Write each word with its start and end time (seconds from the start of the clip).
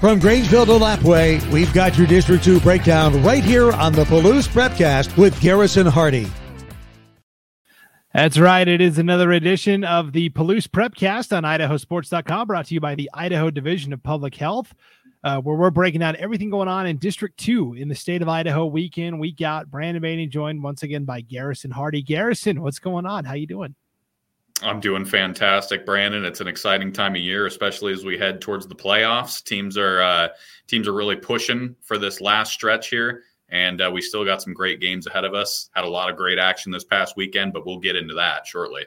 From 0.00 0.20
Grangeville 0.20 0.66
to 0.66 0.72
Lapwai, 0.72 1.42
we've 1.50 1.72
got 1.72 1.96
your 1.96 2.06
District 2.06 2.44
2 2.44 2.60
breakdown 2.60 3.22
right 3.22 3.42
here 3.42 3.72
on 3.72 3.94
the 3.94 4.04
Palouse 4.04 4.46
Prepcast 4.46 5.16
with 5.16 5.40
Garrison 5.40 5.86
Hardie. 5.86 6.28
That's 8.12 8.38
right. 8.38 8.68
It 8.68 8.82
is 8.82 8.98
another 8.98 9.32
edition 9.32 9.84
of 9.84 10.12
the 10.12 10.28
Palouse 10.30 10.68
Prepcast 10.68 11.34
on 11.34 11.44
idahosports.com, 11.44 12.46
brought 12.46 12.66
to 12.66 12.74
you 12.74 12.80
by 12.80 12.94
the 12.94 13.08
Idaho 13.14 13.50
Division 13.50 13.94
of 13.94 14.02
Public 14.02 14.34
Health, 14.34 14.74
uh, 15.24 15.40
where 15.40 15.56
we're 15.56 15.70
breaking 15.70 16.00
down 16.00 16.14
everything 16.16 16.50
going 16.50 16.68
on 16.68 16.86
in 16.86 16.98
District 16.98 17.38
2 17.38 17.72
in 17.74 17.88
the 17.88 17.94
state 17.94 18.20
of 18.20 18.28
Idaho 18.28 18.66
week 18.66 18.98
in, 18.98 19.18
week 19.18 19.40
out. 19.40 19.70
Brandon 19.70 20.02
Baney 20.02 20.28
joined 20.28 20.62
once 20.62 20.82
again 20.82 21.06
by 21.06 21.22
Garrison 21.22 21.70
Hardie. 21.70 22.04
Garrison, 22.04 22.60
what's 22.60 22.80
going 22.80 23.06
on? 23.06 23.24
How 23.24 23.32
you 23.32 23.46
doing? 23.46 23.74
I'm 24.62 24.80
doing 24.80 25.04
fantastic, 25.04 25.84
Brandon. 25.84 26.24
It's 26.24 26.40
an 26.40 26.48
exciting 26.48 26.92
time 26.92 27.14
of 27.14 27.20
year, 27.20 27.46
especially 27.46 27.92
as 27.92 28.04
we 28.04 28.16
head 28.16 28.40
towards 28.40 28.66
the 28.66 28.74
playoffs. 28.74 29.44
Teams 29.44 29.76
are 29.76 30.00
uh, 30.00 30.28
teams 30.66 30.88
are 30.88 30.94
really 30.94 31.16
pushing 31.16 31.76
for 31.82 31.98
this 31.98 32.20
last 32.20 32.52
stretch 32.52 32.88
here 32.88 33.22
and 33.48 33.80
uh, 33.80 33.90
we 33.92 34.00
still 34.00 34.24
got 34.24 34.42
some 34.42 34.52
great 34.52 34.80
games 34.80 35.06
ahead 35.06 35.24
of 35.24 35.34
us. 35.34 35.70
Had 35.74 35.84
a 35.84 35.88
lot 35.88 36.10
of 36.10 36.16
great 36.16 36.38
action 36.38 36.72
this 36.72 36.84
past 36.84 37.16
weekend, 37.16 37.52
but 37.52 37.64
we'll 37.64 37.78
get 37.78 37.96
into 37.96 38.14
that 38.14 38.46
shortly. 38.46 38.82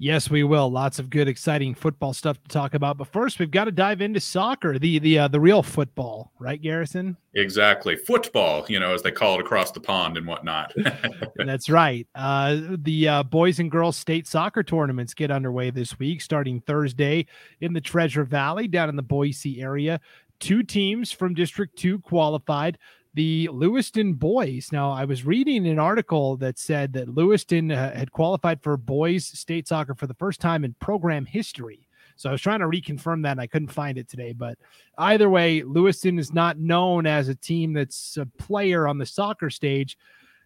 Yes, 0.00 0.30
we 0.30 0.44
will. 0.44 0.70
Lots 0.70 1.00
of 1.00 1.10
good, 1.10 1.26
exciting 1.26 1.74
football 1.74 2.14
stuff 2.14 2.40
to 2.40 2.48
talk 2.48 2.74
about. 2.74 2.98
But 2.98 3.08
first, 3.08 3.40
we've 3.40 3.50
got 3.50 3.64
to 3.64 3.72
dive 3.72 4.00
into 4.00 4.20
soccer, 4.20 4.78
the 4.78 5.00
the 5.00 5.18
uh, 5.18 5.28
the 5.28 5.40
real 5.40 5.60
football, 5.60 6.30
right, 6.38 6.62
Garrison? 6.62 7.16
Exactly, 7.34 7.96
football. 7.96 8.64
You 8.68 8.78
know, 8.78 8.94
as 8.94 9.02
they 9.02 9.10
call 9.10 9.34
it 9.34 9.40
across 9.40 9.72
the 9.72 9.80
pond 9.80 10.16
and 10.16 10.24
whatnot. 10.24 10.72
That's 11.36 11.68
right. 11.68 12.06
Uh, 12.14 12.60
the 12.78 13.08
uh, 13.08 13.22
boys 13.24 13.58
and 13.58 13.72
girls 13.72 13.96
state 13.96 14.28
soccer 14.28 14.62
tournaments 14.62 15.14
get 15.14 15.32
underway 15.32 15.70
this 15.70 15.98
week, 15.98 16.20
starting 16.20 16.60
Thursday 16.60 17.26
in 17.60 17.72
the 17.72 17.80
Treasure 17.80 18.24
Valley 18.24 18.68
down 18.68 18.88
in 18.88 18.94
the 18.94 19.02
Boise 19.02 19.60
area. 19.60 20.00
Two 20.38 20.62
teams 20.62 21.10
from 21.10 21.34
District 21.34 21.76
Two 21.76 21.98
qualified 21.98 22.78
the 23.18 23.48
Lewiston 23.50 24.14
boys. 24.14 24.68
Now, 24.70 24.92
I 24.92 25.04
was 25.04 25.26
reading 25.26 25.66
an 25.66 25.80
article 25.80 26.36
that 26.36 26.56
said 26.56 26.92
that 26.92 27.12
Lewiston 27.12 27.72
uh, 27.72 27.92
had 27.92 28.12
qualified 28.12 28.62
for 28.62 28.76
boys 28.76 29.26
state 29.26 29.66
soccer 29.66 29.96
for 29.96 30.06
the 30.06 30.14
first 30.14 30.40
time 30.40 30.64
in 30.64 30.72
program 30.74 31.26
history. 31.26 31.88
So 32.14 32.28
I 32.28 32.32
was 32.32 32.40
trying 32.40 32.60
to 32.60 32.66
reconfirm 32.66 33.24
that 33.24 33.32
and 33.32 33.40
I 33.40 33.48
couldn't 33.48 33.72
find 33.72 33.98
it 33.98 34.08
today. 34.08 34.32
But 34.32 34.56
either 34.98 35.28
way, 35.28 35.64
Lewiston 35.64 36.16
is 36.16 36.32
not 36.32 36.60
known 36.60 37.06
as 37.06 37.28
a 37.28 37.34
team 37.34 37.72
that's 37.72 38.16
a 38.18 38.26
player 38.38 38.86
on 38.86 38.98
the 38.98 39.06
soccer 39.06 39.50
stage. 39.50 39.98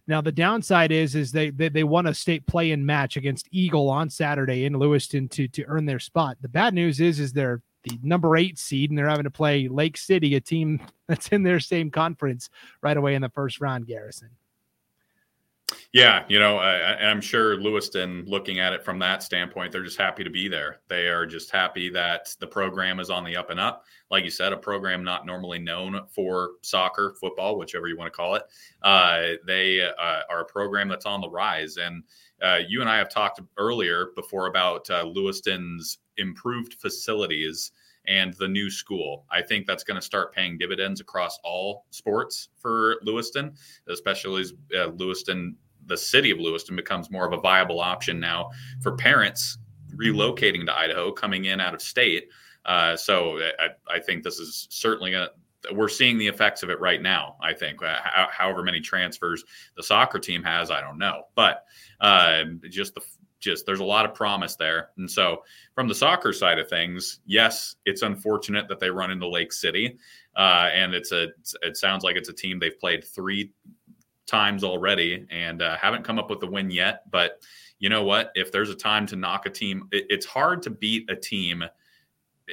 Now 0.07 0.23
the 0.23 0.33
downside 0.33 0.92
is 0.92 1.14
is 1.14 1.31
they 1.31 1.51
they, 1.51 1.69
they 1.69 1.84
won 1.84 2.07
a 2.07 2.14
state 2.14 2.47
play-in 2.47 2.86
match 2.86 3.19
against 3.19 3.48
Eagle 3.51 3.91
on 3.91 4.09
Saturday 4.09 4.64
in 4.64 4.79
Lewiston 4.79 5.29
to 5.29 5.47
to 5.48 5.64
earn 5.64 5.84
their 5.84 6.01
spot. 6.01 6.39
The 6.41 6.48
bad 6.48 6.73
news 6.73 7.01
is 7.03 7.20
is 7.20 7.34
they're 7.34 7.61
the 7.85 7.99
number 8.03 8.37
eight 8.37 8.59
seed, 8.59 8.91
and 8.91 8.99
they're 8.99 9.09
having 9.09 9.25
to 9.25 9.31
play 9.31 9.69
Lake 9.69 9.97
City, 9.97 10.35
a 10.35 10.41
team 10.41 10.81
that's 11.09 11.29
in 11.29 11.43
their 11.43 11.61
same 11.61 11.91
conference 11.91 12.51
right 12.83 12.97
away 12.97 13.15
in 13.15 13.23
the 13.23 13.29
first 13.31 13.61
round. 13.61 13.87
Garrison. 13.87 14.31
Yeah, 15.93 16.25
you 16.29 16.39
know, 16.39 16.57
I, 16.57 17.11
am 17.11 17.21
sure 17.21 17.57
Lewiston, 17.57 18.25
looking 18.27 18.59
at 18.61 18.73
it 18.73 18.85
from 18.85 18.99
that 19.01 19.23
standpoint, 19.23 19.73
they're 19.73 19.85
just 19.85 19.99
happy 19.99 20.25
to 20.25 20.31
be 20.31 20.49
there. 20.49 20.81
They 20.89 21.07
are 21.09 21.27
just 21.27 21.51
happy 21.51 21.91
that 21.91 22.35
the 22.41 22.47
program 22.47 23.01
is 23.01 23.11
on 23.11 23.25
the 23.25 23.37
up 23.37 23.51
and 23.51 23.61
up. 23.61 23.85
Like 24.11 24.25
you 24.25 24.31
said, 24.31 24.53
a 24.53 24.57
program 24.57 25.05
not 25.05 25.27
normally 25.27 25.59
known 25.59 26.01
for 26.09 26.53
soccer, 26.63 27.15
football, 27.21 27.59
whichever 27.59 27.89
you 27.89 27.97
want 27.97 28.13
to 28.13 28.17
call 28.17 28.35
it. 28.37 28.45
Uh, 28.83 29.33
they 29.47 29.83
uh, 29.83 30.21
are 30.31 30.41
a 30.41 30.47
program 30.47 30.89
that's 30.89 31.07
on 31.07 31.21
the 31.21 31.31
rise. 31.31 31.77
And 31.77 32.05
uh, 32.43 32.61
you 32.67 32.81
and 32.81 32.89
I 32.89 32.97
have 32.97 33.11
talked 33.11 33.41
earlier 33.57 34.09
before 34.17 34.47
about 34.47 34.89
uh, 34.91 35.05
Lewiston's 35.07 35.99
improved 36.19 36.75
facilities 36.75 37.73
and 38.07 38.35
the 38.35 38.49
new 38.49 38.71
school. 38.71 39.25
I 39.31 39.43
think 39.43 39.67
that's 39.67 39.85
going 39.85 40.01
to 40.01 40.05
start 40.05 40.35
paying 40.35 40.59
dividends 40.59 41.01
across 41.01 41.39
all 41.45 41.87
sports 41.91 42.49
for 42.57 42.97
Lewiston, 43.03 43.55
especially 43.89 44.42
as 44.42 44.53
uh, 44.77 44.86
Lewiston, 44.97 45.57
the 45.86 45.97
city 45.97 46.31
of 46.31 46.39
Lewiston, 46.39 46.75
becomes 46.75 47.11
more 47.11 47.27
of 47.27 47.33
a 47.33 47.41
viable 47.41 47.81
option 47.81 48.19
now 48.19 48.51
for 48.81 48.92
parents 48.92 49.59
relocating 49.95 50.67
to 50.67 50.77
Idaho, 50.77 51.13
coming 51.13 51.45
in 51.45 51.61
out 51.61 51.75
of 51.75 51.83
state. 51.83 52.29
Uh, 52.65 52.97
so 52.97 53.39
I, 53.59 53.69
I, 53.97 53.98
think 53.98 54.23
this 54.23 54.39
is 54.39 54.69
certainly 54.70 55.15
a, 55.15 55.31
we're 55.73 55.89
seeing 55.89 56.17
the 56.17 56.29
effects 56.29 56.63
of 56.63 56.70
it 56.70 56.81
right 56.81 57.03
now. 57.03 57.36
I 57.41 57.53
think, 57.53 57.83
uh, 57.83 57.98
however 58.31 58.63
many 58.63 58.81
transfers 58.81 59.45
the 59.77 59.83
soccer 59.83 60.20
team 60.20 60.42
has, 60.45 60.70
I 60.70 60.81
don't 60.81 60.98
know, 60.98 61.25
but 61.35 61.65
uh, 62.01 62.45
just 62.70 62.95
the 62.95 63.03
just 63.42 63.67
there's 63.67 63.80
a 63.80 63.85
lot 63.85 64.07
of 64.07 64.14
promise 64.14 64.57
there. 64.57 64.91
And 64.97 65.11
so, 65.11 65.45
from 65.75 65.89
the 65.89 65.95
soccer 65.95 66.33
side 66.33 66.58
of 66.58 66.69
things, 66.69 67.20
yes, 67.27 67.77
it's 67.85 68.03
unfortunate 68.03 68.69
that 68.69 68.80
they 68.80 68.91
run 68.91 69.11
into 69.11 69.29
Lake 69.29 69.53
City, 69.53 69.98
uh, 70.36 70.70
and 70.73 70.95
it's 70.95 71.13
a 71.13 71.29
it 71.61 71.77
sounds 71.77 72.05
like 72.05 72.17
it's 72.17 72.30
a 72.30 72.33
team 72.33 72.58
they've 72.58 72.79
played 72.79 73.05
three 73.05 73.53
times 74.27 74.64
already 74.64 75.27
and 75.30 75.61
uh, 75.61 75.77
haven't 75.77 76.05
come 76.05 76.19
up 76.19 76.30
with 76.30 76.42
a 76.42 76.47
win 76.47 76.70
yet. 76.70 77.11
But 77.11 77.42
you 77.79 77.91
know 77.91 78.05
what? 78.05 78.33
If 78.35 78.53
there's 78.53 78.70
a 78.70 78.75
time 78.75 79.07
to 79.08 79.17
knock 79.17 79.45
a 79.45 79.51
team, 79.51 79.89
it, 79.92 80.07
it's 80.09 80.24
hard 80.24 80.63
to 80.63 80.70
beat 80.70 81.11
a 81.11 81.17
team 81.17 81.64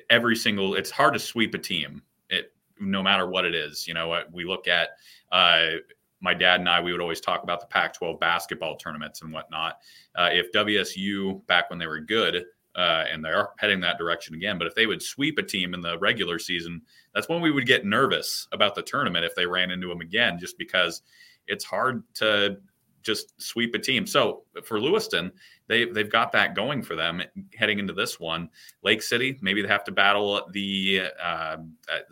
every 0.10 0.36
single. 0.36 0.76
It's 0.76 0.92
hard 0.92 1.14
to 1.14 1.20
sweep 1.20 1.54
a 1.54 1.60
team. 1.60 2.02
It 2.30 2.52
no 2.80 3.04
matter 3.04 3.30
what 3.30 3.46
it 3.46 3.54
is. 3.56 3.88
You 3.88 3.94
know 3.94 4.08
what 4.08 4.32
we 4.34 4.44
look 4.44 4.68
at. 4.68 4.90
Uh, 5.32 5.78
my 6.22 6.34
dad 6.34 6.60
and 6.60 6.70
I, 6.70 6.82
we 6.82 6.92
would 6.92 7.02
always 7.02 7.22
talk 7.22 7.44
about 7.44 7.62
the 7.62 7.68
Pac 7.68 7.94
12 7.94 8.20
basketball 8.20 8.76
tournaments 8.76 9.22
and 9.22 9.32
whatnot. 9.32 9.80
Uh, 10.16 10.30
if 10.32 10.52
WSU, 10.52 11.46
back 11.48 11.70
when 11.70 11.80
they 11.80 11.88
were 11.88 12.00
good, 12.00 12.46
uh, 12.76 13.06
and 13.12 13.24
they 13.24 13.30
are 13.30 13.52
heading 13.58 13.80
that 13.82 13.98
direction 13.98 14.36
again, 14.36 14.58
but 14.58 14.68
if 14.68 14.76
they 14.76 14.86
would 14.86 15.02
sweep 15.02 15.38
a 15.38 15.44
team 15.44 15.74
in 15.74 15.82
the 15.82 15.98
regular 16.00 16.38
season, 16.38 16.82
that's 17.14 17.28
when 17.28 17.42
we 17.42 17.52
would 17.52 17.66
get 17.66 17.86
nervous 17.86 18.48
about 18.52 18.76
the 18.76 18.82
tournament 18.82 19.26
if 19.26 19.36
they 19.36 19.46
ran 19.46 19.72
into 19.72 19.88
them 19.88 20.02
again, 20.02 20.38
just 20.40 20.58
because 20.58 21.02
it's 21.48 21.66
hard 21.66 22.04
to 22.14 22.58
just 23.02 23.42
sweep 23.42 23.74
a 23.76 23.80
team. 23.80 24.06
So 24.06 24.44
for 24.64 24.80
Lewiston, 24.80 25.32
they 25.70 25.86
they've 25.86 26.12
got 26.12 26.34
that 26.34 26.56
going 26.56 26.82
for 26.82 26.96
them 26.96 27.22
heading 27.58 27.80
into 27.80 27.94
this 27.94 28.20
one. 28.20 28.50
Lake 28.84 29.02
City, 29.02 29.38
maybe 29.42 29.62
they 29.62 29.68
have 29.70 29.86
to 29.86 29.92
battle 29.92 30.42
the 30.52 31.04
uh, 31.24 31.58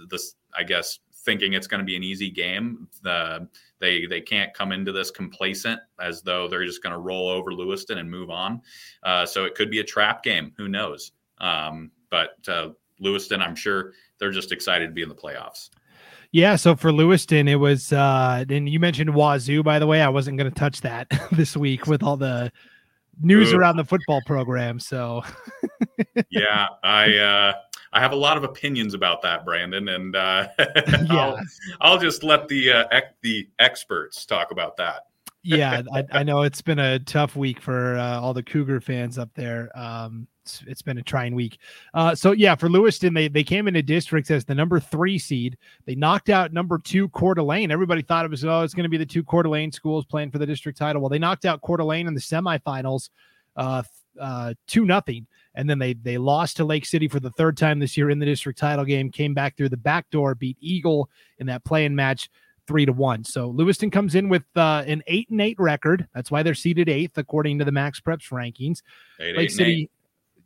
this 0.09 0.35
I 0.57 0.63
guess 0.63 0.99
thinking 1.25 1.53
it's 1.53 1.67
going 1.67 1.79
to 1.79 1.85
be 1.85 1.97
an 1.97 2.03
easy 2.03 2.29
game. 2.29 2.87
The 3.01 3.49
they 3.79 4.05
they 4.05 4.21
can't 4.21 4.53
come 4.53 4.71
into 4.71 4.91
this 4.91 5.11
complacent 5.11 5.81
as 5.99 6.21
though 6.21 6.47
they're 6.47 6.65
just 6.65 6.83
going 6.83 6.93
to 6.93 6.99
roll 6.99 7.27
over 7.27 7.51
Lewiston 7.51 7.97
and 7.97 8.09
move 8.09 8.29
on. 8.29 8.61
Uh, 9.03 9.25
so 9.25 9.43
it 9.43 9.55
could 9.55 9.71
be 9.71 9.79
a 9.79 9.83
trap 9.83 10.23
game. 10.23 10.53
Who 10.57 10.69
knows? 10.69 11.11
Um, 11.39 11.91
but 12.11 12.37
uh, 12.47 12.69
Lewiston, 12.99 13.41
I'm 13.41 13.55
sure 13.55 13.93
they're 14.19 14.31
just 14.31 14.51
excited 14.51 14.87
to 14.87 14.93
be 14.93 15.01
in 15.01 15.09
the 15.09 15.15
playoffs. 15.15 15.71
Yeah, 16.31 16.57
so 16.57 16.75
for 16.75 16.91
Lewiston, 16.91 17.47
it 17.47 17.55
was, 17.55 17.93
uh, 17.93 18.43
and 18.49 18.67
you 18.67 18.81
mentioned 18.81 19.11
Wazoo, 19.11 19.63
by 19.63 19.79
the 19.79 19.87
way. 19.87 20.01
I 20.01 20.09
wasn't 20.09 20.37
going 20.37 20.51
to 20.51 20.59
touch 20.59 20.81
that 20.81 21.07
this 21.31 21.55
week 21.55 21.87
with 21.87 22.03
all 22.03 22.17
the 22.17 22.51
news 23.21 23.53
Ooh. 23.53 23.57
around 23.57 23.77
the 23.77 23.85
football 23.85 24.21
program. 24.25 24.79
So, 24.79 25.23
yeah, 26.29 26.67
I, 26.83 27.17
uh, 27.17 27.53
I 27.93 27.99
have 27.99 28.11
a 28.11 28.15
lot 28.17 28.37
of 28.37 28.43
opinions 28.43 28.93
about 28.93 29.21
that, 29.23 29.45
Brandon, 29.45 29.87
and 29.89 30.15
uh, 30.15 30.47
yeah. 30.59 31.05
I'll, 31.09 31.39
I'll, 31.81 31.97
just 31.97 32.23
let 32.23 32.47
the 32.47 32.71
uh, 32.71 32.85
ec- 32.91 33.15
the 33.21 33.47
experts 33.59 34.25
talk 34.25 34.51
about 34.51 34.77
that. 34.77 35.03
Yeah, 35.43 35.81
I, 35.93 36.03
I, 36.11 36.23
know 36.23 36.41
it's 36.41 36.61
been 36.61 36.79
a 36.79 36.99
tough 36.99 37.35
week 37.35 37.61
for 37.61 37.97
uh, 37.97 38.19
all 38.19 38.33
the 38.33 38.43
Cougar 38.43 38.81
fans 38.81 39.17
up 39.17 39.29
there. 39.35 39.69
Um, 39.77 40.27
it's, 40.43 40.63
it's 40.67 40.81
been 40.81 40.97
a 40.97 41.03
trying 41.03 41.35
week. 41.35 41.59
Uh, 41.93 42.15
so 42.15 42.31
yeah, 42.31 42.55
for 42.55 42.69
Lewiston, 42.69 43.13
they 43.13 43.27
they 43.27 43.43
came 43.43 43.67
into 43.67 43.81
districts 43.81 44.31
as 44.31 44.45
the 44.45 44.55
number 44.55 44.79
three 44.79 45.17
seed. 45.17 45.57
They 45.85 45.95
knocked 45.95 46.29
out 46.29 46.53
number 46.53 46.79
two 46.79 47.09
Coeur 47.09 47.35
d'Alene. 47.35 47.71
Everybody 47.71 48.01
thought 48.01 48.25
it 48.25 48.31
was 48.31 48.43
oh, 48.43 48.61
it's 48.61 48.73
going 48.73 48.83
to 48.83 48.89
be 48.89 48.97
the 48.97 49.05
two 49.05 49.23
Coeur 49.23 49.43
d'Alene 49.43 49.71
schools 49.71 50.05
playing 50.05 50.31
for 50.31 50.37
the 50.37 50.45
district 50.45 50.77
title. 50.77 51.01
Well, 51.01 51.09
they 51.09 51.19
knocked 51.19 51.45
out 51.45 51.61
Coeur 51.61 51.77
d'Alene 51.77 52.07
in 52.07 52.13
the 52.13 52.21
semifinals, 52.21 53.09
uh, 53.55 53.83
uh, 54.19 54.53
two 54.67 54.85
nothing 54.85 55.27
and 55.57 55.67
then 55.67 55.79
they 55.79 55.93
they 55.93 56.17
lost 56.17 56.55
to 56.57 56.63
Lake 56.63 56.85
City 56.85 57.07
for 57.07 57.19
the 57.19 57.31
third 57.31 57.57
time 57.57 57.79
this 57.79 57.97
year 57.97 58.11
in 58.11 58.19
the 58.19 58.25
district 58.25 58.59
title 58.59 58.85
game. 58.85 59.11
Came 59.11 59.33
back 59.33 59.57
through 59.57 59.69
the 59.69 59.77
back 59.77 60.09
door, 60.11 60.35
beat 60.35 60.55
Eagle 60.61 61.09
in 61.39 61.47
that 61.47 61.65
play-in 61.65 61.95
match 61.95 62.29
three 62.67 62.85
to 62.85 62.91
one. 62.91 63.23
So 63.23 63.49
Lewiston 63.49 63.89
comes 63.89 64.15
in 64.15 64.29
with 64.29 64.43
uh, 64.55 64.83
an 64.85 65.01
eight 65.07 65.29
and 65.29 65.41
eight 65.41 65.59
record. 65.59 66.07
That's 66.13 66.29
why 66.29 66.43
they're 66.43 66.53
seated 66.53 66.89
eighth 66.89 67.17
according 67.17 67.59
to 67.59 67.65
the 67.65 67.71
Max 67.71 67.99
Preps 67.99 68.29
rankings. 68.29 68.81
Eight, 69.19 69.35
Lake 69.35 69.45
eight 69.45 69.51
City. 69.51 69.89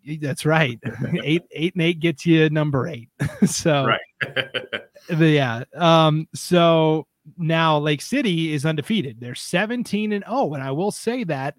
Eight. 0.08 0.22
That's 0.22 0.46
right. 0.46 0.80
eight 1.24 1.44
eight 1.52 1.76
and 1.76 1.84
eight 1.84 2.00
gets 2.00 2.26
you 2.26 2.50
number 2.50 2.88
eight. 2.88 3.10
so 3.46 3.86
right. 3.86 4.62
yeah. 5.20 5.64
Um. 5.76 6.28
So 6.34 7.08
now 7.38 7.78
Lake 7.78 8.02
City 8.02 8.54
is 8.54 8.66
undefeated. 8.66 9.20
They're 9.20 9.36
17 9.36 10.12
and 10.12 10.24
0. 10.26 10.54
And 10.54 10.64
I 10.64 10.72
will 10.72 10.92
say 10.92 11.24
that 11.26 11.56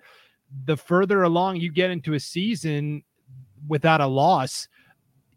the 0.64 0.76
further 0.76 1.22
along 1.22 1.56
you 1.56 1.70
get 1.70 1.90
into 1.90 2.14
a 2.14 2.20
season, 2.20 3.04
without 3.68 4.00
a 4.00 4.06
loss, 4.06 4.68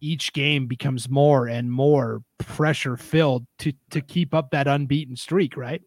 each 0.01 0.33
game 0.33 0.67
becomes 0.67 1.09
more 1.09 1.47
and 1.47 1.71
more 1.71 2.23
pressure 2.37 2.97
filled 2.97 3.45
to 3.59 3.73
to 3.91 4.01
keep 4.01 4.33
up 4.33 4.51
that 4.51 4.67
unbeaten 4.67 5.15
streak, 5.15 5.57
right? 5.57 5.81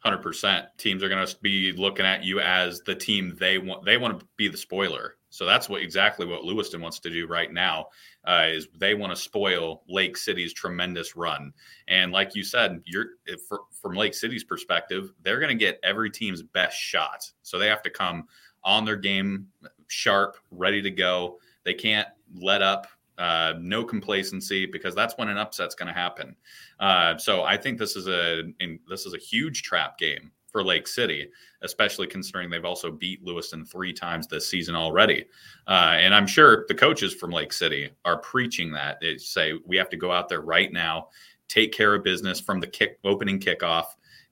Hundred 0.00 0.22
percent. 0.22 0.66
Teams 0.78 1.02
are 1.02 1.08
going 1.08 1.26
to 1.26 1.36
be 1.42 1.72
looking 1.72 2.06
at 2.06 2.22
you 2.22 2.40
as 2.40 2.80
the 2.82 2.94
team 2.94 3.36
they 3.38 3.58
want. 3.58 3.84
They 3.84 3.96
want 3.96 4.18
to 4.18 4.26
be 4.36 4.48
the 4.48 4.56
spoiler. 4.56 5.16
So 5.30 5.44
that's 5.44 5.68
what 5.68 5.82
exactly 5.82 6.24
what 6.24 6.44
Lewiston 6.44 6.80
wants 6.80 6.98
to 7.00 7.10
do 7.10 7.26
right 7.26 7.52
now 7.52 7.88
uh, 8.26 8.46
is 8.48 8.68
they 8.78 8.94
want 8.94 9.14
to 9.14 9.16
spoil 9.16 9.82
Lake 9.88 10.16
City's 10.16 10.54
tremendous 10.54 11.16
run. 11.16 11.52
And 11.86 12.12
like 12.12 12.34
you 12.34 12.42
said, 12.42 12.80
you're 12.86 13.06
if, 13.26 13.40
from 13.72 13.94
Lake 13.94 14.14
City's 14.14 14.44
perspective, 14.44 15.12
they're 15.22 15.38
going 15.38 15.56
to 15.56 15.64
get 15.64 15.80
every 15.82 16.10
team's 16.10 16.42
best 16.42 16.78
shot. 16.78 17.30
So 17.42 17.58
they 17.58 17.68
have 17.68 17.82
to 17.82 17.90
come 17.90 18.26
on 18.64 18.84
their 18.84 18.96
game 18.96 19.48
sharp, 19.88 20.36
ready 20.50 20.80
to 20.82 20.90
go. 20.90 21.38
They 21.64 21.74
can't 21.74 22.08
let 22.40 22.62
up. 22.62 22.86
Uh, 23.18 23.54
no 23.58 23.84
complacency 23.84 24.64
because 24.64 24.94
that's 24.94 25.18
when 25.18 25.28
an 25.28 25.36
upset's 25.36 25.74
going 25.74 25.88
to 25.88 25.92
happen. 25.92 26.36
Uh, 26.78 27.18
so 27.18 27.42
I 27.42 27.56
think 27.56 27.76
this 27.76 27.96
is 27.96 28.06
a 28.06 28.44
in, 28.60 28.78
this 28.88 29.06
is 29.06 29.14
a 29.14 29.18
huge 29.18 29.64
trap 29.64 29.98
game 29.98 30.30
for 30.50 30.62
Lake 30.64 30.86
City, 30.86 31.28
especially 31.62 32.06
considering 32.06 32.48
they've 32.48 32.64
also 32.64 32.90
beat 32.90 33.24
Lewiston 33.24 33.64
three 33.64 33.92
times 33.92 34.26
this 34.26 34.48
season 34.48 34.74
already. 34.74 35.26
Uh, 35.66 35.96
and 35.98 36.14
I'm 36.14 36.26
sure 36.26 36.64
the 36.68 36.74
coaches 36.74 37.12
from 37.12 37.30
Lake 37.30 37.52
City 37.52 37.90
are 38.04 38.18
preaching 38.18 38.72
that. 38.72 38.98
They 39.00 39.18
say 39.18 39.54
we 39.66 39.76
have 39.76 39.90
to 39.90 39.96
go 39.96 40.10
out 40.10 40.28
there 40.28 40.40
right 40.40 40.72
now, 40.72 41.08
take 41.48 41.72
care 41.72 41.94
of 41.94 42.04
business 42.04 42.40
from 42.40 42.60
the 42.60 42.66
kick 42.66 42.98
opening 43.04 43.40
kickoff, 43.40 43.86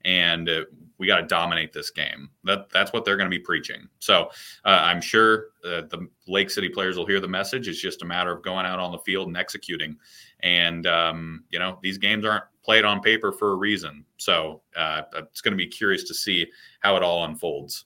and 0.05 0.49
uh, 0.49 0.61
we 0.97 1.07
got 1.07 1.17
to 1.17 1.27
dominate 1.27 1.73
this 1.73 1.89
game. 1.89 2.29
That 2.43 2.69
that's 2.71 2.93
what 2.93 3.05
they're 3.05 3.17
going 3.17 3.29
to 3.29 3.35
be 3.35 3.43
preaching. 3.43 3.87
So 3.99 4.29
uh, 4.65 4.81
I'm 4.83 5.01
sure 5.01 5.47
uh, 5.63 5.81
the 5.89 6.07
Lake 6.27 6.49
City 6.49 6.69
players 6.69 6.97
will 6.97 7.05
hear 7.05 7.19
the 7.19 7.27
message. 7.27 7.67
It's 7.67 7.81
just 7.81 8.01
a 8.01 8.05
matter 8.05 8.31
of 8.31 8.43
going 8.43 8.65
out 8.65 8.79
on 8.79 8.91
the 8.91 8.99
field 8.99 9.27
and 9.27 9.37
executing. 9.37 9.97
And 10.41 10.87
um, 10.87 11.43
you 11.49 11.59
know 11.59 11.79
these 11.81 11.97
games 11.97 12.25
aren't 12.25 12.45
played 12.63 12.85
on 12.85 13.01
paper 13.01 13.31
for 13.31 13.51
a 13.51 13.55
reason. 13.55 14.03
So 14.17 14.61
uh, 14.75 15.03
it's 15.15 15.41
going 15.41 15.53
to 15.53 15.57
be 15.57 15.67
curious 15.67 16.03
to 16.05 16.13
see 16.13 16.47
how 16.81 16.95
it 16.95 17.03
all 17.03 17.25
unfolds. 17.25 17.85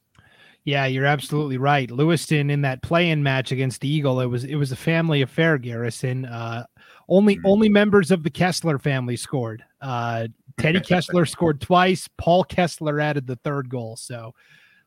Yeah, 0.63 0.85
you're 0.85 1.05
absolutely 1.05 1.57
right. 1.57 1.89
Lewiston 1.89 2.51
in 2.51 2.61
that 2.61 2.83
play-in 2.83 3.23
match 3.23 3.51
against 3.51 3.81
the 3.81 3.89
Eagle, 3.89 4.21
it 4.21 4.27
was 4.27 4.43
it 4.43 4.55
was 4.55 4.71
a 4.71 4.75
family 4.75 5.23
affair. 5.23 5.57
Garrison, 5.57 6.25
uh, 6.25 6.65
only 7.09 7.37
mm-hmm. 7.37 7.47
only 7.47 7.69
members 7.69 8.11
of 8.11 8.23
the 8.23 8.29
Kessler 8.29 8.77
family 8.77 9.17
scored. 9.17 9.63
Uh, 9.81 10.27
Teddy 10.57 10.79
Kessler 10.87 11.25
scored 11.25 11.61
twice. 11.61 12.07
Paul 12.17 12.43
Kessler 12.43 12.99
added 12.99 13.27
the 13.27 13.37
third 13.37 13.69
goal. 13.69 13.95
So 13.95 14.33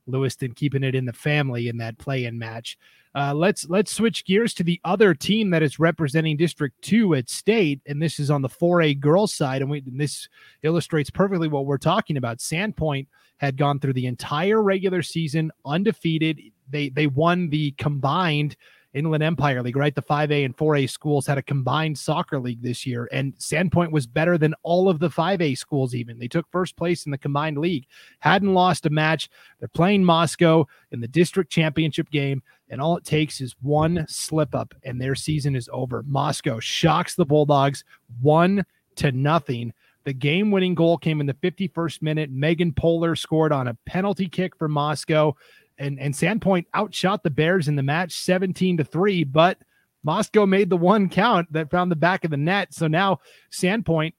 Lewiston 0.07 0.53
keeping 0.53 0.85
it 0.85 0.95
in 0.95 1.05
the 1.05 1.13
family 1.13 1.69
in 1.69 1.79
that 1.79 1.99
play-in 1.99 2.39
match. 2.39 2.79
Uh, 3.17 3.33
let's 3.33 3.69
let's 3.69 3.93
switch 3.93 4.25
gears 4.25 4.53
to 4.55 4.65
the 4.65 4.81
other 4.85 5.15
team 5.15 5.51
that 5.51 5.63
is 5.63 5.79
representing 5.79 6.37
District 6.37 6.75
Two 6.83 7.15
at 7.15 7.31
state, 7.31 7.81
and 7.87 8.03
this 8.03 8.19
is 8.19 8.29
on 8.29 8.43
the 8.43 8.49
4A 8.49 8.99
girls 8.99 9.33
side, 9.33 9.63
and, 9.63 9.71
we, 9.71 9.79
and 9.87 10.01
this 10.01 10.29
illustrates 10.65 11.11
perfectly 11.11 11.47
what 11.47 11.65
we're 11.65 11.79
talking 11.79 12.17
about. 12.17 12.39
Sandpoint 12.39 13.07
had 13.37 13.57
gone 13.57 13.79
through 13.79 13.93
the 13.93 14.07
entire 14.07 14.61
regular 14.63 15.01
season 15.01 15.53
undefeated. 15.65 16.41
They 16.69 16.89
they 16.89 17.07
won 17.07 17.51
the 17.51 17.71
combined 17.73 18.57
Inland 18.95 19.23
Empire 19.23 19.63
League, 19.63 19.77
right? 19.77 19.95
The 19.95 20.03
5A 20.03 20.45
and 20.45 20.57
4A 20.57 20.89
schools 20.89 21.27
had 21.27 21.37
a 21.37 21.43
combined 21.43 21.99
soccer 21.99 22.39
league 22.39 22.63
this 22.63 22.87
year, 22.87 23.09
and 23.13 23.37
Sandpoint 23.37 23.91
was 23.91 24.07
better 24.07 24.39
than 24.39 24.55
all 24.63 24.89
of 24.89 25.01
the 25.01 25.11
5A 25.11 25.59
schools, 25.59 25.95
even. 25.95 26.19
They 26.19 26.29
took 26.29 26.51
first 26.51 26.77
place 26.77 27.05
in 27.05 27.11
the 27.11 27.19
combined 27.19 27.59
league, 27.59 27.87
hadn't 28.21 28.55
lost 28.55 28.87
a 28.87 28.91
match. 28.91 29.29
They're 29.59 29.69
playing 29.69 30.05
Moscow 30.05 30.67
in 30.93 31.01
the 31.01 31.09
district 31.09 31.51
championship 31.51 32.09
game, 32.11 32.43
and 32.69 32.81
all 32.81 32.97
it 32.97 33.05
takes 33.05 33.41
is 33.41 33.57
one 33.61 34.07
slip 34.09 34.55
up, 34.55 34.75
and 34.85 35.01
their 35.01 35.17
season 35.17 35.57
is 35.57 35.69
over. 35.73 36.05
Moscow 36.05 36.61
shocks 36.61 37.15
the 37.15 37.27
Bulldogs 37.27 37.85
one 38.21 38.65
to 38.97 39.11
nothing. 39.11 39.73
The 40.05 40.13
game 40.13 40.51
winning 40.51 40.75
goal 40.75 40.99
came 40.99 41.21
in 41.21 41.27
the 41.27 41.35
51st 41.35 42.03
minute. 42.03 42.31
Megan 42.31 42.73
Polar 42.73 43.17
scored 43.17 43.53
on 43.53 43.69
a 43.69 43.77
penalty 43.87 44.29
kick 44.29 44.55
for 44.55 44.69
Moscow 44.69 45.35
and 45.79 45.99
and 45.99 46.15
Sandpoint 46.15 46.67
outshot 46.75 47.23
the 47.23 47.31
Bears 47.31 47.69
in 47.69 47.77
the 47.77 47.83
match 47.83 48.13
17 48.13 48.79
to 48.79 48.85
3, 48.85 49.25
but 49.25 49.59
Moscow 50.03 50.47
made 50.47 50.71
the 50.71 50.77
one 50.77 51.09
count 51.09 51.53
that 51.53 51.71
found 51.71 51.91
the 51.91 51.97
back 51.97 52.25
of 52.25 52.31
the 52.31 52.37
net. 52.37 52.75
So 52.75 52.87
now 52.87 53.21
Sandpoint, 53.51 54.13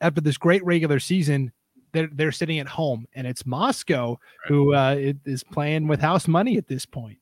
after 0.00 0.20
this 0.20 0.38
great 0.38 0.64
regular 0.64 0.98
season, 0.98 1.52
they're 1.92 2.10
they're 2.12 2.32
sitting 2.32 2.58
at 2.58 2.68
home, 2.68 3.06
and 3.14 3.26
it's 3.26 3.44
Moscow 3.44 4.18
who 4.46 4.74
uh, 4.74 5.12
is 5.24 5.42
playing 5.42 5.88
with 5.88 6.00
house 6.00 6.28
money 6.28 6.56
at 6.56 6.68
this 6.68 6.86
point. 6.86 7.18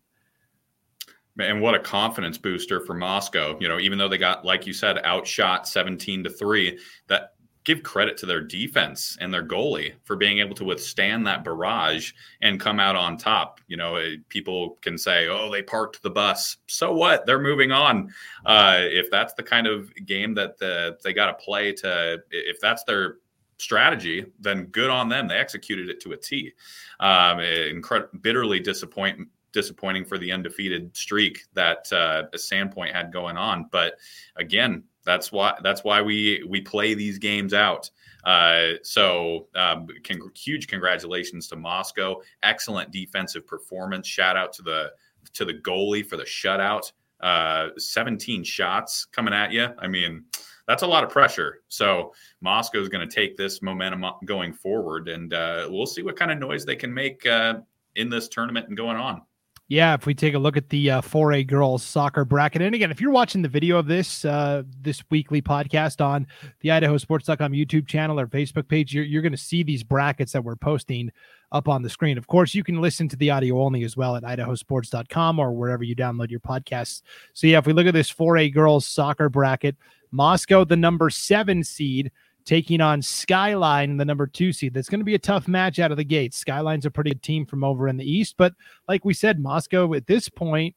And 1.41 1.61
what 1.61 1.75
a 1.75 1.79
confidence 1.79 2.37
booster 2.37 2.81
for 2.81 2.95
Moscow. 2.95 3.57
You 3.61 3.69
know, 3.69 3.79
even 3.79 3.97
though 3.97 4.09
they 4.09 4.19
got, 4.19 4.45
like 4.45 4.67
you 4.67 4.73
said, 4.73 4.99
outshot 5.05 5.69
17 5.69 6.25
to 6.25 6.31
3, 6.31 6.79
that 7.07 7.35
give 7.65 7.83
credit 7.83 8.17
to 8.17 8.27
their 8.27 8.41
defense 8.41 9.17
and 9.21 9.33
their 9.33 9.47
goalie 9.47 9.93
for 10.05 10.17
being 10.17 10.39
able 10.39 10.55
to 10.55 10.65
withstand 10.65 11.27
that 11.27 11.45
barrage 11.45 12.13
and 12.41 12.61
come 12.61 12.81
out 12.81 12.97
on 12.97 13.17
top. 13.17 13.61
You 13.67 13.77
know, 13.77 13.97
eh, 13.97 14.17
people 14.29 14.79
can 14.81 14.97
say, 14.97 15.29
"Oh, 15.29 15.51
they 15.51 15.63
parked 15.63 16.03
the 16.03 16.11
bus." 16.11 16.57
So 16.67 16.93
what? 16.93 17.27
They're 17.27 17.39
moving 17.39 17.73
on. 17.73 18.13
Uh, 18.47 18.79
if 18.81 19.11
that's 19.11 19.35
the 19.35 19.43
kind 19.43 19.67
of 19.67 19.93
game 20.07 20.35
that 20.35 20.59
the, 20.59 20.97
they 21.03 21.13
got 21.13 21.27
to 21.27 21.45
play 21.45 21.73
to, 21.73 22.23
if 22.31 22.61
that's 22.61 22.85
their 22.85 23.17
strategy, 23.59 24.25
then 24.41 24.67
good 24.67 24.91
on 24.91 25.09
them. 25.09 25.29
They 25.29 25.37
executed 25.37 25.89
it 25.89 26.01
to 26.03 26.13
a 26.13 26.17
T. 26.17 26.53
Um, 27.01 27.39
incred- 27.39 28.23
bitterly 28.23 28.61
disappoint 28.61 29.29
disappointing 29.53 30.05
for 30.05 30.19
the 30.19 30.31
undefeated 30.31 30.95
streak 30.97 31.45
that 31.55 31.91
uh, 31.93 32.25
Sandpoint 32.35 32.93
had 32.93 33.13
going 33.13 33.37
on. 33.37 33.67
But 33.71 33.95
again, 34.37 34.85
that's 35.09 35.33
why 35.33 35.59
that's 35.63 35.83
why 35.85 36.03
we 36.03 36.45
we 36.47 36.61
play 36.61 36.93
these 36.93 37.19
games 37.19 37.55
out. 37.55 37.91
Uh, 38.25 38.73
so 38.83 39.49
um, 39.55 39.87
con- 40.05 40.31
huge 40.37 40.69
congratulations 40.69 41.49
to 41.49 41.57
Moscow. 41.57 42.17
Excellent 42.43 42.91
defensive 42.91 43.47
performance. 43.47 44.07
Shout 44.07 44.37
out 44.37 44.53
to 44.53 44.63
the 44.63 44.93
to 45.33 45.47
the 45.47 45.55
goalie 45.55 46.05
for 46.05 46.19
the 46.19 46.25
shutout. 46.25 46.93
Uh, 47.21 47.71
17 47.79 48.45
shots 48.45 49.07
coming 49.07 49.33
at 49.33 49.51
you. 49.51 49.69
I 49.79 49.89
mean, 49.89 50.25
that's 50.69 50.83
a 50.83 50.87
lot 50.87 51.05
of 51.05 51.11
pressure. 51.11 51.63
So 51.69 52.13
Moscow 52.43 52.79
is 52.79 52.91
going 52.91 53.09
to 53.09 53.13
take 53.13 53.37
this 53.37 53.63
momentum 53.63 54.05
going 54.27 54.53
forward, 54.53 55.09
and 55.09 55.33
uh, 55.33 55.69
we'll 55.71 55.87
see 55.87 56.03
what 56.03 56.17
kind 56.17 56.31
of 56.31 56.39
noise 56.39 56.67
they 56.67 56.77
can 56.77 56.93
make 56.93 57.25
uh, 57.27 57.61
in 57.97 58.11
this 58.11 58.29
tournament 58.29 58.69
and 58.69 58.77
going 58.77 58.99
on. 58.99 59.23
Yeah, 59.70 59.93
if 59.93 60.06
we 60.06 60.15
take 60.15 60.32
a 60.32 60.38
look 60.38 60.56
at 60.56 60.70
the 60.70 60.91
uh, 60.91 61.00
4A 61.03 61.47
girls 61.47 61.82
soccer 61.82 62.25
bracket, 62.25 62.62
and 62.62 62.75
again, 62.75 62.91
if 62.91 63.03
you're 63.03 63.11
watching 63.11 63.43
the 63.43 63.50
video 63.50 63.76
of 63.76 63.87
this 63.87 64.25
uh, 64.25 64.62
this 64.81 65.03
weekly 65.11 65.43
podcast 65.43 66.03
on 66.03 66.26
the 66.61 66.70
IdahoSports.com 66.70 67.53
YouTube 67.53 67.87
channel 67.87 68.19
or 68.19 68.26
Facebook 68.26 68.67
page, 68.67 68.94
you're, 68.94 69.05
you're 69.05 69.20
going 69.20 69.32
to 69.32 69.37
see 69.37 69.62
these 69.62 69.82
brackets 69.82 70.32
that 70.32 70.43
we're 70.43 70.56
posting 70.56 71.12
up 71.53 71.69
on 71.69 71.82
the 71.82 71.91
screen. 71.91 72.17
Of 72.17 72.26
course, 72.29 72.55
you 72.55 72.65
can 72.65 72.81
listen 72.81 73.11
to 73.11 73.17
the 73.17 73.29
audio 73.29 73.61
only 73.61 73.85
as 73.85 73.94
well 73.94 74.17
at 74.17 74.23
IdahoSports.com 74.23 75.38
or 75.38 75.53
wherever 75.53 75.85
you 75.85 75.94
download 75.94 76.31
your 76.31 76.41
podcasts. 76.41 77.03
So 77.35 77.47
yeah, 77.47 77.59
if 77.59 77.67
we 77.67 77.75
look 77.75 77.87
at 77.87 77.94
this 77.94 78.11
4A 78.11 78.55
girls 78.55 78.87
soccer 78.87 79.29
bracket, 79.29 79.76
Moscow, 80.11 80.64
the 80.64 80.76
number 80.76 81.11
seven 81.11 81.62
seed 81.62 82.11
taking 82.49 82.81
on 82.81 83.02
Skyline, 83.02 83.99
the 83.99 84.07
number 84.07 84.26
two 84.26 84.55
seed. 84.55 84.73
That's 84.73 84.88
going 84.88 85.00
to 85.00 85.05
be 85.05 85.14
a 85.14 85.19
tough 85.19 85.47
match 85.47 85.78
out 85.78 85.90
of 85.90 85.99
the 85.99 86.05
gate. 86.05 86.33
Skyline's 86.33 86.87
a 86.87 86.90
pretty 86.90 87.11
good 87.11 87.23
team 87.23 87.45
from 87.45 87.62
over 87.62 87.88
in 87.88 87.99
the 87.99 88.11
East, 88.11 88.37
but 88.38 88.55
like 88.88 89.05
we 89.05 89.12
said, 89.12 89.38
Moscow 89.38 89.93
at 89.93 90.07
this 90.07 90.31
point, 90.31 90.75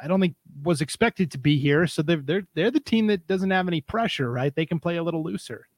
I 0.00 0.08
don't 0.08 0.20
think 0.20 0.34
was 0.64 0.80
expected 0.80 1.30
to 1.30 1.38
be 1.38 1.58
here. 1.58 1.86
So 1.86 2.02
they're 2.02 2.22
they're 2.22 2.42
they're 2.54 2.70
the 2.72 2.80
team 2.80 3.06
that 3.06 3.26
doesn't 3.28 3.52
have 3.52 3.68
any 3.68 3.80
pressure, 3.80 4.32
right? 4.32 4.52
They 4.52 4.66
can 4.66 4.80
play 4.80 4.96
a 4.96 5.02
little 5.02 5.22
looser. 5.22 5.68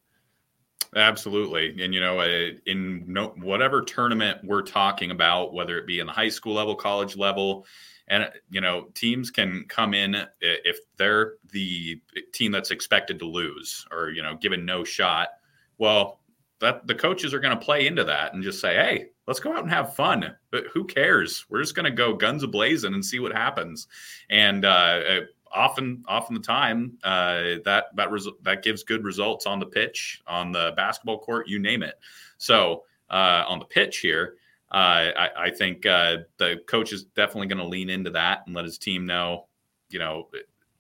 Absolutely, 0.95 1.83
and 1.83 1.95
you 1.95 2.01
know, 2.01 2.21
uh, 2.21 2.51
in 2.67 3.05
no, 3.07 3.29
whatever 3.39 3.81
tournament 3.81 4.39
we're 4.45 4.61
talking 4.61 5.11
about, 5.11 5.55
whether 5.55 5.79
it 5.79 5.87
be 5.87 6.01
in 6.01 6.07
the 6.07 6.13
high 6.13 6.29
school 6.29 6.53
level, 6.53 6.75
college 6.75 7.17
level, 7.17 7.65
and 8.09 8.29
you 8.51 8.61
know, 8.61 8.89
teams 8.95 9.31
can 9.31 9.65
come 9.69 9.95
in 9.95 10.15
if 10.43 10.77
they're 10.99 11.35
the 11.51 11.99
team 12.35 12.53
that's 12.53 12.71
expected 12.71 13.19
to 13.21 13.25
lose 13.25 13.87
or 13.91 14.11
you 14.11 14.23
know, 14.23 14.37
given 14.37 14.67
no 14.67 14.85
shot. 14.85 15.29
Well, 15.79 16.21
that 16.61 16.87
the 16.87 16.95
coaches 16.95 17.33
are 17.33 17.41
going 17.41 17.59
to 17.59 17.65
play 17.65 17.87
into 17.87 18.05
that 18.05 18.35
and 18.35 18.43
just 18.43 18.61
say, 18.61 18.75
"Hey, 18.75 19.07
let's 19.27 19.41
go 19.41 19.55
out 19.55 19.63
and 19.63 19.71
have 19.71 19.97
fun." 19.97 20.37
But 20.51 20.65
who 20.75 20.85
cares? 20.85 21.47
We're 21.49 21.63
just 21.63 21.75
going 21.75 21.87
to 21.87 21.91
go 21.91 22.13
guns 22.15 22.43
a 22.43 22.49
blazing 22.49 22.93
and 22.93 23.03
see 23.05 23.19
what 23.19 23.33
happens. 23.33 23.89
And 24.29 24.67
uh, 24.67 24.69
uh, 25.09 25.21
often, 25.55 26.05
often 26.07 26.35
the 26.35 26.41
time, 26.41 26.99
uh, 27.05 27.59
that 27.65 27.87
that 27.95 28.11
res- 28.11 28.29
that 28.43 28.63
gives 28.63 28.83
good 28.83 29.05
results 29.05 29.47
on 29.47 29.59
the 29.59 29.67
pitch, 29.67 30.23
on 30.27 30.53
the 30.53 30.73
basketball 30.77 31.19
court, 31.19 31.49
you 31.49 31.59
name 31.59 31.83
it. 31.83 31.99
So 32.39 32.85
uh, 33.11 33.45
on 33.47 33.59
the 33.59 33.65
pitch 33.65 33.99
here, 33.99 34.37
uh, 34.73 35.13
I, 35.17 35.31
I, 35.37 35.51
think 35.51 35.85
uh, 35.85 36.19
the 36.39 36.63
coach 36.67 36.93
is 36.93 37.05
definitely 37.05 37.49
going 37.49 37.59
to 37.59 37.67
lean 37.67 37.91
into 37.91 38.11
that 38.11 38.43
and 38.47 38.57
let 38.57 38.65
his 38.65 38.79
team 38.79 39.05
know, 39.05 39.47
you 39.91 39.99
know, 39.99 40.29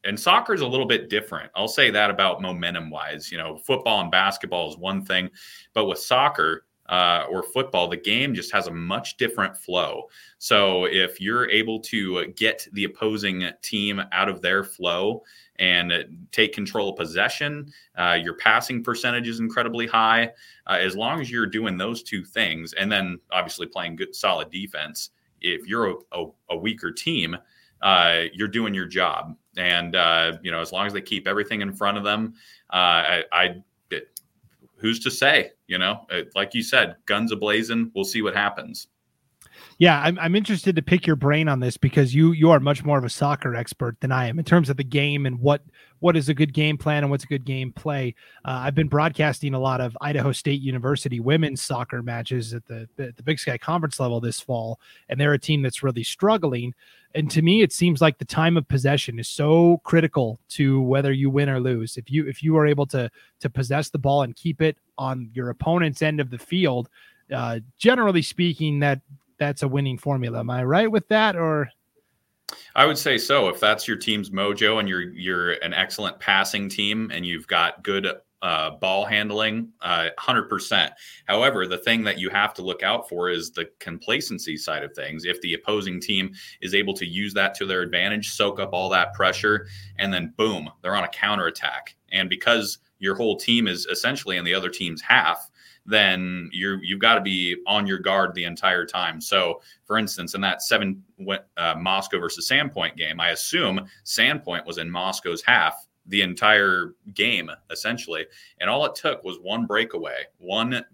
and 0.05 0.19
soccer 0.19 0.55
is 0.55 0.63
a 0.63 0.67
little 0.67 0.87
bit 0.87 1.11
different. 1.11 1.51
I'll 1.55 1.69
say 1.69 1.91
that 1.91 2.11
about 2.11 2.41
momentum 2.41 2.91
wise. 2.91 3.31
You 3.31 3.39
know, 3.39 3.59
football 3.59 4.01
and 4.01 4.11
basketball 4.11 4.71
is 4.71 4.79
one 4.79 5.05
thing, 5.05 5.31
but 5.75 5.85
with 5.85 5.99
soccer, 5.99 6.65
uh, 6.93 7.25
or 7.31 7.43
football, 7.43 7.89
the 7.89 7.97
game 7.97 8.35
just 8.35 8.53
has 8.53 8.67
a 8.67 8.71
much 8.71 9.17
different 9.17 9.57
flow. 9.57 10.11
So 10.37 10.85
if 10.85 11.23
you're 11.23 11.49
able 11.49 11.81
to 11.81 12.27
get 12.37 12.69
the 12.75 12.85
opposing 12.85 13.49
team 13.63 14.03
out 14.13 14.29
of 14.29 14.43
their 14.43 14.63
flow 14.63 15.23
and 15.57 15.91
take 16.33 16.53
control 16.53 16.91
of 16.91 16.97
possession, 16.97 17.73
uh, 17.97 18.19
your 18.23 18.35
passing 18.35 18.85
percentage 18.85 19.27
is 19.27 19.41
incredibly 19.41 19.87
high. 19.87 20.33
Uh, 20.67 20.75
as 20.83 20.95
long 20.95 21.19
as 21.19 21.31
you're 21.31 21.47
doing 21.47 21.79
those 21.79 22.03
two 22.03 22.23
things, 22.25 22.75
and 22.75 22.93
then 22.93 23.19
obviously 23.31 23.67
playing 23.67 23.97
good, 23.97 24.15
solid 24.15 24.51
defense. 24.51 25.11
If 25.41 25.67
you're 25.67 25.93
a, 25.93 25.95
a, 26.13 26.27
a 26.51 26.57
weaker 26.59 26.93
team, 26.93 27.39
uh, 27.81 28.25
you're 28.35 28.49
doing 28.49 28.75
your 28.75 28.87
job. 28.87 29.35
And 29.57 29.97
uh, 29.97 30.35
you 30.43 30.51
know, 30.51 30.61
as 30.61 30.73
long 30.73 30.87
as 30.87 30.93
they 30.93 31.01
keep 31.01 31.27
everything 31.27 31.63
in 31.63 31.73
front 31.73 31.97
of 31.97 32.05
them, 32.05 32.35
uh, 32.71 32.77
I, 32.77 33.25
I 33.33 33.63
who's 34.83 35.01
to 35.01 35.11
say? 35.11 35.53
You 35.69 35.79
know, 35.79 36.05
uh, 36.11 36.23
like 36.35 36.55
you 36.55 36.63
said, 36.63 36.97
guns 37.07 37.33
ablazing. 37.33 37.91
We'll 37.95 38.05
see 38.05 38.21
what 38.21 38.35
happens. 38.35 38.89
Yeah, 39.83 40.01
I'm, 40.01 40.17
I'm 40.21 40.37
interested 40.37 40.77
to 40.77 40.83
pick 40.83 41.09
your 41.09 41.17
brain 41.17 41.49
on 41.49 41.59
this 41.59 41.77
because 41.77 42.15
you 42.15 42.31
you 42.31 42.53
are 42.53 42.61
much 42.61 42.85
more 42.85 42.99
of 42.99 43.03
a 43.03 43.11
soccer 43.11 43.57
expert 43.57 43.99
than 43.99 44.13
I 44.13 44.29
am 44.29 44.39
in 44.39 44.45
terms 44.45 44.71
of 44.71 44.77
the 44.77 44.85
game 44.85 45.27
and 45.27 45.41
what 45.41 45.61
what 45.99 46.17
is 46.17 46.29
a 46.29 46.35
good 46.35 46.55
game 46.55 46.79
plan 46.79 47.03
and 47.03 47.11
what's 47.11 47.25
a 47.25 47.27
good 47.27 47.45
game 47.45 47.73
play. 47.73 48.15
Uh, 48.45 48.63
I've 48.63 48.77
been 48.77 48.87
broadcasting 48.87 49.55
a 49.55 49.59
lot 49.59 49.81
of 49.81 49.99
Idaho 50.01 50.31
State 50.31 50.61
University 50.61 51.19
women's 51.19 51.63
soccer 51.63 52.01
matches 52.01 52.55
at 52.55 52.65
the 52.67 52.89
the 52.95 53.25
Big 53.25 53.41
Sky 53.41 53.59
Conference 53.59 53.99
level 53.99 54.21
this 54.21 54.39
fall, 54.39 54.79
and 55.09 55.21
they're 55.21 55.33
a 55.33 55.39
team 55.39 55.63
that's 55.63 55.83
really 55.83 56.05
struggling. 56.05 56.75
And 57.17 57.29
to 57.33 57.43
me, 57.43 57.63
it 57.63 57.73
seems 57.73 58.01
like 58.01 58.19
the 58.19 58.25
time 58.25 58.57
of 58.57 58.69
possession 58.69 59.19
is 59.19 59.27
so 59.27 59.81
critical 59.83 60.39
to 60.51 60.81
whether 60.81 61.11
you 61.11 61.29
win 61.29 61.49
or 61.49 61.59
lose. 61.59 61.97
If 61.97 62.09
you 62.09 62.29
if 62.29 62.41
you 62.41 62.57
are 62.57 62.69
able 62.69 62.87
to 62.87 63.11
to 63.41 63.51
possess 63.51 63.91
the 63.91 63.99
ball 63.99 64.23
and 64.23 64.37
keep 64.37 64.63
it 64.63 64.77
on 64.97 65.29
your 65.35 65.51
opponent's 65.51 66.03
end 66.03 66.21
of 66.21 66.31
the 66.31 66.39
field, 66.39 66.89
uh, 67.35 67.59
generally 67.79 68.23
speaking, 68.23 68.79
that 68.79 69.01
that's 69.43 69.65
a 69.65 69.69
winning 69.69 69.99
formula. 69.99 70.39
Am 70.39 70.51
I 70.51 70.63
right 70.63 70.91
with 70.91 71.09
that, 71.09 71.35
or? 71.35 71.69
I 72.77 72.87
would 72.87 72.99
say 72.99 73.19
so. 73.19 73.49
If 73.49 73.59
that's 73.59 73.89
your 73.89 73.97
team's 73.97 74.31
mojo 74.31 74.79
and 74.79 74.89
you're 74.89 75.13
you're 75.13 75.53
an 75.53 75.75
excellent 75.75 76.21
passing 76.21 76.69
team 76.69 77.11
and 77.13 77.27
you've 77.27 77.49
got 77.49 77.83
good 77.83 78.07
uh, 78.43 78.71
ball 78.71 79.05
handling, 79.05 79.69
uh, 79.81 80.09
100%. 80.19 80.91
However, 81.27 81.67
the 81.67 81.79
thing 81.79 82.03
that 82.05 82.19
you 82.19 82.29
have 82.29 82.53
to 82.55 82.63
look 82.63 82.83
out 82.83 83.09
for 83.09 83.31
is 83.31 83.51
the 83.53 83.69
complacency 83.79 84.57
side 84.57 84.83
of 84.83 84.93
things. 84.95 85.25
If 85.25 85.41
the 85.41 85.55
opposing 85.55 86.01
team 86.01 86.33
is 86.61 86.75
able 86.75 86.95
to 86.95 87.07
use 87.07 87.33
that 87.35 87.55
to 87.57 87.67
their 87.67 87.83
advantage, 87.83 88.31
soak 88.31 88.59
up 88.59 88.73
all 88.73 88.89
that 88.91 89.15
pressure, 89.15 89.69
and 89.99 90.13
then 90.13 90.35
boom, 90.37 90.69
they're 90.83 90.97
on 90.97 91.05
a 91.05 91.09
counterattack. 91.09 91.95
And 92.11 92.29
because 92.29 92.79
your 92.99 93.15
whole 93.15 93.37
team 93.37 93.69
is 93.69 93.87
essentially 93.87 94.37
in 94.37 94.45
the 94.45 94.55
other 94.55 94.71
team's 94.71 95.03
half, 95.03 95.49
then 95.87 96.49
you're 96.53 96.83
you've 96.83 97.01
got 97.01 97.17
to 97.17 97.21
be 97.21 97.57
on 97.67 97.87
your 97.87 97.99
guard 97.99 98.35
the 98.35 98.45
entire 98.45 98.87
time. 98.87 99.21
So, 99.21 99.61
for 99.85 99.99
instance, 99.99 100.35
in 100.35 100.41
that 100.43 100.63
seven 100.63 101.03
uh, 101.57 101.75
Moscow 101.79 102.21
versus 102.21 102.49
Sandpoint 102.49 102.97
game, 102.97 103.21
I 103.21 103.31
assume 103.31 103.87
Sandpoint 104.05 104.67
was 104.67 104.79
in 104.79 104.91
Moscow's 104.91 105.43
half 105.43 105.87
the 106.07 106.23
entire 106.23 106.95
game 107.15 107.51
essentially, 107.71 108.27
and 108.61 108.69
all 108.71 108.85
it 108.87 108.95
took 108.95 109.25
was 109.25 109.39
one 109.39 109.67
breakaway, 109.67 110.25
one 110.39 110.85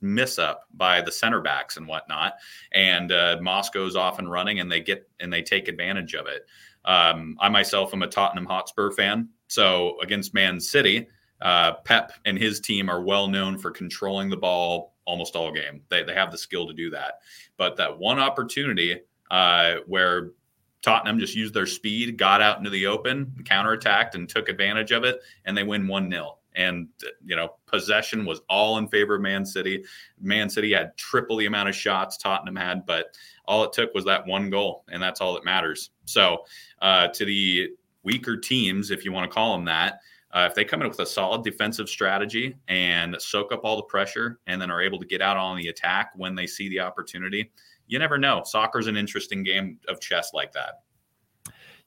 miss 0.00 0.38
up 0.38 0.64
by 0.74 1.00
the 1.00 1.12
center 1.12 1.40
backs 1.40 1.76
and 1.76 1.86
whatnot, 1.86 2.34
and 2.72 3.12
uh, 3.12 3.38
Moscow's 3.40 3.96
off 3.96 4.18
and 4.18 4.30
running, 4.30 4.60
and 4.60 4.70
they 4.70 4.80
get 4.80 5.08
and 5.20 5.32
they 5.32 5.42
take 5.42 5.68
advantage 5.68 6.14
of 6.14 6.26
it. 6.26 6.46
Um, 6.84 7.36
I 7.40 7.50
myself 7.50 7.92
am 7.92 8.02
a 8.02 8.06
Tottenham 8.06 8.46
Hotspur 8.46 8.90
fan, 8.92 9.28
so 9.48 10.00
against 10.00 10.32
Man 10.32 10.58
City 10.60 11.08
uh, 11.42 11.74
Pep 11.84 12.12
and 12.24 12.38
his 12.38 12.60
team 12.60 12.88
are 12.88 13.02
well 13.02 13.28
known 13.28 13.58
for 13.58 13.70
controlling 13.70 14.28
the 14.28 14.36
ball 14.36 14.94
almost 15.04 15.34
all 15.34 15.50
game. 15.50 15.82
They, 15.88 16.02
they 16.02 16.14
have 16.14 16.30
the 16.30 16.38
skill 16.38 16.66
to 16.66 16.74
do 16.74 16.90
that. 16.90 17.20
But 17.56 17.76
that 17.76 17.98
one 17.98 18.18
opportunity 18.18 19.00
uh, 19.30 19.76
where 19.86 20.30
Tottenham 20.82 21.18
just 21.18 21.34
used 21.34 21.54
their 21.54 21.66
speed, 21.66 22.16
got 22.16 22.40
out 22.40 22.58
into 22.58 22.70
the 22.70 22.86
open, 22.86 23.32
counterattacked, 23.42 24.14
and 24.14 24.28
took 24.28 24.48
advantage 24.48 24.92
of 24.92 25.04
it, 25.04 25.20
and 25.44 25.56
they 25.56 25.62
win 25.62 25.86
1 25.86 26.10
0. 26.10 26.36
And, 26.56 26.88
you 27.24 27.36
know, 27.36 27.56
possession 27.66 28.24
was 28.24 28.40
all 28.48 28.78
in 28.78 28.88
favor 28.88 29.14
of 29.14 29.20
Man 29.20 29.46
City. 29.46 29.84
Man 30.20 30.50
City 30.50 30.72
had 30.72 30.96
triple 30.96 31.36
the 31.36 31.46
amount 31.46 31.68
of 31.68 31.76
shots 31.76 32.16
Tottenham 32.16 32.56
had, 32.56 32.84
but 32.86 33.16
all 33.46 33.62
it 33.62 33.72
took 33.72 33.94
was 33.94 34.04
that 34.06 34.26
one 34.26 34.50
goal, 34.50 34.84
and 34.90 35.02
that's 35.02 35.20
all 35.20 35.34
that 35.34 35.44
matters. 35.44 35.90
So, 36.06 36.44
uh, 36.82 37.08
to 37.08 37.24
the 37.24 37.70
weaker 38.02 38.36
teams, 38.36 38.90
if 38.90 39.04
you 39.04 39.12
want 39.12 39.30
to 39.30 39.34
call 39.34 39.52
them 39.52 39.64
that, 39.66 40.00
uh, 40.32 40.46
if 40.48 40.54
they 40.54 40.64
come 40.64 40.80
in 40.82 40.88
with 40.88 41.00
a 41.00 41.06
solid 41.06 41.42
defensive 41.42 41.88
strategy 41.88 42.54
and 42.68 43.16
soak 43.18 43.52
up 43.52 43.60
all 43.64 43.76
the 43.76 43.82
pressure 43.82 44.38
and 44.46 44.60
then 44.60 44.70
are 44.70 44.80
able 44.80 44.98
to 44.98 45.06
get 45.06 45.20
out 45.20 45.36
on 45.36 45.56
the 45.56 45.68
attack 45.68 46.12
when 46.16 46.34
they 46.34 46.46
see 46.46 46.68
the 46.68 46.78
opportunity, 46.78 47.50
you 47.88 47.98
never 47.98 48.16
know. 48.16 48.42
Soccer's 48.44 48.86
an 48.86 48.96
interesting 48.96 49.42
game 49.42 49.78
of 49.88 50.00
chess 50.00 50.30
like 50.32 50.52
that. 50.52 50.82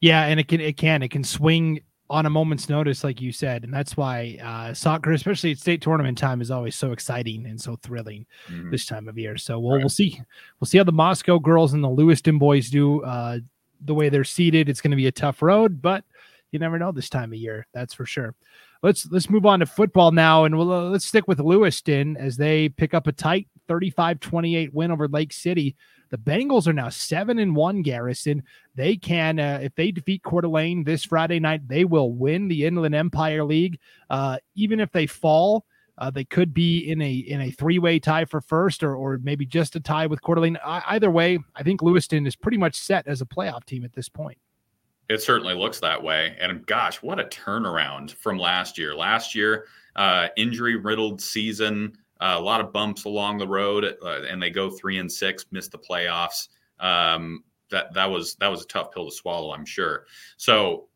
Yeah, 0.01 0.25
and 0.25 0.39
it 0.39 0.49
can 0.49 0.59
it 0.59 0.75
can 0.75 1.01
it 1.01 1.11
can 1.11 1.23
swing 1.23 1.81
on 2.09 2.25
a 2.25 2.29
moment's 2.29 2.67
notice, 2.67 3.03
like 3.03 3.21
you 3.21 3.31
said, 3.31 3.63
and 3.63 3.73
that's 3.73 3.95
why 3.95 4.37
uh, 4.43 4.73
soccer, 4.73 5.13
especially 5.13 5.51
at 5.51 5.57
state 5.57 5.81
tournament 5.81 6.17
time, 6.17 6.41
is 6.41 6.51
always 6.51 6.75
so 6.75 6.91
exciting 6.91 7.45
and 7.45 7.59
so 7.59 7.77
thrilling 7.77 8.25
mm-hmm. 8.49 8.69
this 8.69 8.85
time 8.85 9.07
of 9.07 9.17
year. 9.17 9.37
So 9.37 9.59
we'll 9.59 9.75
right. 9.75 9.79
we'll 9.79 9.89
see 9.89 10.21
we'll 10.59 10.65
see 10.65 10.77
how 10.77 10.83
the 10.83 10.91
Moscow 10.91 11.39
girls 11.39 11.71
and 11.71 11.81
the 11.81 11.89
Lewiston 11.89 12.37
boys 12.37 12.69
do. 12.69 13.01
Uh, 13.03 13.39
the 13.85 13.93
way 13.93 14.07
they're 14.09 14.23
seated, 14.23 14.69
it's 14.69 14.79
going 14.79 14.91
to 14.91 14.97
be 14.97 15.07
a 15.07 15.11
tough 15.11 15.41
road, 15.41 15.81
but 15.81 16.05
you 16.53 16.59
never 16.59 16.79
know 16.79 16.91
this 16.91 17.09
time 17.09 17.33
of 17.33 17.39
year. 17.39 17.67
That's 17.73 17.93
for 17.93 18.05
sure. 18.05 18.35
Let's 18.81 19.09
let's 19.11 19.29
move 19.29 19.45
on 19.45 19.59
to 19.59 19.65
football 19.65 20.11
now, 20.11 20.45
and 20.45 20.57
we'll, 20.57 20.71
uh, 20.71 20.83
let's 20.89 21.05
stick 21.05 21.27
with 21.27 21.39
Lewiston 21.39 22.17
as 22.17 22.37
they 22.37 22.69
pick 22.69 22.93
up 22.93 23.07
a 23.07 23.11
tight 23.11 23.47
35-28 23.69 24.71
win 24.73 24.91
over 24.91 25.07
Lake 25.07 25.33
City. 25.33 25.75
The 26.09 26.17
Bengals 26.17 26.67
are 26.67 26.73
now 26.73 26.89
seven 26.89 27.39
and 27.39 27.55
one. 27.55 27.81
Garrison, 27.81 28.43
they 28.75 28.95
can 28.95 29.39
uh, 29.39 29.59
if 29.63 29.73
they 29.75 29.91
defeat 29.91 30.21
Coeur 30.23 30.41
d'Alene 30.41 30.83
this 30.83 31.05
Friday 31.05 31.39
night, 31.39 31.67
they 31.67 31.85
will 31.85 32.11
win 32.11 32.47
the 32.47 32.65
Inland 32.65 32.93
Empire 32.93 33.43
League. 33.43 33.79
Uh, 34.09 34.37
even 34.53 34.79
if 34.79 34.91
they 34.91 35.07
fall, 35.07 35.65
uh, 35.97 36.11
they 36.11 36.25
could 36.25 36.53
be 36.53 36.79
in 36.79 37.01
a 37.01 37.11
in 37.11 37.41
a 37.41 37.51
three 37.51 37.79
way 37.79 37.99
tie 37.99 38.25
for 38.25 38.41
first, 38.41 38.83
or 38.83 38.95
or 38.95 39.19
maybe 39.23 39.45
just 39.45 39.75
a 39.75 39.79
tie 39.79 40.05
with 40.05 40.21
Coeur 40.21 40.35
d'Alene. 40.35 40.57
I, 40.63 40.83
either 40.89 41.09
way, 41.09 41.39
I 41.55 41.63
think 41.63 41.81
Lewiston 41.81 42.27
is 42.27 42.35
pretty 42.35 42.57
much 42.57 42.75
set 42.75 43.07
as 43.07 43.21
a 43.21 43.25
playoff 43.25 43.65
team 43.65 43.83
at 43.83 43.93
this 43.93 44.09
point. 44.09 44.37
It 45.09 45.21
certainly 45.21 45.53
looks 45.53 45.79
that 45.81 46.01
way. 46.01 46.35
And 46.39 46.65
gosh, 46.65 47.01
what 47.01 47.19
a 47.19 47.25
turnaround 47.25 48.11
from 48.11 48.37
last 48.37 48.77
year. 48.77 48.95
Last 48.95 49.35
year, 49.35 49.65
uh, 49.95 50.29
injury 50.37 50.75
riddled 50.75 51.21
season, 51.21 51.97
uh, 52.21 52.35
a 52.37 52.41
lot 52.41 52.61
of 52.61 52.71
bumps 52.71 53.05
along 53.05 53.37
the 53.37 53.47
road, 53.47 53.83
uh, 54.01 54.21
and 54.29 54.41
they 54.41 54.49
go 54.49 54.69
three 54.69 54.97
and 54.97 55.11
six, 55.11 55.45
miss 55.51 55.67
the 55.67 55.77
playoffs. 55.77 56.47
Um, 56.79 57.43
that 57.69 57.93
that 57.93 58.09
was 58.09 58.35
that 58.35 58.47
was 58.47 58.63
a 58.63 58.67
tough 58.67 58.91
pill 58.91 59.09
to 59.09 59.15
swallow, 59.15 59.51
I'm 59.51 59.65
sure. 59.65 60.05
So 60.37 60.87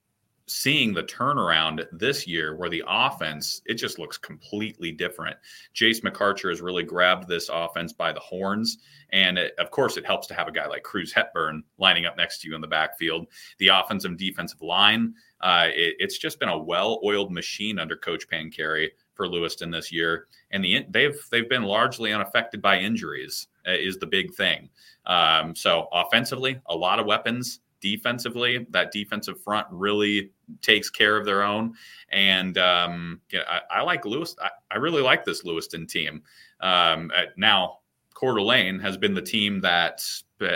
seeing 0.48 0.94
the 0.94 1.04
turnaround 1.04 1.86
this 1.92 2.26
year 2.26 2.56
where 2.56 2.70
the 2.70 2.84
offense 2.88 3.62
it 3.66 3.74
just 3.74 4.00
looks 4.00 4.18
completely 4.18 4.92
different. 4.92 5.36
Jace 5.76 6.02
mcarcher 6.02 6.50
has 6.50 6.62
really 6.62 6.84
grabbed 6.84 7.28
this 7.28 7.50
offense 7.52 7.92
by 7.92 8.14
the 8.14 8.20
horns 8.20 8.78
and 9.12 9.38
it, 9.38 9.54
of 9.60 9.72
course 9.72 9.98
it 9.98 10.06
helps 10.06 10.26
to 10.28 10.34
have 10.34 10.48
a 10.48 10.52
guy 10.52 10.66
like 10.66 10.84
cruz 10.84 11.12
hepburn 11.12 11.64
lining 11.78 12.06
up 12.06 12.16
next 12.16 12.40
to 12.42 12.48
you 12.48 12.56
in 12.56 12.62
the 12.62 12.68
backfield. 12.68 13.28
The 13.60 13.68
offensive 13.68 14.12
and 14.12 14.18
defensive 14.18 14.62
line 14.62 15.14
uh, 15.42 15.68
it, 15.70 15.96
it's 16.00 16.18
just 16.18 16.40
been 16.40 16.50
a 16.50 16.58
well-oiled 16.58 17.32
machine 17.32 17.78
under 17.78 17.98
coach 17.98 18.28
pancheri 18.30 18.90
for 19.16 19.28
lewiston 19.28 19.70
this 19.70 19.92
year 19.92 20.28
and 20.52 20.64
the 20.64 20.86
they've 20.90 21.20
they've 21.30 21.50
been 21.50 21.64
largely 21.64 22.14
unaffected 22.14 22.62
by 22.62 22.80
injuries 22.80 23.48
uh, 23.68 23.72
is 23.72 23.98
the 23.98 24.08
big 24.08 24.34
thing. 24.36 24.70
Um, 25.06 25.56
so 25.56 25.90
offensively 25.92 26.60
a 26.68 26.76
lot 26.76 27.00
of 27.00 27.06
weapons 27.06 27.60
defensively. 27.82 28.66
That 28.72 28.92
defensive 28.92 29.42
front 29.42 29.68
really 29.70 30.32
takes 30.62 30.90
care 30.90 31.18
of 31.18 31.26
their 31.26 31.44
own. 31.44 31.74
And 32.10 32.58
um, 32.58 33.22
I, 33.34 33.62
I, 33.70 33.82
like 33.82 34.06
Lewis. 34.06 34.36
I, 34.42 34.50
I, 34.72 34.78
really 34.78 35.02
like 35.02 35.26
this 35.26 35.44
Lewiston 35.44 35.88
team. 35.88 36.24
Um, 36.62 37.12
now, 37.36 37.80
Coeur 38.14 38.36
d'Alene 38.36 38.80
has 38.80 38.98
been 38.98 39.14
the 39.14 39.22
team 39.22 39.62
that 39.62 40.04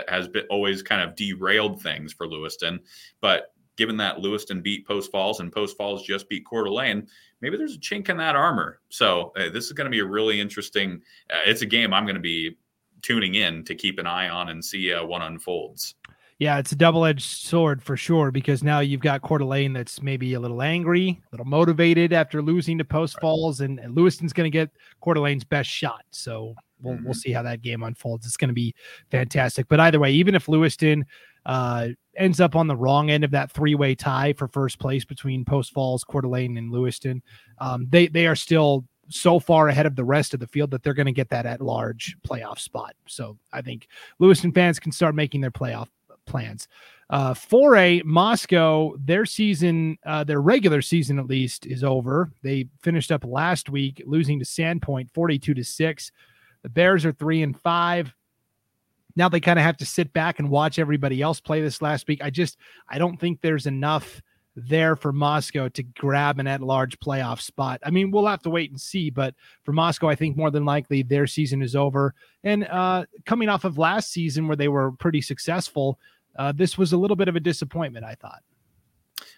has 0.08 0.28
been 0.28 0.44
always 0.50 0.82
kind 0.82 1.02
of 1.02 1.14
derailed 1.14 1.80
things 1.80 2.12
for 2.12 2.26
Lewiston. 2.26 2.80
But 3.20 3.52
given 3.76 3.96
that 3.98 4.20
Lewiston 4.20 4.62
beat 4.62 4.86
Post 4.86 5.10
Falls 5.10 5.40
and 5.40 5.52
Post 5.52 5.76
Falls 5.76 6.02
just 6.02 6.28
beat 6.28 6.44
Coeur 6.46 6.64
d'Alene, 6.64 7.06
maybe 7.40 7.56
there's 7.56 7.76
a 7.76 7.80
chink 7.80 8.08
in 8.08 8.16
that 8.18 8.36
armor. 8.36 8.80
So 8.88 9.32
uh, 9.36 9.50
this 9.50 9.66
is 9.66 9.72
going 9.72 9.86
to 9.86 9.90
be 9.90 10.00
a 10.00 10.04
really 10.04 10.40
interesting. 10.40 11.02
Uh, 11.30 11.38
it's 11.46 11.62
a 11.62 11.66
game 11.66 11.92
I'm 11.92 12.04
going 12.04 12.16
to 12.16 12.20
be 12.20 12.56
tuning 13.02 13.34
in 13.34 13.64
to 13.64 13.74
keep 13.74 13.98
an 13.98 14.06
eye 14.06 14.28
on 14.28 14.48
and 14.48 14.64
see 14.64 14.92
uh, 14.92 15.04
what 15.04 15.22
unfolds. 15.22 15.94
Yeah, 16.42 16.58
it's 16.58 16.72
a 16.72 16.76
double 16.76 17.04
edged 17.04 17.22
sword 17.22 17.80
for 17.80 17.96
sure 17.96 18.32
because 18.32 18.64
now 18.64 18.80
you've 18.80 19.00
got 19.00 19.22
Coeur 19.22 19.38
d'Alene 19.38 19.72
that's 19.72 20.02
maybe 20.02 20.34
a 20.34 20.40
little 20.40 20.60
angry, 20.60 21.22
a 21.28 21.30
little 21.30 21.46
motivated 21.46 22.12
after 22.12 22.42
losing 22.42 22.78
to 22.78 22.84
Post 22.84 23.20
Falls, 23.20 23.60
and, 23.60 23.78
and 23.78 23.94
Lewiston's 23.94 24.32
going 24.32 24.50
to 24.50 24.52
get 24.52 24.68
Coeur 25.00 25.14
d'Alene's 25.14 25.44
best 25.44 25.70
shot. 25.70 26.02
So 26.10 26.56
we'll, 26.80 26.94
mm-hmm. 26.94 27.04
we'll 27.04 27.14
see 27.14 27.30
how 27.30 27.44
that 27.44 27.62
game 27.62 27.84
unfolds. 27.84 28.26
It's 28.26 28.36
going 28.36 28.48
to 28.48 28.54
be 28.54 28.74
fantastic. 29.08 29.68
But 29.68 29.78
either 29.78 30.00
way, 30.00 30.10
even 30.10 30.34
if 30.34 30.48
Lewiston 30.48 31.06
uh, 31.46 31.90
ends 32.16 32.40
up 32.40 32.56
on 32.56 32.66
the 32.66 32.74
wrong 32.74 33.08
end 33.08 33.22
of 33.22 33.30
that 33.30 33.52
three 33.52 33.76
way 33.76 33.94
tie 33.94 34.32
for 34.32 34.48
first 34.48 34.80
place 34.80 35.04
between 35.04 35.44
Post 35.44 35.72
Falls, 35.72 36.02
Coeur 36.02 36.22
d'Alene, 36.22 36.56
and 36.56 36.72
Lewiston, 36.72 37.22
um, 37.60 37.86
they, 37.88 38.08
they 38.08 38.26
are 38.26 38.34
still 38.34 38.84
so 39.08 39.38
far 39.38 39.68
ahead 39.68 39.86
of 39.86 39.94
the 39.94 40.04
rest 40.04 40.34
of 40.34 40.40
the 40.40 40.46
field 40.48 40.72
that 40.72 40.82
they're 40.82 40.92
going 40.92 41.06
to 41.06 41.12
get 41.12 41.28
that 41.28 41.46
at 41.46 41.60
large 41.60 42.16
playoff 42.26 42.58
spot. 42.58 42.94
So 43.06 43.38
I 43.52 43.62
think 43.62 43.86
Lewiston 44.18 44.50
fans 44.50 44.80
can 44.80 44.90
start 44.90 45.14
making 45.14 45.40
their 45.40 45.52
playoff 45.52 45.86
plans. 46.26 46.68
Uh, 47.10 47.34
for 47.34 47.76
a 47.76 48.00
Moscow, 48.04 48.94
their 48.98 49.26
season, 49.26 49.98
uh, 50.06 50.24
their 50.24 50.40
regular 50.40 50.80
season 50.80 51.18
at 51.18 51.26
least, 51.26 51.66
is 51.66 51.84
over. 51.84 52.32
They 52.42 52.68
finished 52.80 53.12
up 53.12 53.24
last 53.24 53.68
week, 53.68 54.02
losing 54.06 54.38
to 54.38 54.44
Sandpoint 54.46 55.10
42 55.12 55.52
to 55.54 55.62
6. 55.64 56.12
The 56.62 56.68
Bears 56.68 57.04
are 57.04 57.12
three 57.12 57.42
and 57.42 57.58
five. 57.58 58.14
now 59.14 59.28
they 59.28 59.40
kind 59.40 59.58
of 59.58 59.64
have 59.64 59.76
to 59.78 59.86
sit 59.86 60.12
back 60.14 60.38
and 60.38 60.48
watch 60.48 60.78
everybody 60.78 61.20
else 61.20 61.38
play 61.40 61.60
this 61.60 61.82
last 61.82 62.08
week. 62.08 62.22
I 62.22 62.30
just 62.30 62.56
I 62.88 62.98
don't 62.98 63.20
think 63.20 63.40
there's 63.40 63.66
enough 63.66 64.22
there 64.54 64.96
for 64.96 65.12
Moscow 65.12 65.68
to 65.68 65.82
grab 65.82 66.38
an 66.38 66.46
at-large 66.46 66.98
playoff 67.00 67.40
spot. 67.40 67.80
I 67.84 67.90
mean, 67.90 68.10
we'll 68.10 68.26
have 68.26 68.42
to 68.42 68.50
wait 68.50 68.70
and 68.70 68.80
see, 68.80 69.10
but 69.10 69.34
for 69.64 69.72
Moscow, 69.72 70.08
I 70.08 70.14
think 70.14 70.36
more 70.36 70.50
than 70.50 70.64
likely 70.64 71.02
their 71.02 71.26
season 71.26 71.62
is 71.62 71.74
over. 71.74 72.14
And 72.44 72.64
uh, 72.64 73.06
coming 73.24 73.48
off 73.48 73.64
of 73.64 73.78
last 73.78 74.10
season 74.10 74.46
where 74.46 74.56
they 74.56 74.68
were 74.68 74.92
pretty 74.92 75.22
successful, 75.22 75.98
uh, 76.36 76.52
this 76.52 76.76
was 76.76 76.92
a 76.92 76.96
little 76.96 77.16
bit 77.16 77.28
of 77.28 77.36
a 77.36 77.40
disappointment. 77.40 78.04
I 78.04 78.14
thought. 78.14 78.42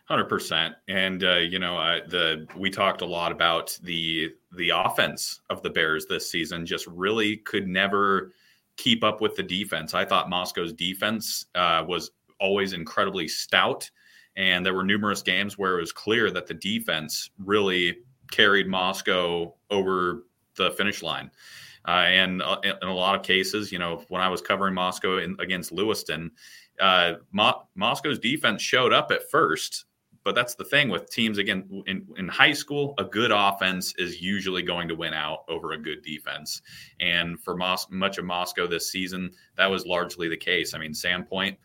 Hundred 0.07 0.29
percent, 0.29 0.75
and 0.89 1.25
uh, 1.25 1.37
you 1.37 1.59
know, 1.59 1.79
uh, 1.79 2.01
the 2.09 2.47
we 2.57 2.69
talked 2.69 3.01
a 3.01 3.07
lot 3.07 3.33
about 3.33 3.79
the 3.83 4.31
the 4.53 4.71
offense 4.71 5.41
of 5.49 5.63
the 5.63 5.71
Bears 5.71 6.07
this 6.07 6.31
season. 6.31 6.67
Just 6.67 6.87
really 6.87 7.39
could 7.39 7.67
never 7.67 8.33
keep 8.77 9.03
up 9.03 9.21
with 9.21 9.37
the 9.37 9.43
defense. 9.43 9.95
I 9.95 10.05
thought 10.05 10.29
Moscow's 10.29 10.73
defense 10.73 11.47
uh, 11.55 11.85
was 11.87 12.11
always 12.39 12.73
incredibly 12.75 13.29
stout, 13.29 13.91
and 14.37 14.65
there 14.65 14.75
were 14.75 14.85
numerous 14.85 15.23
games 15.23 15.59
where 15.59 15.79
it 15.79 15.81
was 15.81 15.93
clear 15.93 16.31
that 16.31 16.47
the 16.47 16.55
defense 16.55 17.31
really 17.39 17.99
carried 18.31 18.67
Moscow 18.67 19.55
over 19.71 20.25
the 20.57 20.71
finish 20.73 21.03
line. 21.03 21.31
Uh, 21.87 22.07
and 22.09 22.43
uh, 22.43 22.59
in 22.63 22.89
a 22.89 22.95
lot 22.95 23.15
of 23.15 23.23
cases, 23.23 23.71
you 23.71 23.79
know, 23.79 24.03
when 24.09 24.23
I 24.23 24.29
was 24.29 24.41
covering 24.41 24.75
Moscow 24.75 25.19
in, 25.19 25.37
against 25.39 25.71
Lewiston, 25.71 26.31
uh, 26.81 27.15
Mo- 27.33 27.69
Moscow's 27.75 28.19
defense 28.19 28.63
showed 28.63 28.93
up 28.93 29.11
at 29.11 29.31
first, 29.31 29.85
but 30.25 30.35
that's 30.35 30.55
the 30.55 30.65
thing 30.65 30.89
with 30.89 31.11
teams 31.11 31.39
again 31.39 31.83
in, 31.87 32.07
in 32.17 32.27
high 32.27 32.53
school 32.53 32.95
a 32.99 33.05
good 33.05 33.31
offense 33.31 33.95
is 33.99 34.21
usually 34.21 34.63
going 34.63 34.89
to 34.89 34.95
win 34.95 35.13
out 35.15 35.45
over 35.49 35.73
a 35.73 35.79
good 35.79 36.03
defense 36.03 36.63
and 37.01 37.39
for 37.39 37.55
Mos- 37.55 37.87
much 37.91 38.19
of 38.19 38.25
moscow 38.25 38.67
this 38.67 38.91
season 38.91 39.31
that 39.57 39.67
was 39.67 39.87
largely 39.87 40.29
the 40.29 40.37
case 40.37 40.75
i 40.75 40.79
mean 40.79 40.93
sandpoint 40.93 41.57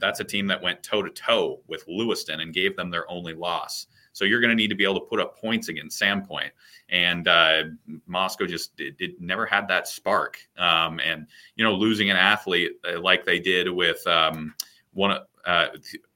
that's 0.00 0.20
a 0.20 0.24
team 0.24 0.46
that 0.46 0.62
went 0.62 0.82
toe 0.82 1.02
to 1.02 1.10
toe 1.10 1.60
with 1.66 1.84
lewiston 1.88 2.40
and 2.40 2.52
gave 2.52 2.76
them 2.76 2.90
their 2.90 3.10
only 3.10 3.34
loss. 3.34 3.86
So 4.12 4.24
you're 4.24 4.40
going 4.40 4.50
to 4.50 4.56
need 4.56 4.68
to 4.68 4.74
be 4.74 4.84
able 4.84 5.00
to 5.00 5.06
put 5.06 5.20
up 5.20 5.38
points 5.38 5.68
against 5.68 6.00
sandpoint 6.00 6.50
and 6.88 7.28
uh, 7.28 7.64
moscow 8.06 8.46
just 8.46 8.78
it, 8.80 8.94
it, 8.98 9.20
never 9.20 9.44
had 9.44 9.68
that 9.68 9.86
spark. 9.86 10.38
Um, 10.56 11.00
and 11.00 11.26
you 11.56 11.64
know 11.64 11.74
losing 11.74 12.10
an 12.10 12.16
athlete 12.16 12.72
uh, 12.88 13.00
like 13.00 13.24
they 13.24 13.38
did 13.38 13.70
with 13.70 14.06
um, 14.06 14.54
one 14.94 15.18
uh, 15.46 15.68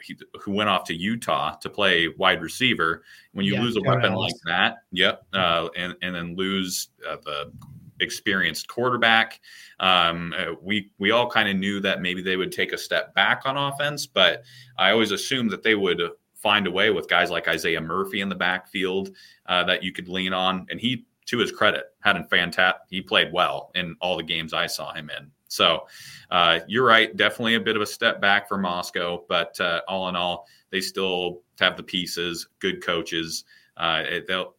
he, 0.03 0.17
who 0.41 0.53
went 0.53 0.69
off 0.69 0.85
to 0.85 0.95
Utah 0.95 1.55
to 1.57 1.71
play 1.71 2.09
wide 2.19 2.43
receiver. 2.43 3.05
When 3.33 3.47
you 3.47 3.55
yeah, 3.55 3.63
lose 3.63 3.77
a 3.77 3.81
weapon 3.83 4.15
like 4.15 4.35
that, 4.47 4.79
yep, 4.91 5.25
uh, 5.33 5.69
and 5.77 5.95
and 6.03 6.15
then 6.15 6.37
lose 6.37 6.89
uh, 7.09 7.17
the 7.25 7.53
experienced 8.01 8.69
quarterback, 8.69 9.41
um, 9.79 10.35
uh, 10.37 10.55
we 10.61 10.91
we 10.99 11.11
all 11.11 11.31
kind 11.31 11.49
of 11.49 11.57
knew 11.57 11.81
that 11.81 12.01
maybe 12.01 12.23
they 12.23 12.37
would 12.37 12.53
take 12.53 12.73
a 12.73 12.79
step 12.79 13.15
back 13.15 13.43
on 13.45 13.57
offense, 13.57 14.07
but 14.07 14.43
I 14.79 14.91
always 14.91 15.13
assumed 15.13 15.51
that 15.51 15.63
they 15.63 15.75
would 15.75 16.03
find 16.35 16.67
a 16.67 16.71
way 16.71 16.91
with 16.91 17.09
guys 17.09 17.31
like 17.31 17.49
Isaiah 17.49 17.81
Murphy 17.81 18.21
in 18.21 18.29
the 18.29 18.35
backfield 18.35 19.11
uh, 19.47 19.65
that 19.65 19.83
you 19.83 19.93
could 19.93 20.09
lean 20.09 20.33
on, 20.33 20.67
and 20.71 20.81
he. 20.81 21.07
To 21.27 21.39
his 21.39 21.53
credit, 21.53 21.85
had 22.01 22.17
a 22.17 22.25
fantastic. 22.25 22.83
He 22.89 23.01
played 23.01 23.33
well 23.33 23.71
in 23.77 23.95
all 24.01 24.17
the 24.17 24.23
games 24.25 24.53
I 24.53 24.67
saw 24.67 24.93
him 24.93 25.11
in. 25.17 25.31
So 25.47 25.87
uh, 26.33 26.61
you're 26.67 26.85
right, 26.85 27.15
definitely 27.17 27.55
a 27.55 27.61
bit 27.61 27.77
of 27.77 27.83
a 27.83 27.87
step 27.87 28.21
back 28.21 28.49
for 28.49 28.59
Moscow, 28.59 29.25
but 29.29 29.61
uh, 29.61 29.83
all 29.87 30.09
in 30.09 30.17
all, 30.17 30.49
they 30.71 30.81
still 30.81 31.43
have 31.61 31.77
the 31.77 31.85
pieces, 31.85 32.49
good 32.59 32.83
coaches. 32.83 33.45
Uh, 33.77 34.03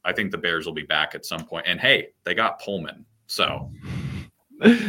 I 0.06 0.14
think 0.14 0.32
the 0.32 0.38
Bears 0.38 0.66
will 0.66 0.72
be 0.72 0.84
back 0.84 1.14
at 1.14 1.26
some 1.26 1.46
point. 1.46 1.66
And 1.68 1.78
hey, 1.78 2.10
they 2.24 2.34
got 2.34 2.62
Pullman, 2.62 3.06
so. 3.32 3.72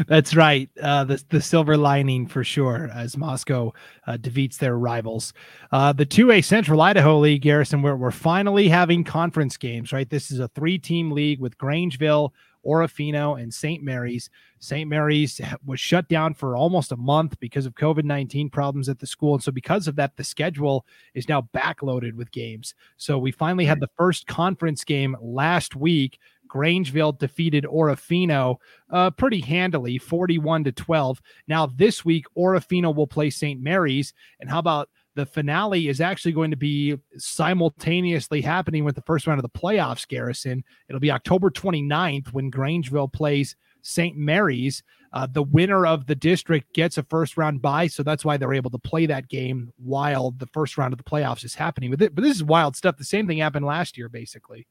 That's 0.06 0.37
right. 0.37 0.68
Uh, 0.82 1.04
the 1.04 1.25
the 1.30 1.40
silver 1.40 1.78
lining 1.78 2.26
for 2.26 2.44
sure 2.44 2.90
as 2.92 3.16
Moscow 3.16 3.72
uh, 4.06 4.18
defeats 4.18 4.58
their 4.58 4.76
rivals. 4.76 5.32
Uh, 5.70 5.94
the 5.94 6.04
2A 6.04 6.44
Central 6.44 6.82
Idaho 6.82 7.18
League, 7.18 7.40
Garrison, 7.40 7.80
we're, 7.80 7.96
we're 7.96 8.11
finally 8.11 8.68
having 8.68 9.02
conference 9.02 9.56
games, 9.56 9.90
right? 9.90 10.11
This 10.11 10.30
is 10.30 10.40
a 10.40 10.49
three 10.49 10.78
team 10.78 11.11
league 11.11 11.40
with 11.40 11.56
Grangeville, 11.56 12.33
Orofino, 12.66 13.40
and 13.40 13.52
St. 13.52 13.83
Mary's. 13.83 14.28
St. 14.59 14.88
Mary's 14.88 15.40
was 15.64 15.81
shut 15.81 16.07
down 16.09 16.35
for 16.35 16.55
almost 16.55 16.92
a 16.92 16.96
month 16.96 17.40
because 17.40 17.64
of 17.64 17.74
COVID 17.74 18.05
19 18.05 18.50
problems 18.50 18.90
at 18.90 18.98
the 18.98 19.07
school. 19.07 19.35
And 19.35 19.42
so, 19.42 19.52
because 19.52 19.88
of 19.88 19.96
that, 19.96 20.16
the 20.16 20.24
schedule 20.24 20.85
is 21.14 21.31
now 21.31 21.48
backloaded 21.55 22.12
with 22.12 22.31
games. 22.31 22.74
So, 22.98 23.18
we 23.18 23.33
finally 23.33 23.64
had 23.64 23.81
the 23.81 23.90
first 23.96 24.26
conference 24.26 24.85
game 24.85 25.16
last 25.20 25.74
week. 25.74 26.18
Grangeville 26.52 27.18
defeated 27.18 27.64
Orofino 27.64 28.56
uh, 28.90 29.10
pretty 29.10 29.40
handily, 29.40 29.98
41 29.98 30.64
to 30.64 30.72
12. 30.72 31.22
Now, 31.48 31.66
this 31.66 32.04
week, 32.04 32.26
Orofino 32.36 32.94
will 32.94 33.06
play 33.06 33.30
St. 33.30 33.60
Mary's. 33.60 34.12
And 34.40 34.50
how 34.50 34.58
about 34.58 34.88
the 35.14 35.26
finale 35.26 35.88
is 35.88 36.00
actually 36.00 36.32
going 36.32 36.50
to 36.50 36.56
be 36.56 36.98
simultaneously 37.16 38.40
happening 38.40 38.84
with 38.84 38.94
the 38.94 39.02
first 39.02 39.26
round 39.26 39.38
of 39.38 39.42
the 39.42 39.58
playoffs, 39.58 40.06
Garrison. 40.06 40.64
It'll 40.88 41.00
be 41.00 41.10
October 41.10 41.50
29th 41.50 42.32
when 42.32 42.50
Grangeville 42.50 43.12
plays 43.12 43.56
St. 43.82 44.16
Mary's. 44.16 44.82
Uh, 45.12 45.26
the 45.26 45.42
winner 45.42 45.86
of 45.86 46.06
the 46.06 46.14
district 46.14 46.72
gets 46.72 46.96
a 46.96 47.02
first 47.02 47.36
round 47.36 47.60
bye, 47.60 47.86
so 47.86 48.02
that's 48.02 48.24
why 48.24 48.38
they're 48.38 48.54
able 48.54 48.70
to 48.70 48.78
play 48.78 49.04
that 49.04 49.28
game 49.28 49.70
while 49.76 50.30
the 50.30 50.46
first 50.46 50.78
round 50.78 50.94
of 50.94 50.98
the 50.98 51.04
playoffs 51.04 51.44
is 51.44 51.54
happening. 51.54 51.90
But, 51.90 52.14
but 52.14 52.22
this 52.22 52.36
is 52.36 52.42
wild 52.42 52.76
stuff. 52.76 52.96
The 52.96 53.04
same 53.04 53.26
thing 53.26 53.38
happened 53.38 53.66
last 53.66 53.98
year, 53.98 54.08
basically. 54.08 54.66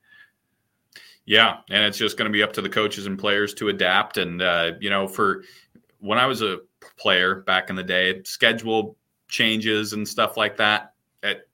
Yeah, 1.26 1.58
and 1.70 1.84
it's 1.84 1.98
just 1.98 2.18
going 2.18 2.30
to 2.30 2.34
be 2.34 2.44
up 2.44 2.54
to 2.54 2.62
the 2.62 2.70
coaches 2.70 3.06
and 3.06 3.18
players 3.18 3.54
to 3.56 3.70
adapt. 3.70 4.18
And 4.18 4.42
uh, 4.42 4.74
you 4.80 4.90
know, 4.90 5.08
for 5.08 5.44
when 6.00 6.18
I 6.18 6.26
was 6.26 6.42
a 6.42 6.60
player 6.98 7.42
back 7.42 7.70
in 7.70 7.76
the 7.76 7.84
day, 7.84 8.22
schedule 8.24 8.98
changes 9.28 9.94
and 9.94 10.08
stuff 10.08 10.36
like 10.36 10.58
that, 10.58 10.94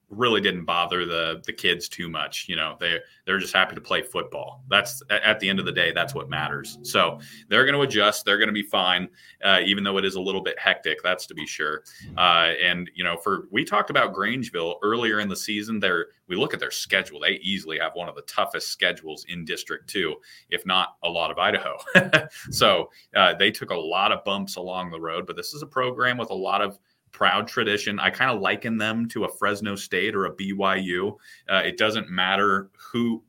really 0.09 0.39
didn't 0.39 0.63
bother 0.65 1.05
the 1.05 1.41
the 1.45 1.53
kids 1.53 1.89
too 1.89 2.09
much. 2.09 2.47
You 2.47 2.55
know, 2.55 2.77
they 2.79 2.99
they're 3.25 3.39
just 3.39 3.53
happy 3.53 3.75
to 3.75 3.81
play 3.81 4.01
football. 4.01 4.63
That's 4.69 5.01
at 5.09 5.39
the 5.39 5.49
end 5.49 5.59
of 5.59 5.65
the 5.65 5.71
day, 5.71 5.91
that's 5.91 6.15
what 6.15 6.29
matters. 6.29 6.77
So 6.83 7.19
they're 7.49 7.65
going 7.65 7.75
to 7.75 7.81
adjust. 7.81 8.23
They're 8.23 8.37
going 8.37 8.47
to 8.47 8.53
be 8.53 8.63
fine, 8.63 9.09
uh, 9.43 9.59
even 9.65 9.83
though 9.83 9.97
it 9.97 10.05
is 10.05 10.15
a 10.15 10.21
little 10.21 10.41
bit 10.41 10.57
hectic. 10.57 11.03
That's 11.03 11.25
to 11.27 11.33
be 11.33 11.45
sure. 11.45 11.83
Uh, 12.17 12.53
and 12.63 12.89
you 12.95 13.03
know, 13.03 13.17
for 13.17 13.47
we 13.51 13.65
talked 13.65 13.89
about 13.89 14.13
Grangeville 14.13 14.75
earlier 14.81 15.19
in 15.19 15.27
the 15.27 15.35
season. 15.35 15.79
There, 15.79 16.07
we 16.27 16.35
look 16.35 16.53
at 16.53 16.59
their 16.59 16.71
schedule. 16.71 17.19
They 17.19 17.39
easily 17.43 17.77
have 17.79 17.91
one 17.95 18.07
of 18.07 18.15
the 18.15 18.21
toughest 18.23 18.69
schedules 18.69 19.25
in 19.27 19.43
District 19.43 19.89
Two, 19.89 20.15
if 20.49 20.65
not 20.65 20.95
a 21.03 21.09
lot 21.09 21.31
of 21.31 21.37
Idaho. 21.37 21.77
so 22.51 22.89
uh, 23.15 23.33
they 23.33 23.51
took 23.51 23.71
a 23.71 23.75
lot 23.75 24.11
of 24.11 24.23
bumps 24.23 24.55
along 24.55 24.91
the 24.91 24.99
road. 24.99 25.27
But 25.27 25.35
this 25.35 25.53
is 25.53 25.61
a 25.61 25.67
program 25.67 26.17
with 26.17 26.29
a 26.29 26.35
lot 26.35 26.61
of 26.61 26.79
proud 27.11 27.47
tradition. 27.47 27.99
I 27.99 28.09
kind 28.09 28.31
of 28.31 28.41
liken 28.41 28.77
them 28.77 29.07
to 29.09 29.25
a 29.25 29.29
Fresno 29.37 29.75
State 29.75 30.15
or 30.15 30.25
a 30.25 30.35
BYU. 30.35 31.15
Uh, 31.49 31.61
it 31.65 31.77
doesn't 31.77 32.09
matter 32.09 32.69
who 32.77 33.23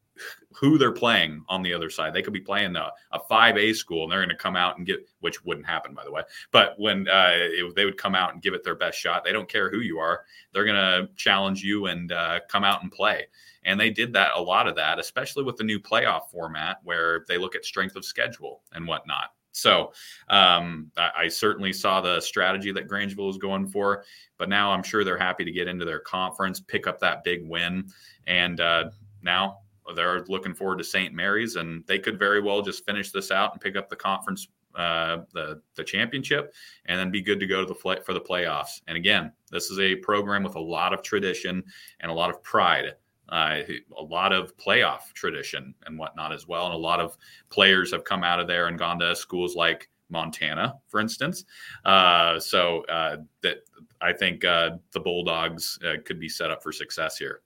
who 0.58 0.76
they're 0.76 0.92
playing 0.92 1.44
on 1.48 1.62
the 1.62 1.72
other 1.72 1.88
side. 1.88 2.12
They 2.12 2.22
could 2.22 2.32
be 2.32 2.40
playing 2.40 2.74
a, 2.74 2.90
a 3.12 3.20
5A 3.30 3.76
school 3.76 4.02
and 4.02 4.10
they're 4.10 4.18
going 4.18 4.28
to 4.30 4.34
come 4.34 4.56
out 4.56 4.76
and 4.76 4.84
get, 4.84 5.08
which 5.20 5.44
wouldn't 5.44 5.66
happen, 5.66 5.94
by 5.94 6.02
the 6.04 6.10
way. 6.10 6.22
But 6.50 6.74
when 6.78 7.08
uh, 7.08 7.30
it, 7.34 7.76
they 7.76 7.84
would 7.84 7.96
come 7.96 8.16
out 8.16 8.32
and 8.32 8.42
give 8.42 8.54
it 8.54 8.64
their 8.64 8.74
best 8.74 8.98
shot, 8.98 9.22
they 9.22 9.32
don't 9.32 9.48
care 9.48 9.70
who 9.70 9.78
you 9.78 9.98
are. 9.98 10.22
They're 10.52 10.64
going 10.64 10.76
to 10.76 11.08
challenge 11.14 11.62
you 11.62 11.86
and 11.86 12.10
uh, 12.10 12.40
come 12.48 12.64
out 12.64 12.82
and 12.82 12.90
play. 12.90 13.28
And 13.64 13.78
they 13.78 13.90
did 13.90 14.12
that, 14.14 14.32
a 14.34 14.40
lot 14.40 14.66
of 14.66 14.74
that, 14.76 14.98
especially 14.98 15.44
with 15.44 15.56
the 15.56 15.64
new 15.64 15.78
playoff 15.78 16.30
format 16.30 16.78
where 16.82 17.24
they 17.28 17.38
look 17.38 17.54
at 17.54 17.64
strength 17.64 17.94
of 17.94 18.04
schedule 18.04 18.62
and 18.72 18.86
whatnot. 18.86 19.30
So 19.60 19.92
um, 20.28 20.90
I, 20.96 21.10
I, 21.16 21.28
certainly 21.28 21.72
saw 21.72 22.00
the 22.00 22.20
strategy 22.20 22.72
that 22.72 22.88
Grangeville 22.88 23.26
was 23.26 23.38
going 23.38 23.66
for, 23.66 24.04
but 24.36 24.48
now 24.48 24.70
I'm 24.70 24.82
sure 24.82 25.04
they're 25.04 25.18
happy 25.18 25.44
to 25.44 25.52
get 25.52 25.68
into 25.68 25.84
their 25.84 26.00
conference, 26.00 26.60
pick 26.60 26.86
up 26.86 27.00
that 27.00 27.24
big 27.24 27.48
win, 27.48 27.88
and 28.26 28.60
uh, 28.60 28.90
now 29.22 29.58
they're 29.94 30.24
looking 30.26 30.54
forward 30.54 30.78
to 30.78 30.84
St. 30.84 31.14
Mary's, 31.14 31.56
and 31.56 31.84
they 31.86 31.98
could 31.98 32.18
very 32.18 32.40
well 32.40 32.62
just 32.62 32.84
finish 32.84 33.10
this 33.10 33.30
out 33.30 33.52
and 33.52 33.60
pick 33.60 33.76
up 33.76 33.88
the 33.88 33.96
conference, 33.96 34.48
uh, 34.74 35.18
the 35.32 35.60
the 35.74 35.84
championship, 35.84 36.54
and 36.86 36.98
then 36.98 37.10
be 37.10 37.22
good 37.22 37.40
to 37.40 37.46
go 37.46 37.64
to 37.64 37.66
the 37.66 38.00
for 38.04 38.12
the 38.12 38.20
playoffs. 38.20 38.80
And 38.86 38.96
again, 38.96 39.32
this 39.50 39.70
is 39.70 39.78
a 39.78 39.96
program 39.96 40.42
with 40.42 40.54
a 40.56 40.60
lot 40.60 40.92
of 40.92 41.02
tradition 41.02 41.64
and 42.00 42.10
a 42.10 42.14
lot 42.14 42.30
of 42.30 42.42
pride 42.42 42.94
uh, 43.28 43.60
a 43.96 44.02
lot 44.02 44.32
of 44.32 44.56
playoff 44.56 45.12
tradition 45.14 45.74
and 45.86 45.98
whatnot 45.98 46.32
as 46.32 46.46
well. 46.46 46.66
And 46.66 46.74
a 46.74 46.78
lot 46.78 47.00
of 47.00 47.16
players 47.50 47.92
have 47.92 48.04
come 48.04 48.24
out 48.24 48.40
of 48.40 48.46
there 48.46 48.68
and 48.68 48.78
gone 48.78 48.98
to 49.00 49.14
schools 49.14 49.54
like 49.54 49.88
Montana, 50.10 50.76
for 50.86 51.00
instance. 51.00 51.44
Uh, 51.84 52.40
so 52.40 52.82
uh, 52.86 53.18
that 53.42 53.58
I 54.00 54.12
think 54.12 54.44
uh, 54.44 54.70
the 54.92 55.00
Bulldogs 55.00 55.78
uh, 55.84 56.00
could 56.04 56.18
be 56.18 56.28
set 56.28 56.50
up 56.50 56.62
for 56.62 56.72
success 56.72 57.16
here. 57.16 57.40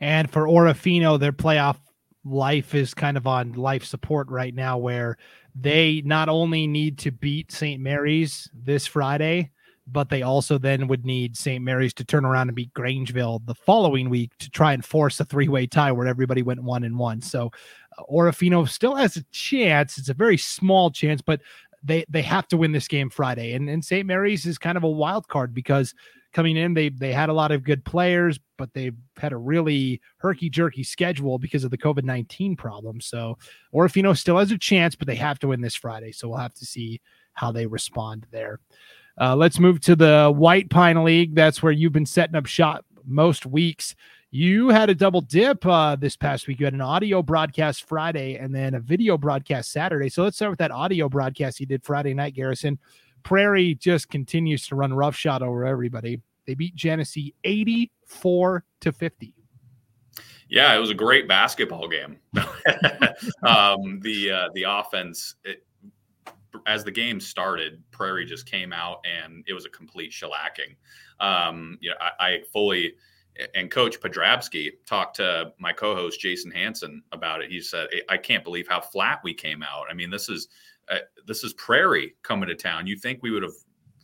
And 0.00 0.30
for 0.30 0.46
Orofino, 0.46 1.18
their 1.18 1.32
playoff 1.32 1.78
life 2.24 2.74
is 2.74 2.94
kind 2.94 3.16
of 3.16 3.26
on 3.26 3.52
life 3.52 3.84
support 3.84 4.28
right 4.28 4.54
now, 4.54 4.78
where 4.78 5.18
they 5.54 6.02
not 6.04 6.28
only 6.28 6.66
need 6.66 6.98
to 6.98 7.10
beat 7.10 7.52
St. 7.52 7.80
Mary's 7.80 8.48
this 8.54 8.86
Friday, 8.86 9.50
but 9.92 10.08
they 10.08 10.22
also 10.22 10.58
then 10.58 10.86
would 10.88 11.04
need 11.04 11.36
St. 11.36 11.62
Mary's 11.62 11.94
to 11.94 12.04
turn 12.04 12.24
around 12.24 12.48
and 12.48 12.56
beat 12.56 12.72
Grangeville 12.74 13.44
the 13.46 13.54
following 13.54 14.10
week 14.10 14.36
to 14.38 14.50
try 14.50 14.72
and 14.72 14.84
force 14.84 15.20
a 15.20 15.24
three-way 15.24 15.66
tie 15.66 15.92
where 15.92 16.06
everybody 16.06 16.42
went 16.42 16.62
one 16.62 16.84
and 16.84 16.98
one. 16.98 17.20
So 17.20 17.50
uh, 17.98 18.02
Orofino 18.10 18.68
still 18.68 18.94
has 18.94 19.16
a 19.16 19.24
chance. 19.32 19.98
It's 19.98 20.08
a 20.08 20.14
very 20.14 20.36
small 20.36 20.90
chance, 20.90 21.20
but 21.22 21.40
they 21.82 22.04
they 22.08 22.22
have 22.22 22.46
to 22.48 22.56
win 22.56 22.72
this 22.72 22.88
game 22.88 23.10
Friday. 23.10 23.54
And 23.54 23.68
and 23.68 23.84
St. 23.84 24.06
Mary's 24.06 24.46
is 24.46 24.58
kind 24.58 24.76
of 24.76 24.84
a 24.84 24.90
wild 24.90 25.28
card 25.28 25.54
because 25.54 25.94
coming 26.32 26.56
in 26.56 26.74
they 26.74 26.90
they 26.90 27.12
had 27.12 27.28
a 27.28 27.34
lot 27.34 27.52
of 27.52 27.64
good 27.64 27.84
players, 27.84 28.38
but 28.58 28.72
they've 28.74 28.96
had 29.16 29.32
a 29.32 29.36
really 29.36 30.00
herky 30.18 30.50
jerky 30.50 30.82
schedule 30.82 31.38
because 31.38 31.64
of 31.64 31.70
the 31.70 31.78
COVID 31.78 32.04
nineteen 32.04 32.56
problem. 32.56 33.00
So 33.00 33.38
Orofino 33.74 34.16
still 34.16 34.38
has 34.38 34.50
a 34.50 34.58
chance, 34.58 34.94
but 34.94 35.06
they 35.06 35.16
have 35.16 35.38
to 35.40 35.48
win 35.48 35.60
this 35.60 35.74
Friday. 35.74 36.12
So 36.12 36.28
we'll 36.28 36.38
have 36.38 36.54
to 36.54 36.66
see 36.66 37.00
how 37.32 37.52
they 37.52 37.66
respond 37.66 38.26
there. 38.30 38.60
Uh, 39.20 39.36
let's 39.36 39.58
move 39.58 39.80
to 39.80 39.94
the 39.94 40.32
White 40.34 40.70
Pine 40.70 41.04
League. 41.04 41.34
That's 41.34 41.62
where 41.62 41.72
you've 41.72 41.92
been 41.92 42.06
setting 42.06 42.36
up 42.36 42.46
shop 42.46 42.86
most 43.04 43.44
weeks. 43.44 43.94
You 44.30 44.70
had 44.70 44.88
a 44.88 44.94
double 44.94 45.20
dip 45.20 45.66
uh, 45.66 45.96
this 45.96 46.16
past 46.16 46.46
week. 46.46 46.58
You 46.58 46.64
had 46.64 46.72
an 46.72 46.80
audio 46.80 47.22
broadcast 47.22 47.86
Friday 47.86 48.36
and 48.36 48.54
then 48.54 48.74
a 48.74 48.80
video 48.80 49.18
broadcast 49.18 49.72
Saturday. 49.72 50.08
So 50.08 50.22
let's 50.22 50.36
start 50.36 50.52
with 50.52 50.60
that 50.60 50.70
audio 50.70 51.08
broadcast 51.08 51.60
you 51.60 51.66
did 51.66 51.84
Friday 51.84 52.14
night, 52.14 52.34
Garrison. 52.34 52.78
Prairie 53.22 53.74
just 53.74 54.08
continues 54.08 54.66
to 54.68 54.76
run 54.76 54.94
roughshod 54.94 55.42
over 55.42 55.66
everybody. 55.66 56.22
They 56.46 56.54
beat 56.54 56.74
Genesee 56.74 57.34
84 57.44 58.64
to 58.80 58.92
50. 58.92 59.34
Yeah, 60.48 60.74
it 60.74 60.78
was 60.78 60.90
a 60.90 60.94
great 60.94 61.28
basketball 61.28 61.88
game. 61.88 62.16
um, 63.42 64.00
the 64.00 64.30
uh, 64.32 64.48
the 64.54 64.64
offense, 64.66 65.36
it, 65.44 65.64
as 66.66 66.84
the 66.84 66.90
game 66.90 67.20
started, 67.20 67.82
Prairie 67.90 68.26
just 68.26 68.46
came 68.46 68.72
out 68.72 69.04
and 69.04 69.44
it 69.46 69.52
was 69.52 69.66
a 69.66 69.70
complete 69.70 70.12
shellacking. 70.12 70.76
Um, 71.20 71.78
you 71.80 71.90
know, 71.90 71.96
I, 72.00 72.26
I 72.26 72.40
fully 72.52 72.94
and 73.54 73.70
Coach 73.70 74.00
Podrabski 74.00 74.72
talked 74.86 75.16
to 75.16 75.52
my 75.58 75.72
co-host 75.72 76.20
Jason 76.20 76.50
Hanson 76.50 77.02
about 77.12 77.42
it. 77.42 77.50
He 77.50 77.60
said, 77.60 77.88
"I 78.08 78.16
can't 78.16 78.44
believe 78.44 78.68
how 78.68 78.80
flat 78.80 79.20
we 79.22 79.32
came 79.34 79.62
out. 79.62 79.86
I 79.88 79.94
mean, 79.94 80.10
this 80.10 80.28
is 80.28 80.48
uh, 80.88 80.98
this 81.26 81.44
is 81.44 81.52
Prairie 81.54 82.14
coming 82.22 82.48
to 82.48 82.54
town. 82.54 82.86
You 82.86 82.96
think 82.96 83.22
we 83.22 83.30
would 83.30 83.42
have 83.42 83.52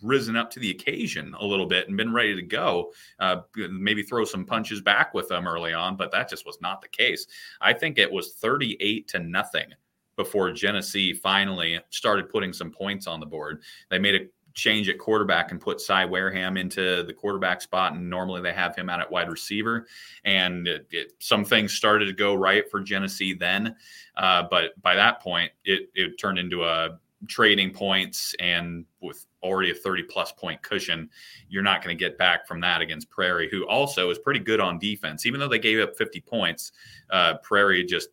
risen 0.03 0.37
up 0.37 0.51
to 0.51 0.61
the 0.61 0.71
occasion 0.71 1.35
a 1.39 1.45
little 1.45 1.67
bit 1.67 1.89
and 1.89 1.97
been 1.97 2.13
ready 2.13 2.35
to 2.35 2.43
go, 2.43 2.93
uh, 3.19 3.39
maybe 3.57 4.03
throw 4.03 4.25
some 4.25 4.45
punches 4.45 4.81
back 4.81 5.15
with 5.15 5.29
them 5.29 5.49
early 5.49 5.73
on, 5.73 5.97
but 5.97 6.13
that 6.13 6.29
just 6.29 6.47
was 6.47 6.59
not 6.61 6.83
the 6.83 6.89
case. 6.89 7.27
I 7.61 7.73
think 7.73 7.99
it 7.99 8.11
was 8.11 8.35
38 8.35 9.09
to 9.09 9.19
nothing 9.19 9.69
before 10.17 10.51
Genesee 10.53 11.13
finally 11.13 11.79
started 11.91 12.29
putting 12.29 12.53
some 12.53 12.71
points 12.71 13.07
on 13.07 13.21
the 13.21 13.27
board. 13.27 13.63
They 13.91 13.99
made 13.99 14.15
a 14.15 14.27
change 14.57 14.89
at 14.89 14.99
quarterback 14.99 15.51
and 15.51 15.61
put 15.61 15.81
Cy 15.81 16.05
Wareham 16.07 16.57
into 16.57 17.03
the 17.05 17.13
quarterback 17.13 17.61
spot, 17.61 17.93
and 17.93 18.09
normally 18.09 18.41
they 18.41 18.55
have 18.55 18.75
him 18.75 18.89
out 18.89 19.01
at 19.01 19.11
wide 19.11 19.31
receiver. 19.31 19.87
And 20.25 20.67
it, 20.67 20.87
it, 20.91 21.13
some 21.21 21.45
things 21.45 21.75
started 21.75 22.07
to 22.07 22.13
go 22.13 22.35
right 22.35 22.69
for 22.71 22.81
Genesee 22.81 23.35
then, 23.35 23.77
uh, 24.17 24.45
but 24.51 24.81
by 24.83 24.97
that 24.97 25.21
point, 25.21 25.53
it, 25.65 25.91
it 25.95 26.19
turned 26.19 26.39
into 26.39 26.65
a 26.65 26.99
trading 27.29 27.73
points 27.73 28.35
and 28.41 28.85
with 29.01 29.27
already 29.43 29.71
a 29.71 29.75
30 29.75 30.03
plus 30.05 30.33
point 30.33 30.61
cushion 30.63 31.09
you're 31.49 31.63
not 31.63 31.83
going 31.83 31.97
to 31.97 31.99
get 31.99 32.19
back 32.19 32.47
from 32.47 32.61
that 32.61 32.83
against 32.83 33.09
prairie 33.09 33.49
who 33.51 33.67
also 33.67 34.11
is 34.11 34.19
pretty 34.19 34.39
good 34.39 34.61
on 34.61 34.79
defense 34.79 35.25
even 35.25 35.41
though 35.41 35.49
they 35.49 35.59
gave 35.59 35.81
up 35.81 35.97
50 35.97 36.21
points 36.21 36.73
uh, 37.11 37.35
prairie 37.43 37.85
just 37.85 38.13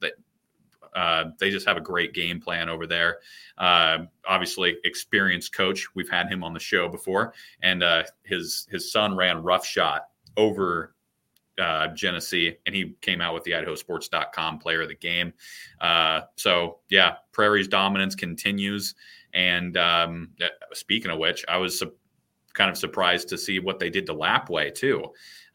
uh, 0.96 1.26
they 1.40 1.50
just 1.50 1.68
have 1.68 1.78
a 1.78 1.82
great 1.82 2.14
game 2.14 2.40
plan 2.40 2.70
over 2.70 2.88
there. 2.88 3.18
Uh, 3.58 4.00
obviously, 4.28 4.78
experienced 4.84 5.54
coach. 5.54 5.88
We've 5.96 6.10
had 6.10 6.30
him 6.30 6.44
on 6.44 6.54
the 6.54 6.60
show 6.60 6.88
before, 6.90 7.34
and 7.62 7.84
uh, 7.84 8.04
his 8.24 8.68
his 8.72 8.92
son 8.92 9.16
ran 9.16 9.42
rough 9.44 9.66
shot 9.66 10.08
over 10.38 10.94
uh, 11.60 11.88
Genesee, 11.90 12.58
and 12.66 12.76
he 12.76 12.96
came 13.02 13.22
out 13.22 13.34
with 13.34 13.44
the 13.44 13.52
IdahoSports.com 13.52 14.60
player 14.60 14.82
of 14.82 14.88
the 14.88 14.96
game. 14.96 15.34
Uh, 15.80 16.22
so, 16.36 16.80
yeah, 16.90 17.16
Prairie's 17.32 17.68
dominance 17.68 18.16
continues. 18.16 18.96
And 19.34 19.78
um, 19.78 20.30
uh, 20.42 20.48
speaking 20.74 21.12
of 21.12 21.20
which, 21.20 21.44
I 21.48 21.58
was 21.58 21.80
su- 21.80 21.94
kind 22.54 22.70
of 22.70 22.78
surprised 22.78 23.30
to 23.30 23.38
see 23.38 23.60
what 23.60 23.80
they 23.80 23.90
did 23.90 24.06
to 24.08 24.14
Lapwai, 24.14 24.74
too. 24.74 25.06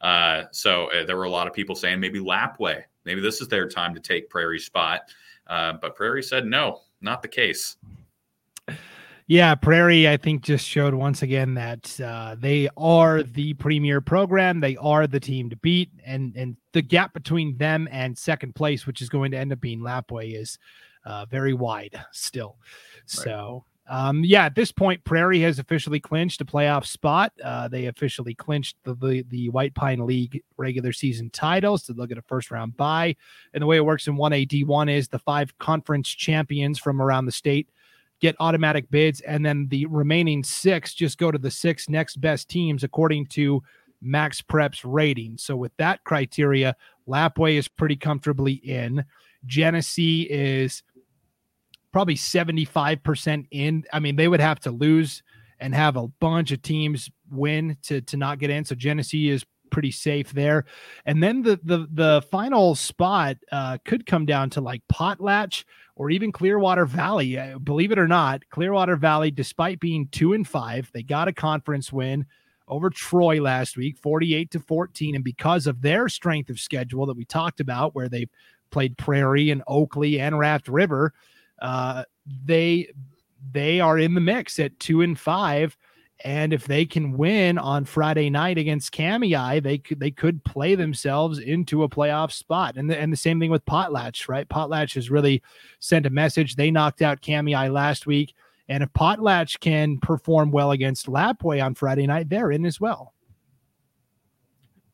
Uh, 0.01 0.43
so, 0.51 0.91
uh, 0.91 1.05
there 1.05 1.17
were 1.17 1.25
a 1.25 1.29
lot 1.29 1.47
of 1.47 1.53
people 1.53 1.75
saying 1.75 1.99
maybe 1.99 2.19
Lapwai, 2.19 2.83
maybe 3.05 3.21
this 3.21 3.41
is 3.41 3.47
their 3.47 3.67
time 3.67 3.93
to 3.93 3.99
take 3.99 4.29
Prairie's 4.29 4.65
spot. 4.65 5.01
Uh, 5.49 5.73
but 5.81 5.95
Prairie 5.95 6.23
said 6.23 6.45
no, 6.45 6.81
not 7.01 7.21
the 7.21 7.27
case. 7.27 7.75
Yeah, 9.27 9.53
Prairie, 9.53 10.09
I 10.09 10.17
think, 10.17 10.41
just 10.41 10.65
showed 10.65 10.95
once 10.95 11.21
again 11.21 11.53
that 11.53 11.99
uh, 12.01 12.35
they 12.39 12.67
are 12.77 13.21
the 13.21 13.53
premier 13.55 14.01
program. 14.01 14.59
They 14.59 14.75
are 14.77 15.05
the 15.05 15.19
team 15.19 15.51
to 15.51 15.55
beat, 15.57 15.91
and 16.03 16.35
and 16.35 16.57
the 16.73 16.81
gap 16.81 17.13
between 17.13 17.55
them 17.57 17.87
and 17.91 18.17
second 18.17 18.55
place, 18.55 18.87
which 18.87 19.03
is 19.03 19.09
going 19.09 19.29
to 19.31 19.37
end 19.37 19.53
up 19.53 19.61
being 19.61 19.81
Lapwai, 19.81 20.35
is 20.35 20.57
uh, 21.05 21.25
very 21.25 21.53
wide 21.53 22.03
still. 22.11 22.57
Right. 22.59 23.03
So 23.05 23.65
um, 23.89 24.23
yeah, 24.23 24.45
at 24.45 24.55
this 24.55 24.71
point, 24.71 25.03
Prairie 25.03 25.41
has 25.41 25.59
officially 25.59 25.99
clinched 25.99 26.39
a 26.41 26.45
playoff 26.45 26.85
spot. 26.85 27.33
Uh, 27.43 27.67
they 27.67 27.87
officially 27.87 28.35
clinched 28.35 28.77
the, 28.83 28.93
the, 28.93 29.25
the 29.29 29.49
White 29.49 29.73
Pine 29.73 30.05
League 30.05 30.43
regular 30.57 30.93
season 30.93 31.29
titles 31.31 31.83
to 31.83 31.93
look 31.93 32.11
at 32.11 32.17
a 32.17 32.21
first 32.21 32.51
round 32.51 32.77
bye. 32.77 33.15
And 33.53 33.61
the 33.61 33.67
way 33.67 33.77
it 33.77 33.85
works 33.85 34.07
in 34.07 34.15
1A 34.15 34.47
D1 34.47 34.91
is 34.91 35.07
the 35.07 35.19
five 35.19 35.57
conference 35.57 36.07
champions 36.07 36.79
from 36.79 37.01
around 37.01 37.25
the 37.25 37.31
state 37.31 37.67
get 38.19 38.35
automatic 38.39 38.89
bids, 38.91 39.21
and 39.21 39.45
then 39.45 39.67
the 39.69 39.85
remaining 39.85 40.43
six 40.43 40.93
just 40.93 41.17
go 41.17 41.31
to 41.31 41.37
the 41.37 41.51
six 41.51 41.89
next 41.89 42.19
best 42.19 42.49
teams 42.49 42.83
according 42.83 43.25
to 43.27 43.63
Max 44.01 44.41
Prep's 44.41 44.85
rating. 44.85 45.37
So 45.37 45.55
with 45.55 45.75
that 45.77 46.03
criteria, 46.03 46.75
Lapwai 47.07 47.57
is 47.57 47.67
pretty 47.67 47.95
comfortably 47.95 48.53
in. 48.53 49.03
Genesee 49.45 50.23
is 50.23 50.83
probably 51.91 52.15
75% 52.15 53.47
in. 53.51 53.83
I 53.91 53.99
mean, 53.99 54.15
they 54.15 54.27
would 54.27 54.39
have 54.39 54.59
to 54.61 54.71
lose 54.71 55.23
and 55.59 55.75
have 55.75 55.97
a 55.97 56.07
bunch 56.07 56.51
of 56.51 56.61
teams 56.61 57.09
win 57.31 57.77
to 57.83 58.01
to 58.01 58.17
not 58.17 58.39
get 58.39 58.49
in. 58.49 58.65
So 58.65 58.75
Genesee 58.75 59.29
is 59.29 59.45
pretty 59.69 59.91
safe 59.91 60.31
there. 60.33 60.65
And 61.05 61.21
then 61.21 61.41
the 61.41 61.59
the 61.63 61.87
the 61.91 62.21
final 62.29 62.75
spot 62.75 63.37
uh, 63.51 63.77
could 63.85 64.05
come 64.05 64.25
down 64.25 64.49
to 64.51 64.61
like 64.61 64.81
Potlatch 64.91 65.63
or 65.95 66.09
even 66.09 66.31
Clearwater 66.31 66.85
Valley. 66.85 67.37
Uh, 67.37 67.59
believe 67.59 67.91
it 67.91 67.99
or 67.99 68.07
not, 68.07 68.47
Clearwater 68.49 68.95
Valley, 68.95 69.31
despite 69.31 69.79
being 69.79 70.07
two 70.07 70.33
and 70.33 70.47
five, 70.47 70.89
they 70.93 71.03
got 71.03 71.27
a 71.27 71.33
conference 71.33 71.91
win 71.91 72.25
over 72.67 72.89
Troy 72.89 73.41
last 73.41 73.77
week, 73.77 73.97
48 73.97 74.51
to 74.51 74.59
14. 74.59 75.15
And 75.15 75.23
because 75.23 75.67
of 75.67 75.81
their 75.81 76.07
strength 76.07 76.49
of 76.49 76.59
schedule 76.59 77.05
that 77.07 77.17
we 77.17 77.25
talked 77.25 77.59
about, 77.59 77.95
where 77.95 78.07
they 78.07 78.27
played 78.69 78.97
Prairie 78.97 79.49
and 79.49 79.63
Oakley 79.67 80.19
and 80.19 80.37
Raft 80.37 80.67
River, 80.67 81.13
uh, 81.61 82.03
they 82.45 82.89
they 83.51 83.79
are 83.79 83.97
in 83.97 84.13
the 84.13 84.21
mix 84.21 84.59
at 84.59 84.79
two 84.79 85.01
and 85.01 85.19
five. 85.19 85.77
And 86.25 86.51
if 86.51 86.67
they 86.67 86.85
can 86.85 87.17
win 87.17 87.57
on 87.57 87.85
Friday 87.85 88.29
night 88.29 88.57
against 88.57 88.91
Kamiah, 88.91 89.63
they 89.63 89.77
could 89.77 90.01
they 90.01 90.11
could 90.11 90.43
play 90.43 90.75
themselves 90.75 91.39
into 91.39 91.83
a 91.83 91.89
playoff 91.89 92.33
spot. 92.33 92.75
And 92.75 92.89
the, 92.89 92.99
and 92.99 93.13
the 93.13 93.17
same 93.17 93.39
thing 93.39 93.51
with 93.51 93.65
Potlatch, 93.65 94.27
right? 94.27 94.47
Potlatch 94.47 94.95
has 94.95 95.09
really 95.09 95.41
sent 95.79 96.05
a 96.05 96.09
message. 96.09 96.55
They 96.55 96.71
knocked 96.71 97.01
out 97.01 97.21
Kamiah 97.21 97.71
last 97.71 98.05
week. 98.05 98.33
And 98.67 98.83
if 98.83 98.91
Potlatch 98.91 99.61
can 99.61 99.97
perform 99.97 100.51
well 100.51 100.71
against 100.71 101.07
Lapwai 101.07 101.63
on 101.63 101.73
Friday 101.73 102.05
night, 102.05 102.29
they're 102.29 102.51
in 102.51 102.65
as 102.65 102.81
well. 102.81 103.13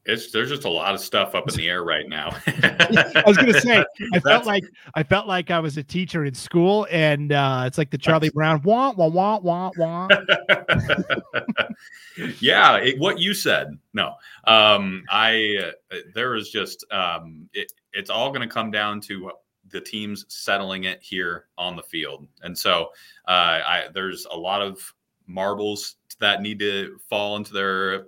It's 0.05 0.31
there's 0.31 0.49
just 0.49 0.65
a 0.65 0.69
lot 0.69 0.93
of 0.93 0.99
stuff 0.99 1.33
up 1.33 1.49
in 1.49 1.55
the 1.55 1.67
air 1.67 1.83
right 1.83 2.07
now. 2.07 2.29
I 2.47 3.23
was 3.25 3.37
gonna 3.37 3.59
say 3.59 3.83
I 4.13 4.19
felt 4.19 4.45
like 4.45 4.63
I 4.93 5.01
felt 5.01 5.25
like 5.25 5.49
I 5.49 5.59
was 5.59 5.77
a 5.77 5.83
teacher 5.83 6.25
in 6.25 6.35
school, 6.35 6.85
and 6.91 7.31
uh, 7.31 7.63
it's 7.65 7.79
like 7.79 7.89
the 7.89 7.97
Charlie 7.97 8.29
Brown 8.29 8.61
wah 8.63 8.91
wah 8.91 9.07
wah 9.07 9.39
wah 9.39 9.71
wah. 9.77 10.07
yeah, 12.39 12.77
it, 12.77 12.99
what 12.99 13.17
you 13.17 13.33
said. 13.33 13.79
No, 13.93 14.13
um, 14.45 15.03
I 15.09 15.71
uh, 15.91 15.97
there 16.13 16.35
is 16.35 16.51
just 16.51 16.85
um, 16.91 17.49
it, 17.53 17.71
it's 17.93 18.11
all 18.11 18.29
going 18.29 18.47
to 18.47 18.53
come 18.53 18.69
down 18.69 19.01
to 19.01 19.31
the 19.69 19.81
teams 19.81 20.25
settling 20.27 20.83
it 20.83 21.01
here 21.01 21.45
on 21.57 21.75
the 21.75 21.83
field, 21.83 22.27
and 22.43 22.55
so 22.55 22.89
uh, 23.27 23.59
I, 23.65 23.85
there's 23.91 24.27
a 24.31 24.37
lot 24.37 24.61
of 24.61 24.93
marbles 25.25 25.95
that 26.19 26.43
need 26.43 26.59
to 26.59 26.99
fall 27.09 27.37
into 27.37 27.53
their 27.53 28.05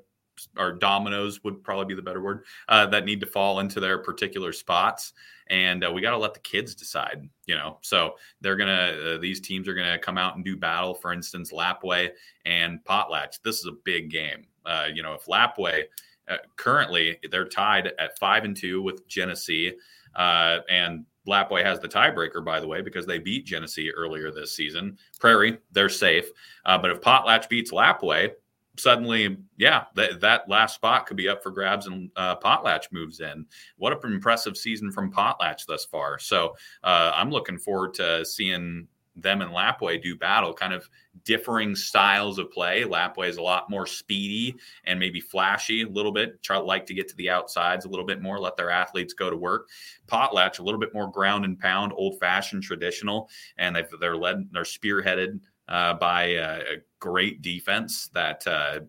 or 0.58 0.72
dominoes 0.74 1.44
would 1.44 1.64
probably 1.64 1.86
be 1.86 1.96
the 1.96 2.02
better 2.02 2.22
word 2.22 2.44
uh, 2.70 2.86
that 2.86 3.06
need 3.06 3.20
to 3.20 3.26
fall 3.26 3.60
into 3.60 3.80
their 3.80 3.98
particular 3.98 4.52
spots 4.52 5.14
and 5.50 5.84
uh, 5.84 5.92
we 5.92 6.02
got 6.02 6.12
to 6.12 6.18
let 6.18 6.34
the 6.34 6.40
kids 6.42 6.76
decide 6.76 7.28
you 7.46 7.56
know 7.56 7.78
so 7.82 8.16
they're 8.42 8.56
gonna 8.56 9.16
uh, 9.16 9.18
these 9.18 9.40
teams 9.40 9.68
are 9.68 9.74
gonna 9.74 9.98
come 9.98 10.18
out 10.18 10.36
and 10.36 10.46
do 10.46 10.56
battle 10.56 10.94
for 10.94 11.14
instance 11.14 11.52
lapwai 11.52 12.10
and 12.46 12.84
potlatch 12.84 13.42
this 13.44 13.60
is 13.60 13.66
a 13.66 13.76
big 13.84 14.10
game 14.10 14.46
uh, 14.66 14.86
you 14.94 15.04
know 15.04 15.14
if 15.14 15.26
lapwai 15.26 15.84
uh, 16.30 16.38
currently 16.56 17.18
they're 17.32 17.48
tied 17.48 17.92
at 18.00 18.18
five 18.20 18.44
and 18.44 18.58
two 18.58 18.82
with 18.82 19.08
genesee 19.08 19.74
uh, 20.16 20.60
and 20.70 21.06
Lapwai 21.28 21.62
has 21.62 21.82
the 21.82 21.90
tiebreaker, 21.90 22.44
by 22.44 22.62
the 22.62 22.68
way, 22.68 22.82
because 22.82 23.06
they 23.06 23.20
beat 23.20 23.46
Genesee 23.46 23.92
earlier 23.92 24.32
this 24.32 24.56
season. 24.56 24.98
Prairie, 25.20 25.58
they're 25.74 25.90
safe. 25.90 26.30
but 26.66 26.90
if 26.90 27.02
Potlatch 27.02 27.50
beats 27.50 27.72
Lapwai, 27.72 28.32
suddenly, 28.78 29.38
yeah, 29.58 29.86
that, 29.96 30.22
that 30.22 30.50
last 30.50 30.76
spot 30.76 31.06
could 31.06 31.18
be 31.18 31.28
up 31.28 31.44
for 31.44 31.52
grabs 31.52 31.88
and 31.88 32.10
uh, 32.16 32.36
Potlatch 32.38 32.92
moves 32.92 33.20
in. 33.20 33.46
What 33.78 34.04
an 34.04 34.14
impressive 34.14 34.58
season 34.58 34.92
from 34.92 35.12
Potlatch 35.12 35.66
thus 35.66 35.86
far. 35.86 36.20
So 36.20 36.56
uh, 36.84 37.12
I'm 37.16 37.32
looking 37.32 37.58
forward 37.58 37.94
to 37.96 38.26
seeing 38.26 38.88
them 39.20 39.42
and 39.42 39.52
Lapwai 39.52 40.02
do 40.02 40.16
battle, 40.16 40.54
kind 40.54 40.74
of 40.74 40.88
differing 41.24 41.76
styles 41.76 42.38
of 42.38 42.52
play. 42.52 42.84
Lapwai 42.84 43.28
is 43.28 43.38
a 43.38 43.42
lot 43.42 43.70
more 43.70 43.86
speedy 43.86 44.56
and 44.86 45.00
maybe 45.00 45.20
flashy 45.20 45.82
a 45.82 45.88
little 45.88 46.12
bit. 46.12 46.42
Try 46.44 46.58
like 46.58 46.86
to 46.86 46.94
get 46.94 47.08
to 47.10 47.16
the 47.16 47.30
outsides 47.30 47.86
a 47.86 47.90
little 47.90 48.06
bit 48.06 48.22
more, 48.22 48.40
let 48.40 48.56
their 48.56 48.70
athletes 48.70 49.14
go 49.14 49.30
to 49.30 49.36
work. 49.36 49.70
Potlatch 50.08 50.60
a 50.60 50.64
little 50.64 50.80
bit 50.80 50.94
more 50.94 51.12
ground 51.12 51.46
and 51.46 51.60
pound, 51.60 51.94
old 51.96 52.20
fashioned, 52.20 52.64
traditional, 52.64 53.30
and 53.58 53.76
they've, 53.76 53.90
they're 54.00 54.16
led, 54.16 54.48
they're 54.52 54.64
spearheaded 54.64 55.40
uh, 55.70 55.94
by 55.96 56.24
a, 56.24 56.60
a, 56.60 56.76
great 57.00 57.44
defense 57.44 58.10
that 58.12 58.46
uh, 58.48 58.80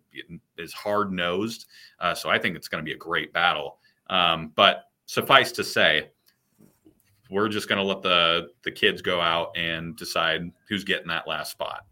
is 0.56 0.72
hard 0.72 1.12
nosed. 1.12 1.66
Uh, 2.00 2.14
so 2.14 2.30
I 2.30 2.38
think 2.38 2.56
it's 2.56 2.68
going 2.68 2.82
to 2.82 2.88
be 2.88 2.94
a 2.94 2.98
great 2.98 3.34
battle. 3.34 3.80
Um, 4.08 4.52
but 4.56 4.84
suffice 5.04 5.52
to 5.52 5.64
say, 5.64 6.10
we're 7.30 7.48
just 7.48 7.68
going 7.68 7.76
to 7.76 7.84
let 7.84 8.00
the 8.00 8.48
the 8.64 8.70
kids 8.70 9.02
go 9.02 9.20
out 9.20 9.54
and 9.56 9.94
decide 9.96 10.50
who's 10.68 10.84
getting 10.84 11.08
that 11.08 11.28
last 11.28 11.50
spot. 11.50 11.84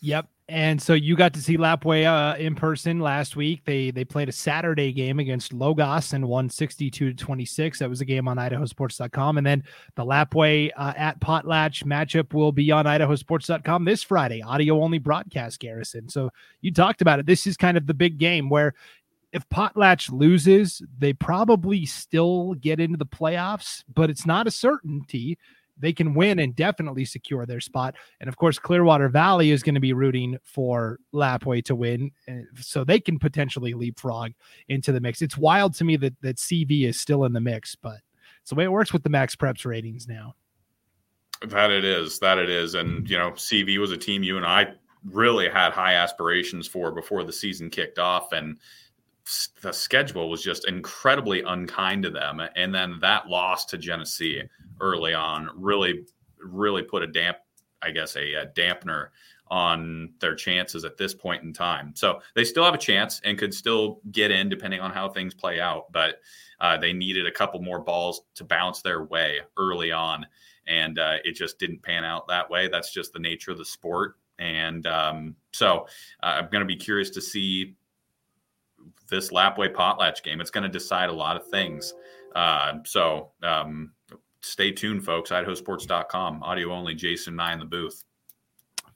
Yep. 0.00 0.28
And 0.48 0.82
so 0.82 0.94
you 0.94 1.14
got 1.14 1.32
to 1.34 1.40
see 1.40 1.56
Lapwai 1.56 2.06
uh, 2.06 2.36
in 2.36 2.56
person 2.56 2.98
last 2.98 3.36
week. 3.36 3.64
They 3.64 3.92
they 3.92 4.04
played 4.04 4.28
a 4.28 4.32
Saturday 4.32 4.92
game 4.92 5.20
against 5.20 5.52
Logos 5.52 6.12
and 6.12 6.26
won 6.26 6.50
62 6.50 7.12
to 7.12 7.14
26. 7.14 7.78
That 7.78 7.88
was 7.88 8.00
a 8.00 8.04
game 8.04 8.26
on 8.26 8.36
idahosports.com. 8.36 9.38
And 9.38 9.46
then 9.46 9.62
the 9.94 10.04
Lapwai 10.04 10.72
uh, 10.76 10.92
at 10.96 11.20
Potlatch 11.20 11.84
matchup 11.84 12.34
will 12.34 12.50
be 12.50 12.72
on 12.72 12.84
idahosports.com 12.84 13.84
this 13.84 14.02
Friday, 14.02 14.42
audio 14.42 14.82
only 14.82 14.98
broadcast, 14.98 15.60
Garrison. 15.60 16.08
So 16.08 16.30
you 16.62 16.72
talked 16.72 17.00
about 17.00 17.20
it. 17.20 17.26
This 17.26 17.46
is 17.46 17.56
kind 17.56 17.76
of 17.76 17.86
the 17.86 17.94
big 17.94 18.18
game 18.18 18.48
where 18.48 18.74
if 19.32 19.48
Potlatch 19.50 20.10
loses, 20.10 20.82
they 20.98 21.12
probably 21.12 21.86
still 21.86 22.54
get 22.54 22.80
into 22.80 22.96
the 22.96 23.06
playoffs, 23.06 23.84
but 23.94 24.10
it's 24.10 24.26
not 24.26 24.48
a 24.48 24.50
certainty. 24.50 25.38
They 25.80 25.92
can 25.92 26.14
win 26.14 26.38
and 26.38 26.54
definitely 26.54 27.04
secure 27.04 27.46
their 27.46 27.60
spot. 27.60 27.94
And 28.20 28.28
of 28.28 28.36
course, 28.36 28.58
Clearwater 28.58 29.08
Valley 29.08 29.50
is 29.50 29.62
going 29.62 29.74
to 29.74 29.80
be 29.80 29.92
rooting 29.92 30.38
for 30.44 30.98
Lapwai 31.12 31.64
to 31.64 31.74
win, 31.74 32.10
eh, 32.28 32.42
so 32.56 32.84
they 32.84 33.00
can 33.00 33.18
potentially 33.18 33.74
leapfrog 33.74 34.32
into 34.68 34.92
the 34.92 35.00
mix. 35.00 35.22
It's 35.22 35.36
wild 35.36 35.74
to 35.74 35.84
me 35.84 35.96
that 35.96 36.14
that 36.22 36.36
CV 36.36 36.84
is 36.84 37.00
still 37.00 37.24
in 37.24 37.32
the 37.32 37.40
mix, 37.40 37.74
but 37.74 37.98
it's 38.40 38.50
the 38.50 38.54
way 38.54 38.64
it 38.64 38.72
works 38.72 38.92
with 38.92 39.02
the 39.02 39.10
Max 39.10 39.34
Preps 39.34 39.64
ratings 39.64 40.06
now. 40.06 40.34
That 41.46 41.70
it 41.70 41.84
is, 41.84 42.18
that 42.18 42.38
it 42.38 42.50
is, 42.50 42.74
and 42.74 43.08
you 43.08 43.16
know, 43.16 43.30
CV 43.32 43.78
was 43.78 43.92
a 43.92 43.96
team 43.96 44.22
you 44.22 44.36
and 44.36 44.46
I 44.46 44.74
really 45.04 45.48
had 45.48 45.72
high 45.72 45.94
aspirations 45.94 46.66
for 46.66 46.92
before 46.92 47.24
the 47.24 47.32
season 47.32 47.70
kicked 47.70 47.98
off, 47.98 48.32
and 48.32 48.58
the 49.62 49.72
schedule 49.72 50.28
was 50.28 50.42
just 50.42 50.66
incredibly 50.66 51.42
unkind 51.42 52.02
to 52.04 52.10
them. 52.10 52.40
And 52.56 52.74
then 52.74 52.98
that 53.00 53.28
loss 53.28 53.64
to 53.66 53.78
Genesee 53.78 54.42
early 54.80 55.14
on 55.14 55.50
really, 55.54 56.06
really 56.38 56.82
put 56.82 57.02
a 57.02 57.06
damp, 57.06 57.38
I 57.82 57.90
guess, 57.90 58.16
a, 58.16 58.34
a, 58.34 58.46
dampener 58.46 59.08
on 59.48 60.12
their 60.20 60.34
chances 60.34 60.84
at 60.84 60.96
this 60.96 61.12
point 61.12 61.42
in 61.42 61.52
time. 61.52 61.92
So 61.96 62.20
they 62.34 62.44
still 62.44 62.64
have 62.64 62.74
a 62.74 62.78
chance 62.78 63.20
and 63.24 63.38
could 63.38 63.52
still 63.52 64.00
get 64.12 64.30
in 64.30 64.48
depending 64.48 64.80
on 64.80 64.92
how 64.92 65.08
things 65.08 65.34
play 65.34 65.60
out. 65.60 65.90
But 65.92 66.20
uh, 66.60 66.76
they 66.76 66.92
needed 66.92 67.26
a 67.26 67.32
couple 67.32 67.60
more 67.60 67.80
balls 67.80 68.22
to 68.36 68.44
bounce 68.44 68.82
their 68.82 69.04
way 69.04 69.40
early 69.56 69.92
on. 69.92 70.26
And 70.66 70.98
uh, 70.98 71.16
it 71.24 71.32
just 71.32 71.58
didn't 71.58 71.82
pan 71.82 72.04
out 72.04 72.28
that 72.28 72.48
way. 72.48 72.68
That's 72.68 72.92
just 72.92 73.12
the 73.12 73.18
nature 73.18 73.50
of 73.50 73.58
the 73.58 73.64
sport. 73.64 74.16
And 74.38 74.86
um, 74.86 75.36
so 75.52 75.86
uh, 76.22 76.38
I'm 76.38 76.48
going 76.50 76.60
to 76.60 76.66
be 76.66 76.76
curious 76.76 77.10
to 77.10 77.20
see 77.20 77.76
this 79.10 79.30
Lapwai 79.30 79.74
Potlatch 79.74 80.22
game. 80.22 80.40
It's 80.40 80.50
going 80.50 80.62
to 80.62 80.70
decide 80.70 81.08
a 81.08 81.12
lot 81.12 81.36
of 81.36 81.46
things. 81.48 81.92
Uh, 82.34 82.74
so 82.84 83.32
um, 83.42 83.92
stay 84.42 84.72
tuned, 84.72 85.04
folks. 85.04 85.30
IdahoSports.com, 85.30 86.42
audio 86.42 86.72
only. 86.72 86.94
Jason 86.94 87.34
and 87.34 87.42
I 87.42 87.52
in 87.52 87.58
the 87.58 87.64
booth. 87.64 88.04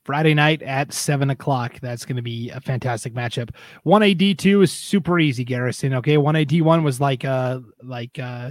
Friday 0.05 0.35
night 0.35 0.62
at 0.62 0.92
seven 0.92 1.31
o'clock. 1.31 1.81
That's 1.81 2.05
going 2.05 2.16
to 2.16 2.22
be 2.22 2.50
a 2.50 2.61
fantastic 2.61 3.14
matchup. 3.14 3.50
One 3.85 4.03
AD 4.03 4.38
two 4.38 4.61
is 4.61 4.70
super 4.70 5.18
easy, 5.18 5.44
Garrison. 5.44 5.94
Okay, 5.94 6.18
one 6.18 6.37
AD 6.37 6.61
one 6.61 6.85
was 6.85 7.00
like 7.00 7.24
uh 7.24 7.61
like 7.83 8.18
uh 8.18 8.50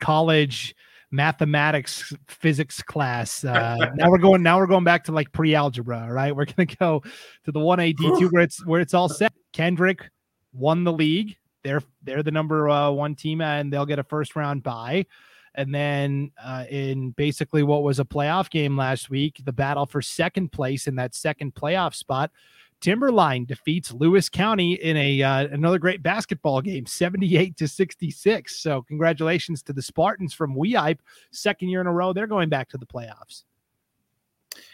college 0.00 0.74
mathematics 1.12 2.12
physics 2.26 2.82
class. 2.82 3.44
Uh, 3.44 3.90
now 3.94 4.10
we're 4.10 4.18
going 4.18 4.42
now 4.42 4.58
we're 4.58 4.66
going 4.66 4.82
back 4.82 5.04
to 5.04 5.12
like 5.12 5.30
pre 5.30 5.54
algebra. 5.54 6.08
Right, 6.10 6.34
we're 6.34 6.46
going 6.46 6.66
to 6.66 6.76
go 6.76 7.02
to 7.44 7.52
the 7.52 7.60
one 7.60 7.78
AD 7.78 7.96
two 7.96 8.28
where 8.30 8.42
it's 8.42 8.64
where 8.66 8.80
it's 8.80 8.94
all 8.94 9.08
set. 9.08 9.32
Kendrick 9.52 10.10
won 10.52 10.84
the 10.84 10.92
league. 10.92 11.36
They're 11.62 11.82
they're 12.02 12.22
the 12.22 12.30
number 12.30 12.68
uh, 12.68 12.90
one 12.90 13.14
team, 13.14 13.40
and 13.40 13.72
they'll 13.72 13.86
get 13.86 13.98
a 13.98 14.04
first 14.04 14.36
round 14.36 14.62
bye. 14.62 15.06
And 15.54 15.74
then 15.74 16.30
uh, 16.42 16.64
in 16.70 17.10
basically 17.10 17.62
what 17.62 17.82
was 17.82 17.98
a 17.98 18.04
playoff 18.04 18.50
game 18.50 18.76
last 18.76 19.10
week, 19.10 19.40
the 19.44 19.52
battle 19.52 19.84
for 19.84 20.00
second 20.00 20.52
place 20.52 20.86
in 20.86 20.94
that 20.96 21.14
second 21.14 21.54
playoff 21.54 21.94
spot, 21.94 22.30
Timberline 22.80 23.44
defeats 23.44 23.92
Lewis 23.92 24.28
County 24.28 24.74
in 24.74 24.96
a 24.96 25.22
uh, 25.22 25.48
another 25.48 25.78
great 25.78 26.02
basketball 26.02 26.60
game, 26.60 26.86
78 26.86 27.56
to 27.58 27.68
66. 27.68 28.56
So 28.56 28.82
congratulations 28.82 29.62
to 29.64 29.72
the 29.72 29.82
Spartans 29.82 30.32
from 30.32 30.54
Weippe, 30.54 30.98
second 31.30 31.68
year 31.68 31.80
in 31.80 31.86
a 31.86 31.92
row. 31.92 32.12
They're 32.12 32.26
going 32.26 32.48
back 32.48 32.68
to 32.70 32.78
the 32.78 32.86
playoffs. 32.86 33.44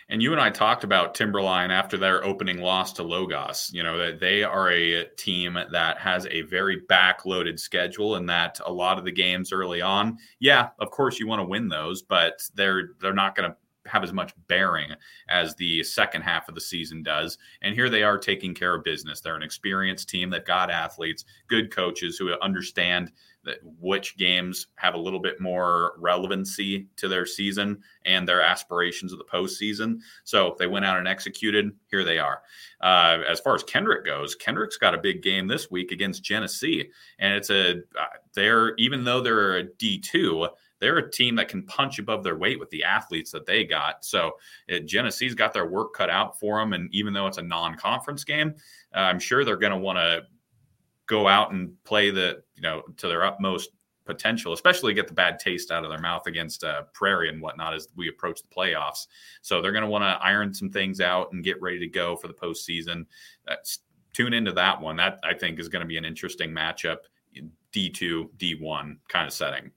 And 0.08 0.22
you 0.22 0.32
and 0.32 0.40
I 0.40 0.50
talked 0.50 0.84
about 0.84 1.14
Timberline 1.14 1.70
after 1.70 1.96
their 1.96 2.24
opening 2.24 2.60
loss 2.60 2.92
to 2.94 3.02
Logos. 3.02 3.70
You 3.72 3.82
know, 3.82 3.98
that 3.98 4.20
they 4.20 4.44
are 4.44 4.70
a 4.70 5.04
team 5.16 5.58
that 5.72 5.98
has 5.98 6.26
a 6.30 6.42
very 6.42 6.80
backloaded 6.82 7.58
schedule 7.58 8.14
and 8.14 8.28
that 8.28 8.60
a 8.64 8.72
lot 8.72 8.98
of 8.98 9.04
the 9.04 9.12
games 9.12 9.52
early 9.52 9.82
on, 9.82 10.18
yeah, 10.38 10.68
of 10.78 10.90
course 10.90 11.18
you 11.18 11.26
want 11.26 11.40
to 11.40 11.48
win 11.48 11.68
those, 11.68 12.02
but 12.02 12.40
they're 12.54 12.90
they're 13.00 13.12
not 13.12 13.34
going 13.34 13.50
to 13.50 13.56
have 13.88 14.04
as 14.04 14.12
much 14.12 14.32
bearing 14.48 14.90
as 15.28 15.54
the 15.54 15.82
second 15.82 16.22
half 16.22 16.48
of 16.48 16.54
the 16.54 16.60
season 16.60 17.02
does. 17.02 17.38
And 17.62 17.74
here 17.74 17.88
they 17.88 18.02
are 18.02 18.18
taking 18.18 18.54
care 18.54 18.74
of 18.74 18.84
business. 18.84 19.20
They're 19.20 19.36
an 19.36 19.42
experienced 19.42 20.08
team. 20.08 20.30
They've 20.30 20.44
got 20.44 20.70
athletes, 20.70 21.24
good 21.48 21.74
coaches 21.74 22.16
who 22.16 22.32
understand 22.40 23.12
which 23.80 24.16
games 24.16 24.68
have 24.76 24.94
a 24.94 24.98
little 24.98 25.20
bit 25.20 25.40
more 25.40 25.94
relevancy 25.98 26.88
to 26.96 27.08
their 27.08 27.26
season 27.26 27.82
and 28.04 28.26
their 28.26 28.42
aspirations 28.42 29.12
of 29.12 29.18
the 29.18 29.24
postseason. 29.24 30.00
So 30.24 30.56
they 30.58 30.66
went 30.66 30.84
out 30.84 30.98
and 30.98 31.08
executed. 31.08 31.72
Here 31.88 32.04
they 32.04 32.18
are. 32.18 32.42
Uh, 32.80 33.18
as 33.28 33.40
far 33.40 33.54
as 33.54 33.62
Kendrick 33.62 34.04
goes, 34.04 34.34
Kendrick's 34.34 34.76
got 34.76 34.94
a 34.94 34.98
big 34.98 35.22
game 35.22 35.46
this 35.46 35.70
week 35.70 35.92
against 35.92 36.22
Genesee, 36.22 36.90
and 37.18 37.34
it's 37.34 37.50
a 37.50 37.78
uh, 37.98 38.06
they're 38.34 38.74
even 38.76 39.04
though 39.04 39.20
they're 39.20 39.56
a 39.56 39.62
D 39.64 39.98
two 39.98 40.48
they're 40.78 40.98
a 40.98 41.10
team 41.10 41.36
that 41.36 41.48
can 41.48 41.62
punch 41.64 41.98
above 41.98 42.22
their 42.22 42.36
weight 42.36 42.60
with 42.60 42.70
the 42.70 42.84
athletes 42.84 43.30
that 43.30 43.46
they 43.46 43.64
got. 43.64 44.04
So 44.04 44.32
it, 44.68 44.86
Genesee's 44.86 45.34
got 45.34 45.52
their 45.52 45.66
work 45.66 45.94
cut 45.94 46.10
out 46.10 46.38
for 46.38 46.58
them. 46.58 46.72
And 46.72 46.92
even 46.94 47.12
though 47.12 47.26
it's 47.26 47.38
a 47.38 47.42
non 47.42 47.76
conference 47.76 48.24
game, 48.24 48.54
uh, 48.94 49.00
I'm 49.00 49.18
sure 49.18 49.44
they're 49.44 49.56
going 49.56 49.72
to 49.72 49.78
want 49.78 49.98
to 49.98 50.22
go 51.06 51.28
out 51.28 51.52
and 51.52 51.72
play 51.84 52.10
the, 52.10 52.42
you 52.56 52.62
know, 52.62 52.82
to 52.96 53.06
their 53.06 53.24
utmost 53.24 53.70
potential, 54.06 54.52
especially 54.52 54.94
get 54.94 55.08
the 55.08 55.14
bad 55.14 55.38
taste 55.38 55.70
out 55.70 55.84
of 55.84 55.90
their 55.90 56.00
mouth 56.00 56.26
against 56.26 56.64
uh, 56.64 56.82
Prairie 56.94 57.28
and 57.28 57.42
whatnot 57.42 57.74
as 57.74 57.88
we 57.96 58.08
approach 58.08 58.40
the 58.40 58.48
playoffs. 58.48 59.06
So 59.42 59.60
they're 59.60 59.72
going 59.72 59.84
to 59.84 59.90
want 59.90 60.02
to 60.02 60.24
iron 60.24 60.54
some 60.54 60.70
things 60.70 61.00
out 61.00 61.32
and 61.32 61.44
get 61.44 61.60
ready 61.60 61.78
to 61.80 61.88
go 61.88 62.16
for 62.16 62.28
the 62.28 62.34
postseason. 62.34 63.06
That's, 63.46 63.80
tune 64.12 64.32
into 64.32 64.52
that 64.52 64.80
one. 64.80 64.96
That 64.96 65.18
I 65.22 65.34
think 65.34 65.58
is 65.58 65.68
going 65.68 65.80
to 65.80 65.86
be 65.86 65.98
an 65.98 66.04
interesting 66.04 66.50
matchup, 66.50 66.98
D2, 67.72 68.30
D1 68.38 68.96
kind 69.08 69.26
of 69.26 69.32
setting. 69.32 69.70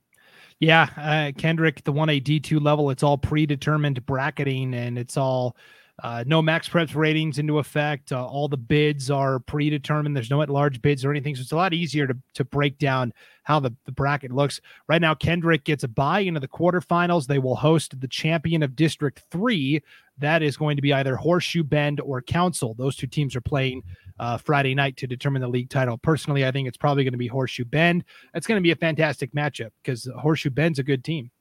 Yeah, 0.60 0.88
uh, 0.98 1.32
Kendrick, 1.38 1.84
the 1.84 1.92
one 1.92 2.10
A 2.10 2.20
D 2.20 2.40
two 2.40 2.60
level, 2.60 2.90
it's 2.90 3.04
all 3.04 3.18
predetermined 3.18 4.06
bracketing, 4.06 4.74
and 4.74 4.98
it's 4.98 5.16
all 5.16 5.56
uh, 6.04 6.24
no 6.28 6.42
max 6.42 6.70
preps 6.70 6.96
ratings 6.96 7.40
into 7.40 7.60
effect. 7.60 8.12
Uh, 8.12 8.26
all 8.26 8.48
the 8.48 8.58
bids 8.58 9.10
are 9.10 9.40
predetermined. 9.40 10.16
There's 10.16 10.30
no 10.30 10.42
at 10.42 10.50
large 10.50 10.82
bids 10.82 11.04
or 11.04 11.12
anything, 11.12 11.36
so 11.36 11.42
it's 11.42 11.52
a 11.52 11.56
lot 11.56 11.74
easier 11.74 12.08
to 12.08 12.18
to 12.36 12.44
break 12.44 12.78
down 12.78 13.14
how 13.44 13.60
the, 13.60 13.76
the 13.86 13.92
bracket 13.92 14.32
looks. 14.32 14.62
Right 14.88 15.02
now, 15.02 15.16
Kendrick 15.16 15.64
gets 15.64 15.84
a 15.84 15.88
bye 15.88 16.20
into 16.20 16.40
the 16.40 16.48
quarterfinals. 16.48 17.26
They 17.26 17.40
will 17.40 17.56
host 17.56 18.00
the 18.00 18.08
champion 18.08 18.64
of 18.64 18.76
District 18.76 19.24
Three. 19.32 19.82
That 20.18 20.44
is 20.44 20.58
going 20.58 20.76
to 20.76 20.82
be 20.82 20.94
either 20.94 21.16
Horseshoe 21.16 21.64
Bend 21.64 22.02
or 22.02 22.22
Council. 22.22 22.74
Those 22.74 22.96
two 22.96 23.08
teams 23.08 23.36
are 23.36 23.42
playing 23.42 23.84
uh, 24.20 24.38
Friday 24.38 24.76
night 24.76 24.98
to 24.98 25.08
determine 25.08 25.42
the 25.42 25.48
league 25.48 25.70
title. 25.70 25.98
Personally, 25.98 26.46
I 26.46 26.52
think 26.52 26.68
it's 26.68 26.78
probably 26.78 27.04
going 27.04 27.14
to 27.14 27.18
be 27.18 27.28
Horseshoe 27.28 27.66
Bend. 27.66 28.04
It's 28.34 28.46
going 28.46 28.60
to 28.60 28.64
be 28.64 28.72
a 28.72 28.76
fantastic 28.76 29.34
matchup 29.34 29.72
because 29.82 30.10
Horseshoe 30.18 30.50
Bend's 30.50 30.80
a 30.80 30.84
good 30.84 31.04
team. 31.04 31.32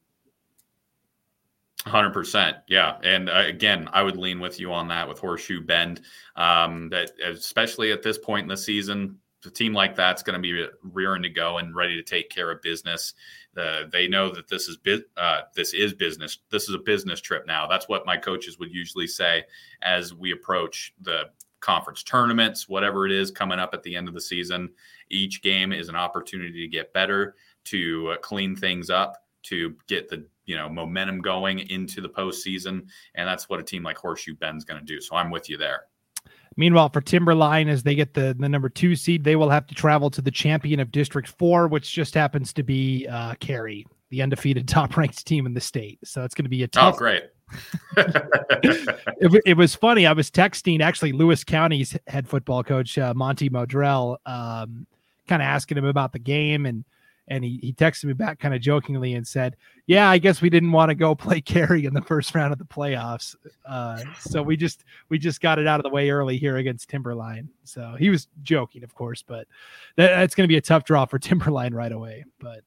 100% 1.86 2.62
yeah. 2.68 2.98
And 3.02 3.30
uh, 3.30 3.44
again 3.46 3.88
i 3.92 4.02
would 4.02 4.16
lean 4.16 4.40
with 4.40 4.58
you 4.58 4.72
on 4.72 4.88
that 4.88 5.08
with 5.08 5.18
horseshoe 5.18 5.60
bend 5.60 6.02
um, 6.36 6.88
that 6.90 7.12
especially 7.24 7.92
at 7.92 8.02
this 8.02 8.18
point 8.18 8.42
in 8.44 8.48
the 8.48 8.56
season 8.56 9.18
a 9.46 9.50
team 9.50 9.72
like 9.72 9.94
that's 9.94 10.22
going 10.22 10.34
to 10.34 10.40
be 10.40 10.66
rearing 10.82 11.22
to 11.22 11.28
go 11.28 11.58
and 11.58 11.74
ready 11.74 11.96
to 11.96 12.02
take 12.02 12.28
care 12.30 12.50
of 12.50 12.60
business. 12.62 13.14
Uh, 13.56 13.84
they 13.90 14.08
know 14.08 14.30
that 14.32 14.48
this 14.48 14.68
is 14.68 14.78
uh, 15.16 15.40
this 15.54 15.74
is 15.74 15.92
business 15.92 16.38
this 16.50 16.68
is 16.68 16.74
a 16.74 16.78
business 16.78 17.20
trip 17.20 17.46
now. 17.46 17.66
That's 17.66 17.88
what 17.88 18.06
my 18.06 18.16
coaches 18.16 18.58
would 18.58 18.72
usually 18.72 19.06
say 19.06 19.44
as 19.82 20.14
we 20.14 20.32
approach 20.32 20.94
the 21.00 21.30
conference 21.60 22.02
tournaments, 22.02 22.68
whatever 22.68 23.06
it 23.06 23.12
is 23.12 23.30
coming 23.30 23.58
up 23.58 23.74
at 23.74 23.82
the 23.82 23.96
end 23.96 24.06
of 24.06 24.14
the 24.14 24.20
season. 24.20 24.70
Each 25.10 25.42
game 25.42 25.72
is 25.72 25.88
an 25.88 25.96
opportunity 25.96 26.62
to 26.64 26.68
get 26.68 26.92
better, 26.92 27.34
to 27.64 28.10
uh, 28.10 28.16
clean 28.18 28.54
things 28.54 28.90
up, 28.90 29.16
to 29.44 29.74
get 29.88 30.08
the 30.08 30.24
you 30.48 30.56
know 30.56 30.68
momentum 30.68 31.20
going 31.20 31.60
into 31.70 32.00
the 32.00 32.08
postseason, 32.08 32.86
and 33.14 33.28
that's 33.28 33.48
what 33.48 33.60
a 33.60 33.62
team 33.62 33.82
like 33.82 33.98
Horseshoe 33.98 34.34
Bend's 34.34 34.64
going 34.64 34.80
to 34.80 34.84
do. 34.84 35.00
So 35.00 35.14
I'm 35.14 35.30
with 35.30 35.48
you 35.48 35.58
there. 35.58 35.82
Meanwhile, 36.56 36.88
for 36.88 37.00
Timberline, 37.00 37.68
as 37.68 37.84
they 37.84 37.94
get 37.94 38.14
the, 38.14 38.34
the 38.36 38.48
number 38.48 38.68
two 38.68 38.96
seed, 38.96 39.22
they 39.22 39.36
will 39.36 39.50
have 39.50 39.66
to 39.68 39.74
travel 39.74 40.10
to 40.10 40.20
the 40.20 40.30
champion 40.30 40.80
of 40.80 40.90
District 40.90 41.28
Four, 41.28 41.68
which 41.68 41.92
just 41.92 42.14
happens 42.14 42.52
to 42.54 42.64
be 42.64 43.06
uh, 43.06 43.34
Carey, 43.34 43.86
the 44.10 44.22
undefeated 44.22 44.66
top 44.68 44.96
ranked 44.96 45.24
team 45.24 45.46
in 45.46 45.54
the 45.54 45.60
state. 45.60 46.00
So 46.02 46.24
it's 46.24 46.34
going 46.34 46.46
to 46.46 46.50
be 46.50 46.62
a 46.62 46.66
oh, 46.66 46.68
tough. 46.72 46.94
Oh, 46.94 46.98
great. 46.98 47.22
it, 47.96 49.42
it, 49.46 49.56
was 49.56 49.74
funny. 49.74 50.06
I 50.06 50.12
was 50.12 50.30
texting 50.30 50.80
actually 50.80 51.12
Lewis 51.12 51.44
County's 51.44 51.96
head 52.06 52.28
football 52.28 52.64
coach, 52.64 52.98
uh, 52.98 53.14
Monty 53.14 53.48
Modrell, 53.48 54.16
um, 54.26 54.86
kind 55.28 55.40
of 55.40 55.46
asking 55.46 55.78
him 55.78 55.84
about 55.84 56.12
the 56.12 56.18
game. 56.18 56.66
And 56.66 56.84
and 57.28 57.44
he, 57.44 57.58
he 57.62 57.72
texted 57.72 58.04
me 58.04 58.12
back 58.12 58.40
kind 58.40 58.54
of 58.54 58.60
jokingly 58.60 59.14
and 59.14 59.26
said, 59.26 59.56
Yeah, 59.86 60.10
I 60.10 60.18
guess 60.18 60.42
we 60.42 60.50
didn't 60.50 60.72
want 60.72 60.90
to 60.90 60.94
go 60.94 61.14
play 61.14 61.40
Carey 61.42 61.84
in 61.84 61.94
the 61.94 62.02
first 62.02 62.34
round 62.34 62.52
of 62.52 62.58
the 62.58 62.64
playoffs. 62.64 63.36
Uh, 63.66 64.02
so 64.20 64.42
we 64.42 64.56
just 64.56 64.84
we 65.08 65.18
just 65.18 65.40
got 65.40 65.58
it 65.58 65.66
out 65.66 65.78
of 65.78 65.84
the 65.84 65.90
way 65.90 66.10
early 66.10 66.38
here 66.38 66.56
against 66.56 66.88
Timberline. 66.88 67.48
So 67.64 67.94
he 67.98 68.10
was 68.10 68.28
joking, 68.42 68.82
of 68.82 68.94
course, 68.94 69.22
but 69.22 69.46
that, 69.96 70.08
that's 70.08 70.34
going 70.34 70.44
to 70.44 70.52
be 70.52 70.56
a 70.56 70.62
tough 70.62 70.84
draw 70.84 71.04
for 71.04 71.18
Timberline 71.18 71.74
right 71.74 71.92
away. 71.92 72.24
But 72.40 72.62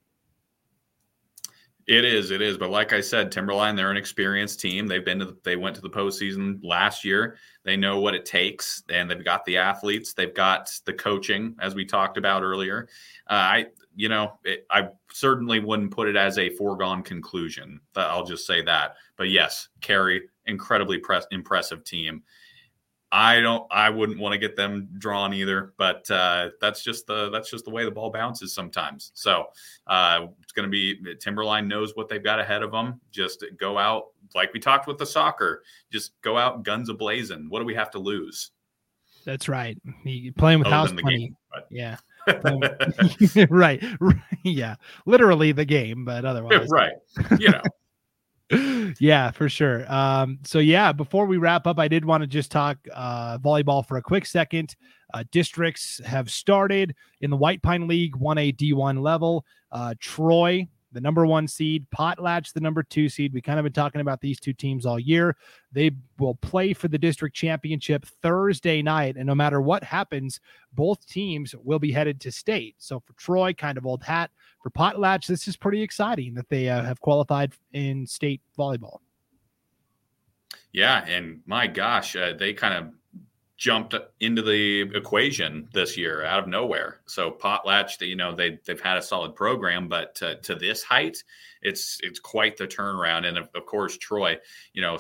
it 1.88 2.06
is, 2.06 2.32
it 2.32 2.42
is. 2.42 2.58
But 2.58 2.70
like 2.70 2.94
I 2.94 3.02
said, 3.02 3.32
Timberline, 3.32 3.76
they're 3.76 3.92
an 3.92 3.98
experienced 3.98 4.60
team. 4.60 4.88
They've 4.88 5.04
been 5.04 5.20
to 5.20 5.26
the, 5.26 5.38
they 5.44 5.56
went 5.56 5.76
to 5.76 5.82
the 5.82 5.90
postseason 5.90 6.60
last 6.64 7.04
year. 7.04 7.38
They 7.64 7.76
know 7.76 8.00
what 8.00 8.14
it 8.14 8.26
takes, 8.26 8.84
and 8.90 9.10
they've 9.10 9.26
got 9.26 9.44
the 9.46 9.58
athletes. 9.58 10.14
They've 10.14 10.34
got 10.34 10.72
the 10.86 10.94
coaching, 10.94 11.56
as 11.60 11.76
we 11.76 11.86
talked 11.86 12.18
about 12.18 12.44
earlier. 12.44 12.88
Uh, 13.30 13.34
I, 13.34 13.66
you 13.96 14.10
know, 14.10 14.34
it, 14.44 14.66
I 14.70 14.90
certainly 15.12 15.60
wouldn't 15.60 15.92
put 15.92 16.08
it 16.08 16.16
as 16.16 16.38
a 16.38 16.50
foregone 16.56 17.04
conclusion. 17.04 17.80
I'll 17.96 18.26
just 18.26 18.48
say 18.48 18.62
that. 18.64 18.96
But 19.18 19.30
yes, 19.30 19.70
Carey, 19.82 20.24
incredibly 20.46 20.98
press, 20.98 21.26
impressive 21.32 21.84
team. 21.84 22.24
I 23.14 23.42
don't. 23.42 23.68
I 23.70 23.90
wouldn't 23.90 24.20
want 24.20 24.32
to 24.34 24.40
get 24.40 24.56
them 24.56 24.88
drawn 24.98 25.34
either, 25.34 25.74
but 25.78 26.10
uh, 26.10 26.52
that's 26.62 26.82
just 26.82 27.08
the 27.08 27.30
that's 27.30 27.52
just 27.52 27.66
the 27.66 27.72
way 27.72 27.84
the 27.84 27.92
ball 27.92 28.10
bounces 28.10 28.54
sometimes. 28.54 29.12
So 29.16 29.48
uh, 29.86 30.28
it's 30.42 30.54
going 30.54 30.66
to 30.66 30.72
be 30.72 31.16
Timberline 31.16 31.68
knows 31.68 31.94
what 31.94 32.08
they've 32.08 32.24
got 32.24 32.40
ahead 32.40 32.64
of 32.64 32.72
them. 32.72 33.02
Just 33.12 33.44
go 33.60 33.78
out 33.78 34.06
like 34.34 34.54
we 34.54 34.62
talked 34.62 34.88
with 34.88 34.98
the 34.98 35.06
soccer. 35.06 35.64
Just 35.92 36.14
go 36.22 36.38
out 36.38 36.64
guns 36.64 36.88
a 36.88 36.94
blazing. 36.94 37.48
What 37.50 37.60
do 37.60 37.66
we 37.66 37.76
have 37.76 37.92
to 37.92 38.00
lose? 38.00 38.52
That's 39.26 39.50
right. 39.50 39.78
playing 40.38 40.60
with 40.60 40.68
Other 40.68 40.76
house 40.76 40.94
money. 40.94 41.18
Game, 41.18 41.38
yeah. 41.70 41.98
Right. 42.28 43.50
right. 43.50 43.84
Yeah. 44.44 44.76
Literally 45.06 45.52
the 45.52 45.66
game, 45.66 46.04
but 46.04 46.26
otherwise. 46.26 46.68
right. 46.72 46.94
You 47.40 47.50
know 47.52 47.62
yeah, 49.00 49.32
for 49.32 49.48
sure. 49.48 49.92
Um, 49.92 50.40
so 50.44 50.60
yeah, 50.60 50.92
before 50.92 51.26
we 51.26 51.38
wrap 51.38 51.68
up, 51.68 51.80
I 51.80 51.88
did 51.88 52.04
want 52.04 52.22
to 52.22 52.28
just 52.28 52.52
talk 52.52 52.78
uh, 52.94 53.38
volleyball 53.38 53.86
for 53.86 53.98
a 53.98 54.02
quick 54.02 54.26
second. 54.26 54.76
Uh, 55.14 55.24
districts 55.32 56.02
have 56.06 56.30
started 56.30 56.96
in 57.22 57.30
the 57.30 57.38
White 57.38 57.62
Pine 57.62 57.88
League 57.88 58.16
1A 58.16 58.56
D1 58.58 59.02
level. 59.02 59.46
Uh, 59.72 59.94
Troy 60.00 60.68
the 60.92 61.02
number 61.02 61.26
one 61.26 61.48
seed, 61.48 61.86
Potlatch, 61.96 62.54
the 62.54 62.60
number 62.60 62.84
two 62.84 63.10
seed. 63.10 63.34
We 63.34 63.42
kind 63.42 63.60
of 63.60 63.64
been 63.64 63.74
talking 63.74 64.02
about 64.02 64.22
these 64.22 64.40
two 64.40 64.54
teams 64.54 64.86
all 64.86 65.00
year. 65.00 65.38
They 65.72 65.92
will 66.20 66.36
play 66.36 66.74
for 66.74 66.88
the 66.88 66.98
district 66.98 67.36
championship 67.36 68.06
Thursday 68.22 68.82
night. 68.82 69.16
And 69.16 69.26
no 69.26 69.36
matter 69.36 69.62
what 69.62 69.84
happens, 69.84 70.40
both 70.74 71.06
teams 71.08 71.56
will 71.56 71.80
be 71.80 71.92
headed 71.92 72.20
to 72.22 72.32
state. 72.32 72.76
So 72.78 73.00
for 73.00 73.14
Troy, 73.14 73.54
kind 73.54 73.78
of 73.78 73.86
old 73.86 74.04
hat. 74.04 74.32
For 74.62 74.70
Potlatch, 74.70 75.28
this 75.28 75.48
is 75.48 75.58
pretty 75.58 75.82
exciting 75.82 76.34
that 76.36 76.50
they 76.50 76.70
uh, 76.70 76.84
have 76.84 77.02
qualified 77.02 77.54
in 77.74 78.06
state 78.06 78.42
volleyball. 78.58 79.00
Yeah. 80.72 81.04
And 81.08 81.42
my 81.46 81.68
gosh, 81.68 82.16
uh, 82.16 82.34
they 82.38 82.54
kind 82.54 82.74
of 82.74 82.94
jumped 83.62 83.94
into 84.22 84.42
the 84.42 84.82
equation 84.98 85.70
this 85.72 85.96
year 85.96 86.26
out 86.26 86.40
of 86.40 86.50
nowhere. 86.50 87.02
So 87.06 87.30
Potlatch, 87.30 88.02
you 88.02 88.16
know, 88.16 88.34
they 88.34 88.58
they've 88.66 88.82
had 88.82 88.98
a 88.98 89.04
solid 89.04 89.36
program, 89.36 89.88
but 89.88 90.16
to, 90.16 90.38
to 90.38 90.56
this 90.56 90.82
height, 90.82 91.24
it's 91.62 92.00
it's 92.02 92.20
quite 92.20 92.58
the 92.58 92.68
turnaround. 92.68 93.28
And 93.28 93.38
of, 93.38 93.50
of, 93.54 93.68
course, 93.68 94.00
Troy, 94.00 94.40
you 94.74 94.82
know, 94.82 94.98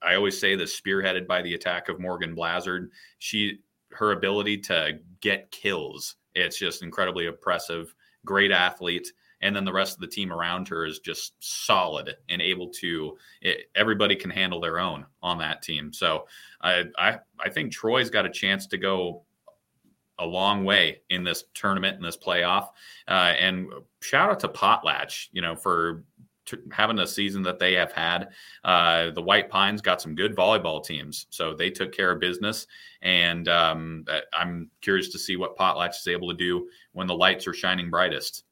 I 0.00 0.14
always 0.14 0.40
say 0.40 0.56
this 0.56 0.80
spearheaded 0.80 1.26
by 1.26 1.42
the 1.42 1.52
attack 1.52 1.90
of 1.90 2.00
Morgan 2.00 2.34
Blazard. 2.34 2.90
She 3.18 3.58
her 3.90 4.12
ability 4.12 4.56
to 4.58 5.00
get 5.20 5.50
kills, 5.50 6.16
it's 6.34 6.58
just 6.58 6.82
incredibly 6.82 7.26
impressive. 7.26 7.94
Great 8.24 8.52
athlete 8.52 9.12
and 9.40 9.54
then 9.54 9.64
the 9.64 9.72
rest 9.72 9.94
of 9.94 10.00
the 10.00 10.06
team 10.06 10.32
around 10.32 10.68
her 10.68 10.84
is 10.84 10.98
just 10.98 11.34
solid 11.40 12.16
and 12.28 12.42
able 12.42 12.68
to 12.68 13.16
it, 13.40 13.70
everybody 13.74 14.16
can 14.16 14.30
handle 14.30 14.60
their 14.60 14.78
own 14.78 15.04
on 15.22 15.38
that 15.38 15.62
team 15.62 15.92
so 15.92 16.26
I, 16.60 16.84
I 16.96 17.18
i 17.40 17.48
think 17.48 17.72
troy's 17.72 18.10
got 18.10 18.26
a 18.26 18.30
chance 18.30 18.66
to 18.68 18.78
go 18.78 19.22
a 20.20 20.26
long 20.26 20.64
way 20.64 21.02
in 21.10 21.22
this 21.22 21.44
tournament 21.54 21.96
in 21.96 22.02
this 22.02 22.16
playoff 22.16 22.70
uh, 23.06 23.34
and 23.38 23.68
shout 24.02 24.30
out 24.30 24.40
to 24.40 24.48
potlatch 24.48 25.28
you 25.32 25.42
know 25.42 25.54
for 25.54 26.02
having 26.72 26.98
a 26.98 27.06
season 27.06 27.42
that 27.42 27.58
they 27.58 27.74
have 27.74 27.92
had. 27.92 28.28
Uh, 28.64 29.10
the 29.10 29.22
White 29.22 29.50
Pines 29.50 29.80
got 29.80 30.00
some 30.00 30.14
good 30.14 30.36
volleyball 30.36 30.84
teams, 30.84 31.26
so 31.30 31.54
they 31.54 31.70
took 31.70 31.92
care 31.92 32.12
of 32.12 32.20
business. 32.20 32.66
And 33.02 33.48
um, 33.48 34.04
I'm 34.32 34.70
curious 34.80 35.08
to 35.10 35.18
see 35.18 35.36
what 35.36 35.56
Potlatch 35.56 36.00
is 36.00 36.08
able 36.08 36.28
to 36.28 36.36
do 36.36 36.68
when 36.92 37.06
the 37.06 37.14
lights 37.14 37.46
are 37.46 37.54
shining 37.54 37.90
brightest. 37.90 38.44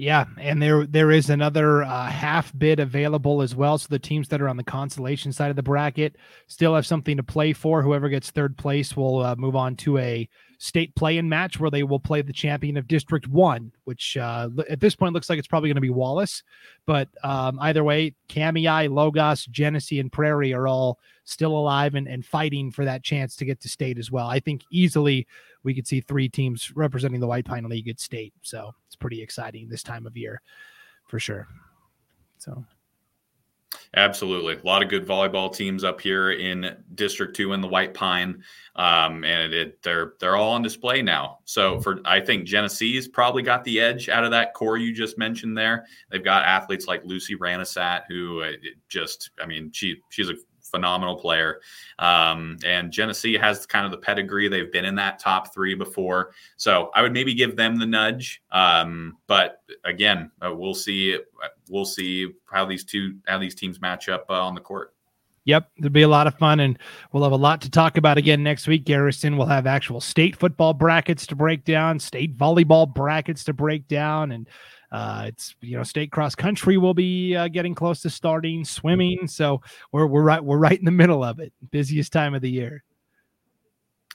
Yeah, 0.00 0.24
and 0.38 0.62
there 0.62 0.86
there 0.86 1.10
is 1.10 1.28
another 1.28 1.82
uh, 1.82 2.06
half 2.06 2.56
bid 2.56 2.80
available 2.80 3.42
as 3.42 3.54
well. 3.54 3.76
So 3.76 3.86
the 3.90 3.98
teams 3.98 4.28
that 4.28 4.40
are 4.40 4.48
on 4.48 4.56
the 4.56 4.64
consolation 4.64 5.30
side 5.30 5.50
of 5.50 5.56
the 5.56 5.62
bracket 5.62 6.16
still 6.46 6.74
have 6.74 6.86
something 6.86 7.18
to 7.18 7.22
play 7.22 7.52
for. 7.52 7.82
Whoever 7.82 8.08
gets 8.08 8.30
third 8.30 8.56
place 8.56 8.96
will 8.96 9.18
uh, 9.22 9.36
move 9.36 9.54
on 9.54 9.76
to 9.76 9.98
a 9.98 10.26
state 10.62 10.94
play-in 10.94 11.26
match 11.26 11.58
where 11.58 11.70
they 11.70 11.82
will 11.82 11.98
play 11.98 12.20
the 12.20 12.34
champion 12.34 12.76
of 12.76 12.86
District 12.86 13.26
One, 13.26 13.72
which 13.84 14.18
uh, 14.18 14.50
at 14.68 14.78
this 14.78 14.94
point 14.94 15.14
looks 15.14 15.30
like 15.30 15.38
it's 15.38 15.48
probably 15.48 15.70
going 15.70 15.76
to 15.76 15.80
be 15.80 15.88
Wallace. 15.88 16.42
But 16.84 17.08
um, 17.24 17.58
either 17.60 17.82
way, 17.82 18.14
Kamiah, 18.28 18.90
Logos, 18.90 19.46
Genesee, 19.46 20.00
and 20.00 20.12
Prairie 20.12 20.52
are 20.52 20.68
all 20.68 20.98
still 21.24 21.56
alive 21.56 21.94
and, 21.94 22.06
and 22.06 22.26
fighting 22.26 22.70
for 22.70 22.84
that 22.84 23.02
chance 23.02 23.36
to 23.36 23.46
get 23.46 23.58
to 23.62 23.70
state 23.70 23.98
as 23.98 24.10
well. 24.10 24.26
I 24.26 24.38
think 24.38 24.62
easily 24.70 25.26
we 25.62 25.74
could 25.74 25.86
see 25.86 26.02
three 26.02 26.28
teams 26.28 26.70
representing 26.76 27.20
the 27.20 27.26
White 27.26 27.46
Pine 27.46 27.64
League 27.64 27.88
at 27.88 27.98
state. 27.98 28.34
So 28.42 28.74
it's 28.86 28.96
pretty 28.96 29.22
exciting 29.22 29.66
this 29.66 29.82
time 29.82 30.06
of 30.06 30.14
year 30.14 30.42
for 31.06 31.18
sure. 31.18 31.48
So 32.36 32.66
Absolutely, 33.96 34.54
a 34.54 34.66
lot 34.66 34.82
of 34.82 34.88
good 34.88 35.06
volleyball 35.06 35.52
teams 35.52 35.82
up 35.82 36.00
here 36.00 36.30
in 36.32 36.76
District 36.94 37.34
Two 37.34 37.52
in 37.52 37.60
the 37.60 37.66
White 37.66 37.92
Pine, 37.92 38.42
um, 38.76 39.24
and 39.24 39.52
it, 39.52 39.82
they're 39.82 40.14
they're 40.20 40.36
all 40.36 40.52
on 40.52 40.62
display 40.62 41.02
now. 41.02 41.38
So 41.44 41.80
for 41.80 42.00
I 42.04 42.20
think 42.20 42.46
Genesee's 42.46 43.08
probably 43.08 43.42
got 43.42 43.64
the 43.64 43.80
edge 43.80 44.08
out 44.08 44.24
of 44.24 44.30
that 44.30 44.54
core 44.54 44.76
you 44.76 44.92
just 44.92 45.18
mentioned 45.18 45.58
there. 45.58 45.86
They've 46.10 46.22
got 46.22 46.44
athletes 46.44 46.86
like 46.86 47.04
Lucy 47.04 47.36
Ranasat, 47.36 48.02
who 48.08 48.42
uh, 48.42 48.52
just 48.88 49.30
I 49.40 49.46
mean 49.46 49.70
she 49.72 49.96
she's 50.08 50.30
a 50.30 50.34
phenomenal 50.70 51.16
player. 51.16 51.60
Um, 51.98 52.58
and 52.64 52.90
Genesee 52.90 53.36
has 53.36 53.66
kind 53.66 53.84
of 53.84 53.90
the 53.90 53.98
pedigree. 53.98 54.48
They've 54.48 54.72
been 54.72 54.84
in 54.84 54.94
that 54.96 55.18
top 55.18 55.52
three 55.52 55.74
before. 55.74 56.32
So 56.56 56.90
I 56.94 57.02
would 57.02 57.12
maybe 57.12 57.34
give 57.34 57.56
them 57.56 57.78
the 57.78 57.86
nudge. 57.86 58.42
Um, 58.50 59.18
but 59.26 59.62
again, 59.84 60.30
uh, 60.44 60.54
we'll 60.54 60.74
see. 60.74 61.18
We'll 61.68 61.84
see 61.84 62.28
how 62.50 62.64
these 62.64 62.84
two 62.84 63.16
how 63.26 63.38
these 63.38 63.54
teams 63.54 63.80
match 63.80 64.08
up 64.08 64.26
uh, 64.28 64.34
on 64.34 64.54
the 64.54 64.60
court. 64.60 64.94
Yep, 65.44 65.70
it'll 65.78 65.90
be 65.90 66.02
a 66.02 66.08
lot 66.08 66.26
of 66.26 66.34
fun, 66.34 66.60
and 66.60 66.78
we'll 67.12 67.22
have 67.22 67.32
a 67.32 67.36
lot 67.36 67.62
to 67.62 67.70
talk 67.70 67.96
about 67.96 68.18
again 68.18 68.42
next 68.42 68.68
week. 68.68 68.84
Garrison 68.84 69.36
we'll 69.36 69.46
have 69.46 69.66
actual 69.66 70.00
state 70.00 70.36
football 70.36 70.74
brackets 70.74 71.26
to 71.28 71.34
break 71.34 71.64
down, 71.64 71.98
state 71.98 72.36
volleyball 72.36 72.92
brackets 72.92 73.44
to 73.44 73.54
break 73.54 73.88
down, 73.88 74.32
and 74.32 74.46
uh, 74.92 75.24
it's 75.26 75.54
you 75.60 75.76
know 75.76 75.82
state 75.82 76.10
cross 76.10 76.34
country 76.34 76.76
will 76.76 76.94
be 76.94 77.36
uh, 77.36 77.48
getting 77.48 77.74
close 77.74 78.00
to 78.02 78.10
starting 78.10 78.64
swimming, 78.64 79.26
so 79.26 79.60
we're 79.92 80.06
we're 80.06 80.22
right 80.22 80.44
we're 80.44 80.58
right 80.58 80.78
in 80.78 80.84
the 80.84 80.90
middle 80.90 81.22
of 81.22 81.38
it. 81.38 81.52
Busiest 81.70 82.12
time 82.12 82.34
of 82.34 82.42
the 82.42 82.50
year. 82.50 82.82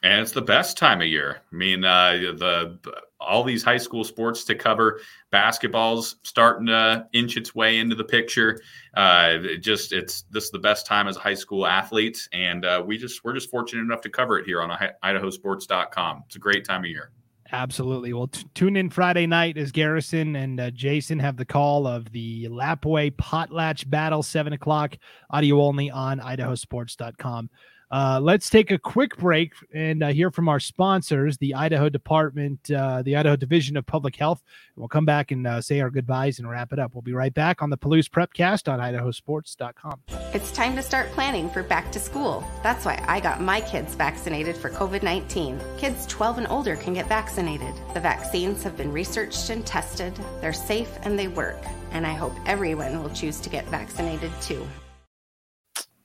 And 0.03 0.21
it's 0.21 0.33
the 0.33 0.41
best 0.41 0.77
time 0.77 1.01
of 1.01 1.07
year. 1.07 1.41
I 1.51 1.55
mean, 1.55 1.83
uh, 1.83 2.11
the 2.11 2.77
all 3.19 3.43
these 3.43 3.63
high 3.63 3.77
school 3.77 4.03
sports 4.03 4.43
to 4.45 4.55
cover. 4.55 4.99
Basketball's 5.31 6.17
starting 6.23 6.67
to 6.67 7.07
inch 7.13 7.37
its 7.37 7.55
way 7.55 7.79
into 7.79 7.95
the 7.95 8.03
picture. 8.03 8.59
Uh, 8.95 9.37
it 9.41 9.57
just 9.59 9.93
it's 9.93 10.23
this 10.31 10.45
is 10.45 10.51
the 10.51 10.59
best 10.59 10.85
time 10.85 11.07
as 11.07 11.17
a 11.17 11.19
high 11.19 11.33
school 11.33 11.65
athlete, 11.65 12.27
and 12.33 12.65
uh, 12.65 12.83
we 12.85 12.97
just 12.97 13.23
we're 13.23 13.33
just 13.33 13.49
fortunate 13.49 13.81
enough 13.81 14.01
to 14.01 14.09
cover 14.09 14.37
it 14.37 14.45
here 14.45 14.61
on 14.61 14.69
IdahoSports.com. 15.03 16.23
It's 16.27 16.35
a 16.35 16.39
great 16.39 16.65
time 16.65 16.83
of 16.83 16.89
year. 16.89 17.11
Absolutely. 17.51 18.11
Well, 18.11 18.27
t- 18.27 18.45
tune 18.55 18.75
in 18.75 18.89
Friday 18.89 19.27
night 19.27 19.57
as 19.57 19.71
Garrison 19.71 20.35
and 20.35 20.59
uh, 20.59 20.71
Jason 20.71 21.19
have 21.19 21.37
the 21.37 21.45
call 21.45 21.85
of 21.85 22.11
the 22.11 22.45
Lapwai 22.45 23.11
Potlatch 23.11 23.87
battle, 23.89 24.23
seven 24.23 24.53
o'clock, 24.53 24.97
audio 25.29 25.61
only 25.61 25.91
on 25.91 26.19
idahosports.com. 26.19 27.49
Uh, 27.91 28.19
let's 28.21 28.49
take 28.49 28.71
a 28.71 28.77
quick 28.77 29.15
break 29.17 29.53
and 29.73 30.03
uh, 30.03 30.07
hear 30.07 30.31
from 30.31 30.49
our 30.49 30.59
sponsors, 30.59 31.37
the 31.37 31.53
Idaho 31.53 31.89
Department, 31.89 32.71
uh, 32.71 33.01
the 33.01 33.15
Idaho 33.15 33.35
Division 33.35 33.77
of 33.77 33.85
Public 33.85 34.15
Health. 34.15 34.43
We'll 34.75 34.87
come 34.87 35.05
back 35.05 35.31
and 35.31 35.45
uh, 35.45 35.61
say 35.61 35.79
our 35.81 35.89
goodbyes 35.89 36.39
and 36.39 36.49
wrap 36.49 36.73
it 36.73 36.79
up. 36.79 36.95
We'll 36.95 37.01
be 37.01 37.13
right 37.13 37.33
back 37.33 37.61
on 37.61 37.69
the 37.69 37.77
Palouse 37.77 38.09
Prepcast 38.09 38.71
on 38.71 38.79
idahosports.com. 38.79 40.01
It's 40.33 40.51
time 40.51 40.75
to 40.75 40.83
start 40.83 41.11
planning 41.11 41.49
for 41.49 41.63
back 41.63 41.91
to 41.93 41.99
school. 41.99 42.43
That's 42.63 42.85
why 42.85 43.03
I 43.07 43.19
got 43.19 43.41
my 43.41 43.61
kids 43.61 43.95
vaccinated 43.95 44.57
for 44.57 44.69
COVID 44.69 45.03
19. 45.03 45.59
Kids 45.77 46.05
12 46.07 46.39
and 46.39 46.47
older 46.47 46.75
can 46.75 46.93
get 46.93 47.07
vaccinated. 47.07 47.73
The 47.93 47.99
vaccines 47.99 48.63
have 48.63 48.75
been 48.75 48.91
researched 48.91 49.49
and 49.49 49.65
tested, 49.65 50.13
they're 50.41 50.53
safe 50.53 50.89
and 51.03 51.17
they 51.17 51.27
work. 51.27 51.61
And 51.91 52.05
I 52.05 52.13
hope 52.13 52.33
everyone 52.45 53.01
will 53.01 53.09
choose 53.11 53.39
to 53.41 53.49
get 53.49 53.65
vaccinated 53.67 54.31
too. 54.41 54.67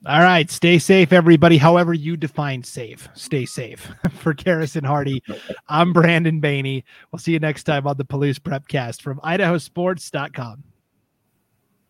All 0.06 0.20
right. 0.20 0.50
Stay 0.50 0.78
safe, 0.78 1.12
everybody. 1.12 1.58
However, 1.58 1.92
you 1.92 2.16
define 2.16 2.62
safe, 2.62 3.08
stay 3.14 3.44
safe. 3.44 3.92
For 4.14 4.32
Garrison 4.32 4.82
Hardie, 4.82 5.20
I'm 5.68 5.92
Brandon 5.92 6.40
Baney. 6.40 6.84
We'll 7.12 7.18
see 7.20 7.32
you 7.32 7.38
next 7.38 7.64
time 7.64 7.86
on 7.86 7.98
the 7.98 8.04
Palouse 8.06 8.38
Prepcast 8.38 9.02
from 9.02 9.20
idahosports.com. 9.20 10.64